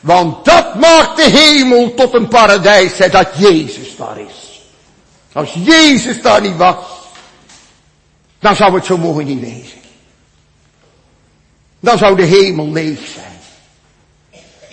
Want 0.00 0.44
dat 0.44 0.74
maakt 0.74 1.16
de 1.16 1.30
hemel 1.30 1.94
tot 1.94 2.14
een 2.14 2.28
paradijs, 2.28 2.98
hè, 2.98 3.08
dat 3.08 3.28
Jezus 3.36 3.96
daar 3.96 4.18
is. 4.18 4.60
Als 5.32 5.54
Jezus 5.64 6.22
daar 6.22 6.40
niet 6.40 6.56
was, 6.56 6.76
dan 8.38 8.56
zou 8.56 8.74
het 8.74 8.84
zo 8.84 8.98
mooi 8.98 9.24
niet 9.24 9.40
wezen. 9.40 9.78
Dan 11.80 11.98
zou 11.98 12.16
de 12.16 12.24
hemel 12.24 12.72
leeg 12.72 12.98
zijn. 13.14 13.38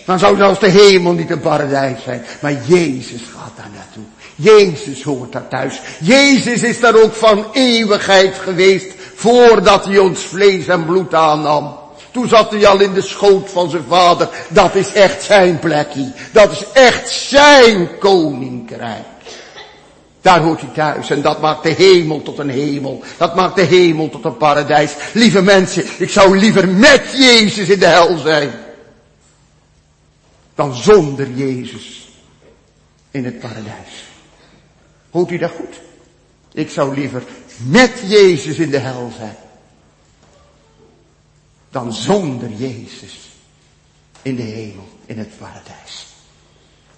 Dan 0.05 0.20
zou 0.20 0.38
zelfs 0.38 0.59
de 0.59 0.70
hemel 0.70 1.11
niet 1.11 1.30
een 1.30 1.39
paradijs 1.39 2.03
zijn. 2.03 2.26
Maar 2.41 2.53
Jezus 2.65 3.22
gaat 3.22 3.51
daar 3.55 3.70
naartoe. 3.74 4.03
Jezus 4.39 5.03
hoort 5.03 5.31
daar 5.31 5.47
thuis. 5.47 5.81
Jezus 5.99 6.63
is 6.63 6.79
daar 6.79 6.95
ook 6.95 7.13
van 7.13 7.45
eeuwigheid 7.53 8.35
geweest 8.35 8.93
voordat 9.15 9.85
hij 9.85 9.97
ons 9.97 10.21
vlees 10.21 10.67
en 10.67 10.85
bloed 10.85 11.13
aannam. 11.13 11.77
Toen 12.11 12.27
zat 12.27 12.51
hij 12.51 12.67
al 12.67 12.79
in 12.79 12.93
de 12.93 13.01
schoot 13.01 13.49
van 13.49 13.69
zijn 13.69 13.83
vader. 13.88 14.29
Dat 14.49 14.75
is 14.75 14.93
echt 14.93 15.23
zijn 15.23 15.59
plekje. 15.59 16.11
Dat 16.31 16.51
is 16.51 16.63
echt 16.73 17.09
zijn 17.09 17.97
koninkrijk. 17.97 19.05
Daar 20.21 20.39
hoort 20.39 20.61
hij 20.61 20.69
thuis 20.73 21.09
en 21.09 21.21
dat 21.21 21.41
maakt 21.41 21.63
de 21.63 21.69
hemel 21.69 22.21
tot 22.21 22.38
een 22.38 22.49
hemel. 22.49 23.03
Dat 23.17 23.35
maakt 23.35 23.55
de 23.55 23.61
hemel 23.61 24.09
tot 24.09 24.25
een 24.25 24.38
paradijs. 24.38 24.95
Lieve 25.13 25.41
mensen, 25.41 25.83
ik 25.97 26.09
zou 26.09 26.38
liever 26.38 26.67
met 26.67 27.03
Jezus 27.13 27.69
in 27.69 27.79
de 27.79 27.85
hel 27.85 28.17
zijn. 28.17 28.51
Dan 30.55 30.75
zonder 30.75 31.29
Jezus 31.31 32.09
in 33.11 33.25
het 33.25 33.39
paradijs. 33.39 34.07
Hoort 35.10 35.32
u 35.32 35.38
dat 35.38 35.51
goed? 35.51 35.80
Ik 36.51 36.70
zou 36.70 36.95
liever 36.95 37.24
met 37.58 38.01
Jezus 38.05 38.58
in 38.58 38.70
de 38.70 38.78
hel 38.78 39.12
zijn 39.18 39.36
dan 41.70 41.93
zonder 41.93 42.51
Jezus 42.51 43.30
in 44.22 44.36
de 44.36 44.41
hemel, 44.41 44.88
in 45.05 45.18
het 45.18 45.38
paradijs. 45.38 46.08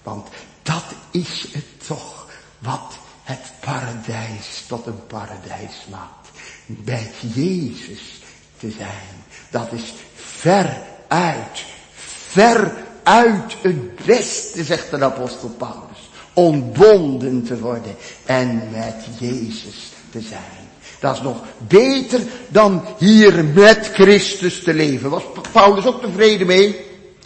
Want 0.03 0.27
dat 0.61 0.83
is 1.11 1.47
het 1.51 1.87
toch 1.87 2.27
wat 2.59 2.97
het 3.23 3.51
paradijs 3.59 4.63
tot 4.67 4.85
een 4.85 5.05
paradijs 5.07 5.85
maakt. 5.89 6.29
Bij 6.65 7.11
Jezus 7.33 8.21
te 8.57 8.71
zijn. 8.71 9.23
Dat 9.49 9.71
is 9.71 9.93
ver 10.15 10.81
uit, 11.07 11.65
ver 12.27 12.73
uit 13.03 13.55
het 13.61 14.05
beste, 14.05 14.63
zegt 14.63 14.89
de 14.89 15.03
apostel 15.03 15.49
Paulus. 15.49 15.88
Ontbonden 16.39 17.43
te 17.43 17.59
worden 17.59 17.95
en 18.25 18.61
met 18.71 18.95
Jezus 19.19 19.91
te 20.11 20.21
zijn. 20.21 20.67
Dat 20.99 21.15
is 21.15 21.21
nog 21.21 21.37
beter 21.67 22.21
dan 22.47 22.85
hier 22.97 23.45
met 23.45 23.89
Christus 23.93 24.63
te 24.63 24.73
leven. 24.73 25.09
Was 25.09 25.23
Paulus 25.51 25.85
ook 25.85 26.01
tevreden 26.01 26.47
mee? 26.47 26.75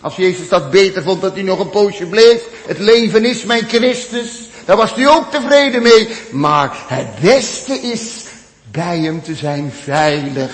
Als 0.02 0.16
Jezus 0.16 0.50
dat 0.50 0.72
beter 0.72 1.04
vond 1.04 1.22
dat 1.22 1.34
hij 1.34 1.44
nog 1.44 1.60
een 1.60 1.70
poosje 1.70 2.06
bleef. 2.06 2.44
Het 2.68 2.80
leven 2.80 3.26
is 3.26 3.44
mijn 3.44 3.68
Christus. 3.68 4.30
Daar 4.66 4.78
was 4.78 4.96
hij 4.96 5.08
ook 5.08 5.32
tevreden 5.32 5.82
mee. 5.82 6.08
Maar 6.32 6.86
het 6.88 7.20
beste 7.20 7.74
is 7.74 8.24
bij 8.72 9.00
hem 9.00 9.22
te 9.22 9.36
zijn 9.36 9.72
veilig 9.72 10.52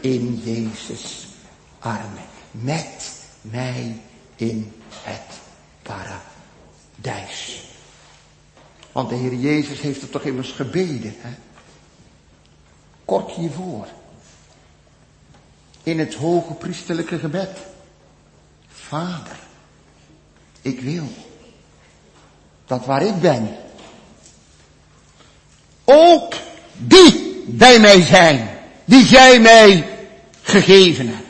in 0.00 0.42
Jezus 0.44 1.26
armen. 1.78 2.28
Met 2.50 3.12
mij 3.40 3.96
in 4.36 4.72
het 5.02 5.38
paradijs. 5.82 7.69
Want 8.92 9.08
de 9.08 9.14
Heer 9.14 9.34
Jezus 9.34 9.80
heeft 9.80 10.00
het 10.00 10.12
toch 10.12 10.22
immers 10.22 10.50
gebeden. 10.50 11.14
Hè? 11.18 11.30
kort 13.10 13.30
hiervoor. 13.30 13.86
In 15.82 15.98
het 15.98 16.14
hoge 16.14 16.52
priesterlijke 16.52 17.18
gebed. 17.18 17.58
Vader, 18.68 19.38
ik 20.62 20.80
wil 20.80 21.08
dat 22.66 22.86
waar 22.86 23.02
ik 23.02 23.20
ben, 23.20 23.56
ook 25.84 26.34
die 26.76 27.44
bij 27.46 27.80
mij 27.80 28.02
zijn, 28.02 28.48
die 28.84 29.04
jij 29.04 29.40
mij 29.40 29.88
gegeven 30.42 31.08
hebt. 31.08 31.29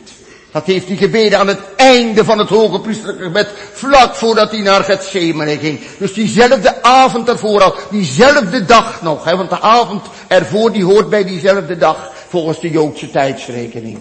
Dat 0.52 0.64
heeft 0.64 0.86
hij 0.86 0.96
gebeden 0.96 1.38
aan 1.38 1.48
het 1.48 1.60
einde 1.76 2.24
van 2.24 2.38
het 2.38 2.48
hoge 2.48 2.80
priesterlijke 2.80 3.22
gebed, 3.22 3.48
vlak 3.72 4.14
voordat 4.14 4.50
hij 4.50 4.60
naar 4.60 4.84
Gethsemane 4.84 5.58
ging. 5.58 5.80
Dus 5.98 6.12
diezelfde 6.12 6.82
avond 6.82 7.28
ervoor 7.28 7.62
al, 7.62 7.74
diezelfde 7.90 8.64
dag 8.64 9.02
nog, 9.02 9.24
hè, 9.24 9.36
want 9.36 9.50
de 9.50 9.60
avond 9.60 10.06
ervoor 10.28 10.72
die 10.72 10.84
hoort 10.84 11.08
bij 11.10 11.24
diezelfde 11.24 11.76
dag, 11.76 12.12
volgens 12.28 12.60
de 12.60 12.70
Joodse 12.70 13.10
tijdsrekening. 13.10 13.98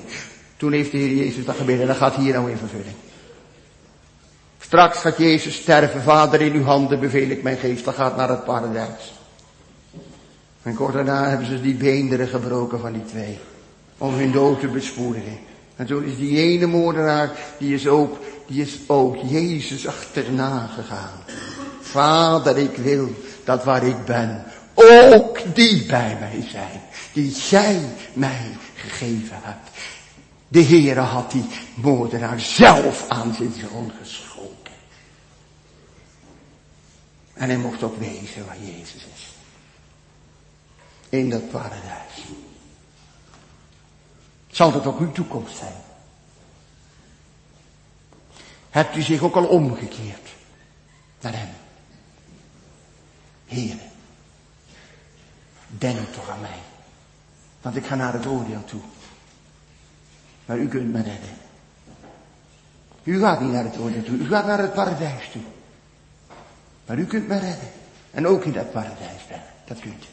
Toen 0.58 0.72
heeft 0.72 0.92
de 0.92 0.98
Heer 0.98 1.16
Jezus 1.16 1.46
dat 1.46 1.56
gebeden 1.56 1.82
en 1.82 1.88
dat 1.88 1.98
gaat 1.98 2.16
hier 2.16 2.34
nou 2.34 2.52
in 2.52 2.58
vervulling. 2.58 2.96
Straks 4.60 5.00
gaat 5.00 5.18
Jezus 5.18 5.56
sterven, 5.56 6.02
Vader 6.02 6.42
in 6.42 6.54
uw 6.54 6.64
handen 6.64 7.00
beveel 7.00 7.30
ik 7.30 7.44
mijn 7.44 7.58
geest, 7.58 7.86
dat 7.86 7.96
gaat 7.96 8.18
naar 8.18 8.30
het 8.30 8.44
paradijs. 8.44 9.14
En 10.64 10.76
kort 10.76 10.94
daarna 10.94 11.30
hebben 11.30 11.48
ze 11.48 11.62
die 11.62 11.76
beenderen 11.76 12.28
gebroken 12.28 12.80
van 12.80 12.94
die 12.94 13.06
twee. 13.06 13.40
Om 13.98 14.14
hun 14.14 14.32
dood 14.32 14.60
te 14.60 14.68
bespoedigen. 14.68 15.49
En 15.80 15.88
zo 15.88 16.00
is 16.00 16.18
die 16.18 16.38
ene 16.38 16.66
moordenaar, 16.66 17.32
die 17.58 17.74
is 17.74 17.88
ook, 17.88 18.18
die 18.48 18.62
is 18.62 18.80
ook 18.88 19.16
Jezus 19.16 19.88
achterna 19.88 20.68
gegaan. 20.68 21.24
Vader, 21.82 22.58
ik 22.58 22.76
wil 22.76 23.16
dat 23.44 23.64
waar 23.64 23.84
ik 23.84 24.06
ben, 24.06 24.46
ook 24.74 25.56
die 25.56 25.86
bij 25.86 26.18
mij 26.20 26.48
zijn. 26.52 26.82
Die 27.14 27.32
jij 27.32 27.80
mij 28.14 28.58
gegeven 28.76 29.38
hebt. 29.42 29.70
De 30.48 30.64
Heere 30.64 31.00
had 31.00 31.32
die 31.32 31.46
moordenaar 31.76 32.40
zelf 32.40 33.06
aan 33.10 33.34
zijn 33.34 33.54
zoon 33.54 33.92
geschonken. 34.02 34.74
En 37.34 37.50
hij 37.50 37.58
mocht 37.58 37.84
ook 37.84 38.00
wezen 38.00 38.46
waar 38.46 38.60
Jezus 38.62 39.06
is. 39.16 39.28
In 41.10 41.30
dat 41.30 41.52
paradijs. 41.52 42.24
Zal 44.52 44.72
dat 44.72 44.86
ook 44.86 45.00
uw 45.00 45.12
toekomst 45.12 45.58
zijn? 45.58 45.74
Hebt 48.70 48.96
u 48.96 49.02
zich 49.02 49.22
ook 49.22 49.36
al 49.36 49.46
omgekeerd 49.46 50.30
naar 51.22 51.34
hem? 51.36 51.50
Heer, 53.46 53.76
denk 55.68 55.98
toch 56.14 56.30
aan 56.30 56.42
mij. 56.42 56.60
Want 57.62 57.76
ik 57.76 57.86
ga 57.86 57.96
naar 57.96 58.14
het 58.14 58.26
oordeel 58.26 58.64
toe. 58.66 58.82
Maar 60.46 60.58
u 60.58 60.68
kunt 60.68 60.92
me 60.92 61.02
redden. 61.02 61.38
U 63.04 63.20
gaat 63.20 63.42
niet 63.42 63.52
naar 63.52 63.64
het 63.64 63.78
oordeel 63.78 64.04
toe. 64.04 64.18
U 64.18 64.28
gaat 64.28 64.46
naar 64.46 64.60
het 64.60 64.74
paradijs 64.74 65.30
toe. 65.32 65.42
Maar 66.86 66.98
u 66.98 67.06
kunt 67.06 67.28
me 67.28 67.40
redden. 67.40 67.70
En 68.12 68.28
ook 68.28 68.46
in 68.46 68.52
dat 68.52 68.72
paradijs 68.72 69.24
brengen. 69.28 69.46
Dat 69.66 69.80
kunt 69.80 70.04
u. 70.04 70.08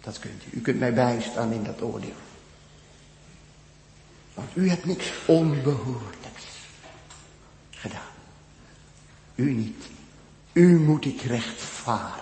Dat 0.00 0.18
kunt 0.18 0.42
u. 0.44 0.58
U 0.58 0.60
kunt 0.60 0.78
mij 0.78 0.94
bijstaan 0.94 1.52
in 1.52 1.64
dat 1.64 1.82
oordeel. 1.82 2.14
Want 4.34 4.48
u 4.54 4.68
hebt 4.68 4.84
niks 4.84 5.06
onbehoorlijks 5.24 6.44
gedaan. 7.70 8.00
U 9.34 9.52
niet. 9.52 9.84
U 10.52 10.78
moet 10.78 11.04
ik 11.04 11.22
rechtvaardigen. 11.22 12.20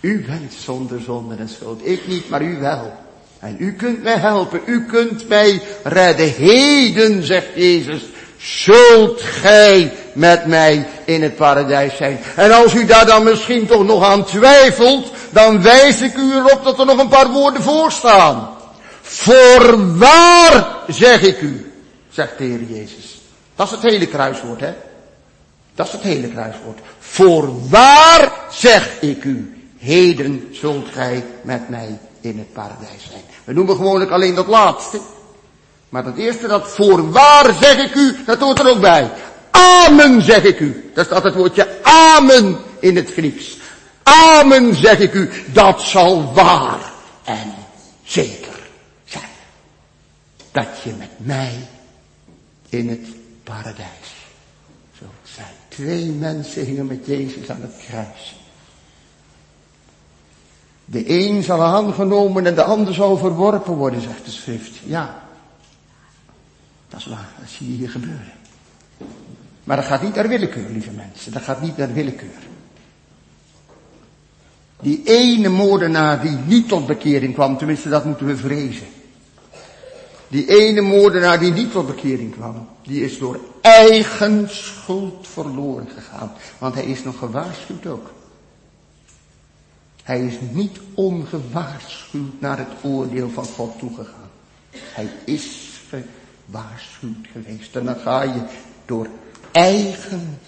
U 0.00 0.24
bent 0.24 0.52
zonder 0.52 1.00
zonde 1.00 1.34
en 1.34 1.48
schuld. 1.48 1.86
Ik 1.86 2.06
niet, 2.06 2.28
maar 2.28 2.42
u 2.42 2.58
wel. 2.58 2.92
En 3.38 3.56
u 3.58 3.72
kunt 3.72 4.02
mij 4.02 4.16
helpen. 4.16 4.60
U 4.66 4.84
kunt 4.84 5.28
mij 5.28 5.62
redden. 5.82 6.28
Heden, 6.28 7.22
zegt 7.22 7.48
Jezus, 7.54 8.02
zult 8.36 9.22
gij 9.22 9.92
met 10.14 10.46
mij 10.46 10.88
in 11.04 11.22
het 11.22 11.36
paradijs 11.36 11.96
zijn. 11.96 12.18
En 12.36 12.52
als 12.52 12.74
u 12.74 12.86
daar 12.86 13.06
dan 13.06 13.24
misschien 13.24 13.66
toch 13.66 13.84
nog 13.84 14.04
aan 14.04 14.24
twijfelt, 14.24 15.10
dan 15.30 15.62
wijs 15.62 16.00
ik 16.00 16.16
u 16.16 16.32
erop 16.32 16.64
dat 16.64 16.78
er 16.78 16.86
nog 16.86 16.98
een 16.98 17.08
paar 17.08 17.30
woorden 17.30 17.62
voor 17.62 17.92
staan. 17.92 18.58
Voorwaar 19.12 20.76
zeg 20.86 21.22
ik 21.22 21.40
u, 21.40 21.72
zegt 22.10 22.38
de 22.38 22.44
Heer 22.44 22.62
Jezus. 22.62 23.20
Dat 23.54 23.66
is 23.66 23.72
het 23.72 23.82
hele 23.82 24.06
kruiswoord, 24.06 24.60
hè? 24.60 24.72
Dat 25.74 25.86
is 25.86 25.92
het 25.92 26.02
hele 26.02 26.28
kruiswoord. 26.28 26.78
Voorwaar 26.98 28.32
zeg 28.50 29.00
ik 29.00 29.24
u, 29.24 29.64
heden 29.78 30.48
zult 30.52 30.88
gij 30.92 31.24
met 31.42 31.68
mij 31.68 31.98
in 32.20 32.38
het 32.38 32.52
paradijs 32.52 33.06
zijn. 33.10 33.22
We 33.44 33.52
noemen 33.52 33.76
gewoonlijk 33.76 34.10
alleen 34.10 34.34
dat 34.34 34.46
laatste. 34.46 35.00
Maar 35.88 36.04
dat 36.04 36.16
eerste, 36.16 36.46
dat 36.46 36.68
voorwaar 36.68 37.54
zeg 37.60 37.78
ik 37.78 37.94
u, 37.94 38.16
dat 38.26 38.38
hoort 38.38 38.58
er 38.58 38.70
ook 38.70 38.80
bij. 38.80 39.10
Amen 39.50 40.22
zeg 40.22 40.42
ik 40.42 40.60
u. 40.60 40.90
Daar 40.94 41.04
staat 41.04 41.22
het 41.22 41.34
woordje 41.34 41.68
amen 41.82 42.58
in 42.80 42.96
het 42.96 43.12
Grieks. 43.12 43.56
Amen 44.02 44.74
zeg 44.74 44.98
ik 44.98 45.14
u, 45.14 45.30
dat 45.52 45.82
zal 45.82 46.32
waar 46.34 46.92
en 47.24 47.54
zeker 48.04 48.49
dat 50.52 50.82
je 50.84 50.92
met 50.92 51.10
mij 51.16 51.68
in 52.68 52.88
het 52.88 53.06
paradijs 53.44 54.14
zult 54.98 55.10
zijn. 55.22 55.54
Twee 55.68 56.10
mensen 56.10 56.64
hingen 56.64 56.86
met 56.86 57.06
Jezus 57.06 57.50
aan 57.50 57.60
het 57.60 57.76
kruis. 57.86 58.36
De 60.84 61.10
een 61.10 61.42
zal 61.42 61.62
aangenomen 61.62 62.46
en 62.46 62.54
de 62.54 62.62
ander 62.62 62.94
zal 62.94 63.16
verworpen 63.16 63.74
worden, 63.74 64.00
zegt 64.00 64.24
de 64.24 64.30
schrift. 64.30 64.76
Ja, 64.84 65.22
dat 66.88 67.00
is 67.00 67.06
waar, 67.06 67.28
dat 67.38 67.48
zie 67.48 67.70
je 67.70 67.76
hier 67.76 67.90
gebeuren. 67.90 68.32
Maar 69.64 69.76
dat 69.76 69.84
gaat 69.84 70.02
niet 70.02 70.14
naar 70.14 70.28
willekeur, 70.28 70.70
lieve 70.70 70.90
mensen. 70.90 71.32
Dat 71.32 71.42
gaat 71.42 71.60
niet 71.60 71.76
naar 71.76 71.92
willekeur. 71.92 72.48
Die 74.80 75.02
ene 75.04 75.48
moordenaar 75.48 76.20
die 76.20 76.36
niet 76.46 76.68
tot 76.68 76.86
bekering 76.86 77.34
kwam, 77.34 77.56
tenminste 77.58 77.88
dat 77.88 78.04
moeten 78.04 78.26
we 78.26 78.36
vrezen. 78.36 78.86
Die 80.30 80.46
ene 80.46 80.80
moordenaar 80.80 81.38
die 81.38 81.52
niet 81.52 81.72
tot 81.72 81.86
bekering 81.86 82.32
kwam, 82.32 82.68
die 82.82 83.04
is 83.04 83.18
door 83.18 83.40
eigen 83.60 84.48
schuld 84.50 85.28
verloren 85.28 85.88
gegaan. 85.88 86.32
Want 86.58 86.74
hij 86.74 86.84
is 86.84 87.02
nog 87.02 87.18
gewaarschuwd 87.18 87.86
ook. 87.86 88.10
Hij 90.02 90.20
is 90.26 90.34
niet 90.52 90.80
ongewaarschuwd 90.94 92.40
naar 92.40 92.58
het 92.58 92.68
oordeel 92.82 93.30
van 93.30 93.44
God 93.44 93.78
toegegaan. 93.78 94.30
Hij 94.70 95.10
is 95.24 95.70
gewaarschuwd 95.88 97.26
geweest. 97.32 97.76
En 97.76 97.84
dan 97.84 97.96
ga 97.96 98.22
je 98.22 98.44
door 98.86 99.06
eigen 99.52 100.38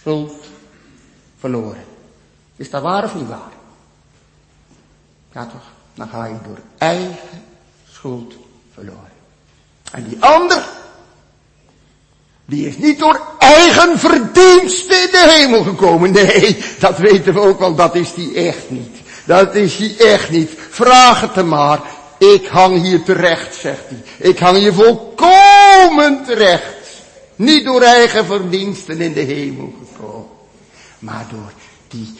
schuld 0.00 0.44
verloren. 1.38 1.84
Is 2.56 2.70
dat 2.70 2.82
waar 2.82 3.04
of 3.04 3.14
niet 3.14 3.28
waar? 3.28 3.52
Ja 5.32 5.46
toch? 5.46 5.70
Dan 5.94 6.08
ga 6.08 6.24
je 6.24 6.38
door 6.46 6.60
eigen 6.78 7.42
schuld 7.88 8.34
verloren. 8.72 9.11
En 9.92 10.08
die 10.08 10.16
ander, 10.20 10.64
die 12.44 12.68
is 12.68 12.76
niet 12.76 12.98
door 12.98 13.20
eigen 13.38 13.98
verdienste 13.98 14.94
in 14.94 15.08
de 15.10 15.26
hemel 15.30 15.62
gekomen. 15.62 16.10
Nee, 16.12 16.64
dat 16.78 16.98
weten 16.98 17.34
we 17.34 17.40
ook 17.40 17.60
al, 17.60 17.74
dat 17.74 17.94
is 17.94 18.14
die 18.14 18.34
echt 18.34 18.70
niet. 18.70 18.96
Dat 19.24 19.54
is 19.54 19.76
die 19.76 19.96
echt 19.96 20.30
niet. 20.30 20.50
Vraag 20.70 21.20
het 21.20 21.34
hem 21.34 21.48
maar. 21.48 21.80
Ik 22.18 22.46
hang 22.46 22.80
hier 22.80 23.02
terecht, 23.02 23.54
zegt 23.54 23.84
hij. 23.88 24.28
Ik 24.30 24.38
hang 24.38 24.56
hier 24.56 24.72
volkomen 24.72 26.24
terecht. 26.24 26.74
Niet 27.36 27.64
door 27.64 27.82
eigen 27.82 28.24
verdiensten 28.24 29.00
in 29.00 29.12
de 29.12 29.20
hemel 29.20 29.74
gekomen. 29.78 30.28
Maar 30.98 31.26
door 31.30 31.52
die 31.88 32.14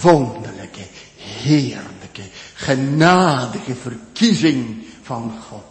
wonderlijke, 0.00 0.86
heerlijke, 1.16 2.22
genadige 2.54 3.74
verkiezing 3.74 4.86
van 5.02 5.34
God. 5.48 5.63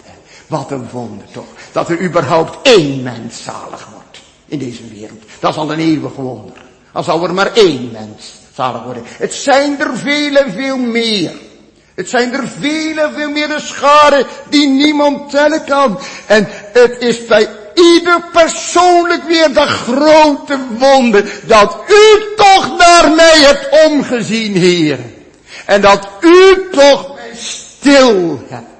Wat 0.54 0.72
een 0.72 0.90
wonder 0.92 1.28
toch. 1.32 1.46
Dat 1.72 1.90
er 1.90 2.02
überhaupt 2.02 2.58
één 2.62 3.04
mens 3.04 3.44
zalig 3.44 3.88
wordt 3.92 4.20
in 4.46 4.60
deze 4.60 4.88
wereld. 4.94 5.24
Dat 5.40 5.52
is 5.52 5.58
al 5.58 5.72
een 5.72 5.80
eeuwig 5.80 6.16
wonder. 6.16 6.62
Als 6.92 7.06
zal 7.06 7.24
er 7.24 7.34
maar 7.34 7.54
één 7.54 7.92
mens 7.92 8.34
zalig 8.56 8.84
worden. 8.84 9.04
Het 9.06 9.34
zijn 9.34 9.80
er 9.80 9.98
veel 9.98 10.36
en 10.36 10.52
veel 10.52 10.78
meer. 10.78 11.32
Het 11.96 12.10
zijn 12.10 12.34
er 12.34 12.48
veel 12.60 12.98
en 12.98 13.14
veel 13.14 13.30
meer 13.30 13.60
scharen 13.60 14.26
die 14.50 14.68
niemand 14.68 15.30
tellen 15.30 15.64
kan. 15.64 16.00
En 16.26 16.48
het 16.74 16.98
is 17.00 17.26
bij 17.26 17.50
ieder 17.74 18.22
persoonlijk 18.32 19.24
weer 19.24 19.54
de 19.54 19.68
grote 19.68 20.60
wonder 20.78 21.42
dat 21.46 21.78
u 21.88 22.36
toch 22.36 22.78
naar 22.78 23.12
mij 23.16 23.40
hebt 23.40 23.86
omgezien, 23.92 24.56
Heer. 24.56 25.00
En 25.66 25.82
dat 25.82 26.10
u 26.22 26.68
toch 26.72 27.16
mij 27.16 27.36
stil 27.36 28.44
hebt. 28.50 28.73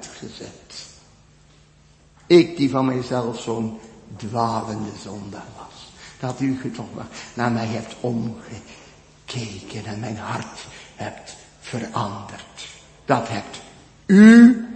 Ik 2.34 2.56
die 2.56 2.70
van 2.70 2.84
mijzelf 2.84 3.40
zo'n 3.40 3.78
dwalende 4.16 4.90
zondaar 5.02 5.46
was. 5.56 5.92
Dat 6.20 6.40
u 6.40 6.70
toch 6.70 6.88
naar 7.34 7.52
mij 7.52 7.66
hebt 7.66 7.96
omgekeken 8.00 9.84
en 9.84 10.00
mijn 10.00 10.16
hart 10.16 10.66
hebt 10.94 11.36
veranderd. 11.60 12.68
Dat 13.04 13.28
hebt 13.28 13.60
u 14.06 14.66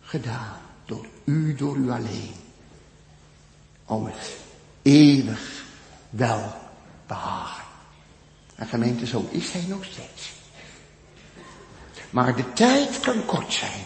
gedaan. 0.00 0.58
Door 0.84 1.06
u, 1.24 1.54
door 1.54 1.76
u 1.76 1.90
alleen. 1.90 2.34
Om 3.84 4.06
het 4.06 4.36
eeuwig 4.82 5.64
wel 6.10 6.54
behagen. 7.06 7.64
En 8.54 8.66
gemeente, 8.66 9.06
zo 9.06 9.28
is 9.30 9.52
hij 9.52 9.64
nog 9.68 9.84
steeds. 9.84 10.32
Maar 12.10 12.36
de 12.36 12.52
tijd 12.52 13.00
kan 13.00 13.24
kort 13.24 13.52
zijn. 13.52 13.84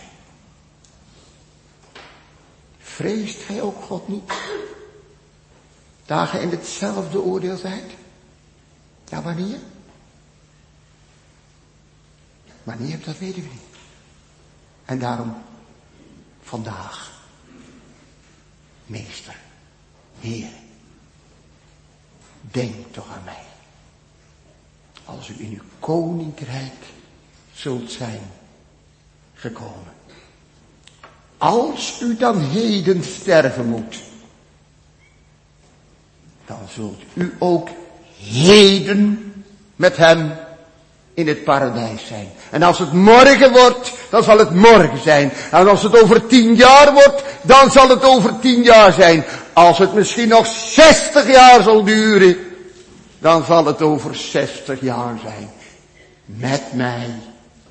Vreest 3.00 3.42
gij 3.42 3.62
ook 3.62 3.82
God 3.82 4.08
niet? 4.08 4.32
Dagen 6.06 6.40
in 6.40 6.48
hetzelfde 6.48 7.20
oordeel 7.20 7.56
zijt? 7.56 7.92
Ja, 9.08 9.22
wanneer? 9.22 9.58
Wanneer, 12.62 13.04
dat 13.04 13.18
weten 13.18 13.42
we 13.42 13.48
niet. 13.48 13.78
En 14.84 14.98
daarom 14.98 15.34
vandaag, 16.42 17.22
meester, 18.86 19.36
Heer, 20.18 20.50
denk 22.40 22.92
toch 22.92 23.08
aan 23.08 23.24
mij. 23.24 23.44
Als 25.04 25.28
u 25.28 25.34
in 25.38 25.52
uw 25.52 25.64
koninkrijk 25.78 26.84
zult 27.52 27.90
zijn 27.90 28.22
gekomen. 29.34 29.99
Als 31.40 32.00
u 32.00 32.16
dan 32.16 32.40
heden 32.40 33.04
sterven 33.04 33.66
moet, 33.66 33.96
dan 36.46 36.58
zult 36.74 37.02
u 37.14 37.34
ook 37.38 37.68
heden 38.18 39.32
met 39.76 39.96
hem 39.96 40.32
in 41.14 41.28
het 41.28 41.44
paradijs 41.44 42.06
zijn. 42.06 42.28
En 42.50 42.62
als 42.62 42.78
het 42.78 42.92
morgen 42.92 43.52
wordt, 43.52 43.92
dan 44.10 44.22
zal 44.22 44.38
het 44.38 44.54
morgen 44.54 45.02
zijn. 45.02 45.32
En 45.50 45.68
als 45.68 45.82
het 45.82 46.02
over 46.02 46.26
tien 46.26 46.54
jaar 46.54 46.92
wordt, 46.92 47.22
dan 47.42 47.70
zal 47.70 47.88
het 47.88 48.04
over 48.04 48.38
tien 48.40 48.62
jaar 48.62 48.92
zijn. 48.92 49.24
Als 49.52 49.78
het 49.78 49.94
misschien 49.94 50.28
nog 50.28 50.46
zestig 50.46 51.30
jaar 51.30 51.62
zal 51.62 51.84
duren, 51.84 52.36
dan 53.18 53.44
zal 53.44 53.64
het 53.64 53.82
over 53.82 54.14
zestig 54.14 54.80
jaar 54.80 55.18
zijn. 55.22 55.50
Met 56.24 56.62
mij 56.72 57.10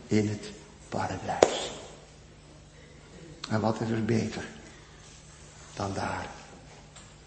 in 0.08 0.28
het 0.28 0.52
paradijs. 0.90 1.69
En 3.50 3.60
wat 3.62 3.82
is 3.82 3.90
er 3.90 4.06
beter 4.06 4.44
dan 5.74 5.94
daar 5.94 6.28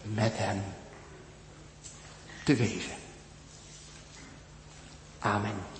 met 0.03 0.31
hem 0.35 0.63
te 2.43 2.55
wezen. 2.55 2.95
Amen. 5.19 5.72